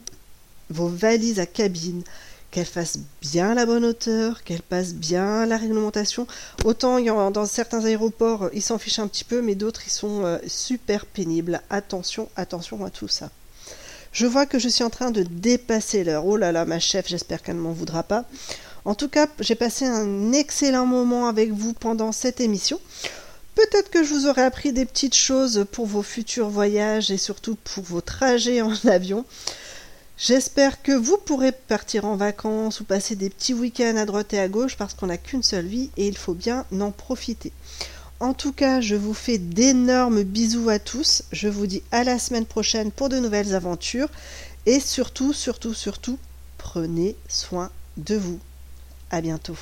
vos 0.69 0.89
valises 0.89 1.41
à 1.41 1.47
cabine, 1.47 2.03
qu'elles 2.51 2.67
fassent 2.67 3.01
bien 3.21 3.55
la 3.55 3.67
bonne 3.67 3.85
hauteur, 3.85 4.43
qu'elles 4.43 4.63
passent 4.63 4.95
bien 4.95 5.47
la 5.47 5.57
réglementation. 5.57 6.27
Autant 6.65 7.01
dans 7.31 7.47
certains 7.47 7.85
aéroports, 7.85 8.49
ils 8.53 8.63
s'en 8.63 8.79
fichent 8.79 8.99
un 8.99 9.09
petit 9.09 9.25
peu, 9.25 9.43
mais 9.43 9.55
d'autres, 9.55 9.83
ils 9.87 9.93
sont 9.93 10.25
euh, 10.25 10.39
super 10.47 11.07
pénibles. 11.07 11.61
Attention, 11.71 12.29
attention 12.37 12.85
à 12.85 12.91
tout 12.91 13.09
ça. 13.09 13.31
Je 14.13 14.27
vois 14.27 14.47
que 14.47 14.59
je 14.59 14.69
suis 14.69 14.85
en 14.85 14.91
train 14.91 15.11
de 15.11 15.23
dépasser 15.23 16.05
l'heure. 16.05 16.27
Oh 16.27 16.37
là 16.37 16.51
là, 16.53 16.65
ma 16.65 16.81
chef, 16.81 17.09
j'espère 17.09 17.43
qu'elle 17.43 17.57
ne 17.57 17.61
m'en 17.61 17.73
voudra 17.73 18.03
pas. 18.03 18.25
En 18.85 18.95
tout 18.95 19.09
cas, 19.09 19.27
j'ai 19.41 19.55
passé 19.55 19.85
un 19.85 20.33
excellent 20.33 20.87
moment 20.87 21.29
avec 21.29 21.53
vous 21.53 21.75
pendant 21.75 22.13
cette 22.13 22.41
émission. 22.41 22.81
Peut-être 23.55 23.91
que 23.91 24.05
je 24.05 24.15
vous 24.15 24.27
aurai 24.27 24.43
appris 24.43 24.73
des 24.73 24.87
petites 24.87 25.17
choses 25.17 25.67
pour 25.73 25.85
vos 25.85 26.03
futurs 26.03 26.49
voyages 26.49 27.11
et 27.11 27.19
surtout 27.19 27.57
pour 27.57 27.85
vos 27.85 28.01
trajets 28.01 28.63
en 28.63 28.73
avion. 28.87 29.25
J'espère 30.21 30.83
que 30.83 30.91
vous 30.91 31.17
pourrez 31.17 31.53
partir 31.53 32.05
en 32.05 32.17
vacances 32.17 32.81
ou 32.81 32.85
passer 32.85 33.15
des 33.15 33.31
petits 33.31 33.55
week-ends 33.55 33.97
à 33.97 34.05
droite 34.05 34.35
et 34.35 34.41
à 34.41 34.49
gauche 34.49 34.77
parce 34.77 34.93
qu'on 34.93 35.07
n'a 35.07 35.17
qu'une 35.17 35.45
seule 35.45 35.67
vie 35.67 35.91
et 35.97 36.09
il 36.09 36.17
faut 36.17 36.35
bien 36.35 36.65
en 36.81 36.91
profiter. 36.91 37.53
En 38.19 38.35
tout 38.35 38.53
cas, 38.53 38.81
je 38.81 38.97
vous 38.97 39.15
fais 39.15 39.39
d'énormes 39.39 40.25
bisous 40.25 40.71
à 40.71 40.81
tous. 40.81 41.23
Je 41.31 41.47
vous 41.47 41.69
dis 41.69 41.85
à 41.93 42.03
la 42.03 42.19
semaine 42.19 42.47
prochaine 42.47 42.91
pour 42.91 43.09
de 43.09 43.21
nouvelles 43.21 43.55
aventures. 43.55 44.09
Et 44.67 44.81
surtout, 44.81 45.33
surtout, 45.33 45.73
surtout, 45.73 46.19
prenez 46.59 47.15
soin 47.29 47.71
de 47.97 48.17
vous. 48.17 48.41
À 49.13 49.21
bientôt. 49.21 49.57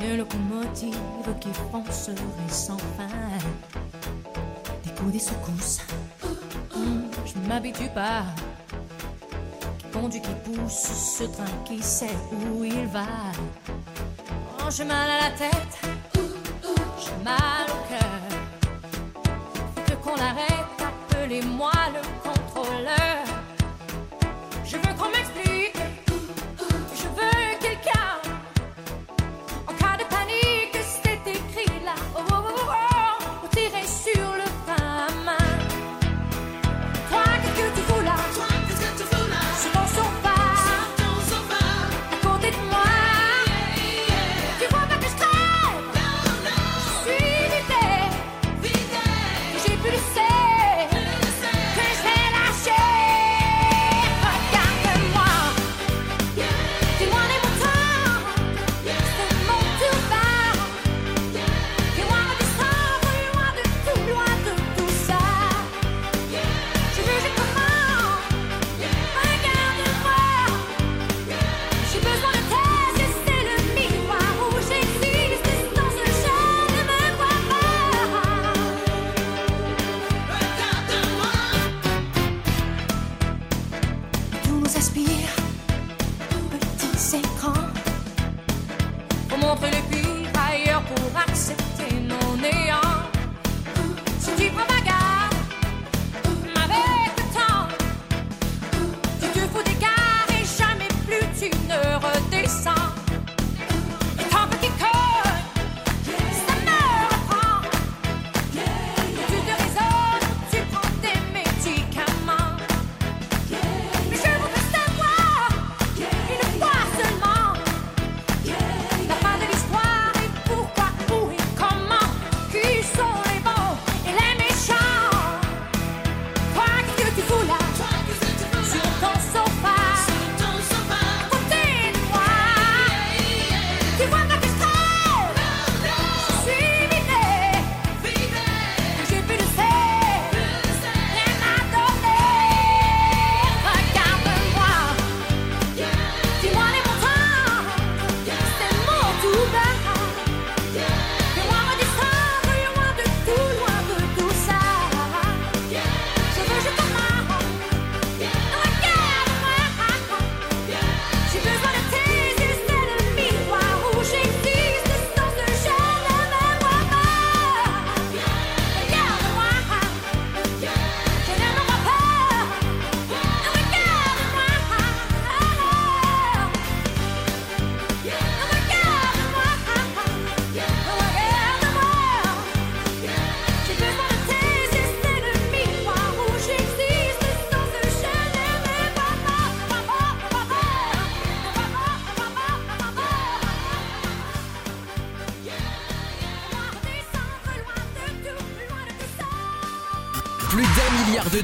Une 0.00 0.18
locomotive 0.18 0.98
qui 1.40 1.48
foncerait 1.72 2.14
sans 2.48 2.76
fin. 2.76 3.08
Des 4.84 4.90
coups, 4.90 5.12
des 5.12 5.18
secousses. 5.18 5.80
Mmh, 6.76 7.00
je 7.24 7.48
m'habitue 7.48 7.88
pas. 7.94 8.24
Qui 9.78 9.86
conduit, 9.86 10.20
qui 10.20 10.34
pousse 10.44 11.16
ce 11.18 11.24
train 11.24 11.44
qui 11.64 11.82
sait 11.82 12.16
où 12.52 12.64
il 12.64 12.86
va. 12.88 13.06
Oh, 14.58 14.70
j'ai 14.70 14.82
à 14.82 15.06
la 15.06 15.30
tête. 15.30 15.78
J'ai 16.98 17.24
mal 17.24 17.66
au 17.68 17.88
cœur. 17.88 19.24
Faites 19.86 20.00
qu'on 20.02 20.16
l'arrête, 20.16 20.76
appelez-moi 20.78 21.72
le 21.94 22.02
contrôleur. 22.22 23.24
Je 24.62 24.76
veux 24.76 24.94
qu'on 24.98 25.08
m'explique. 25.08 25.93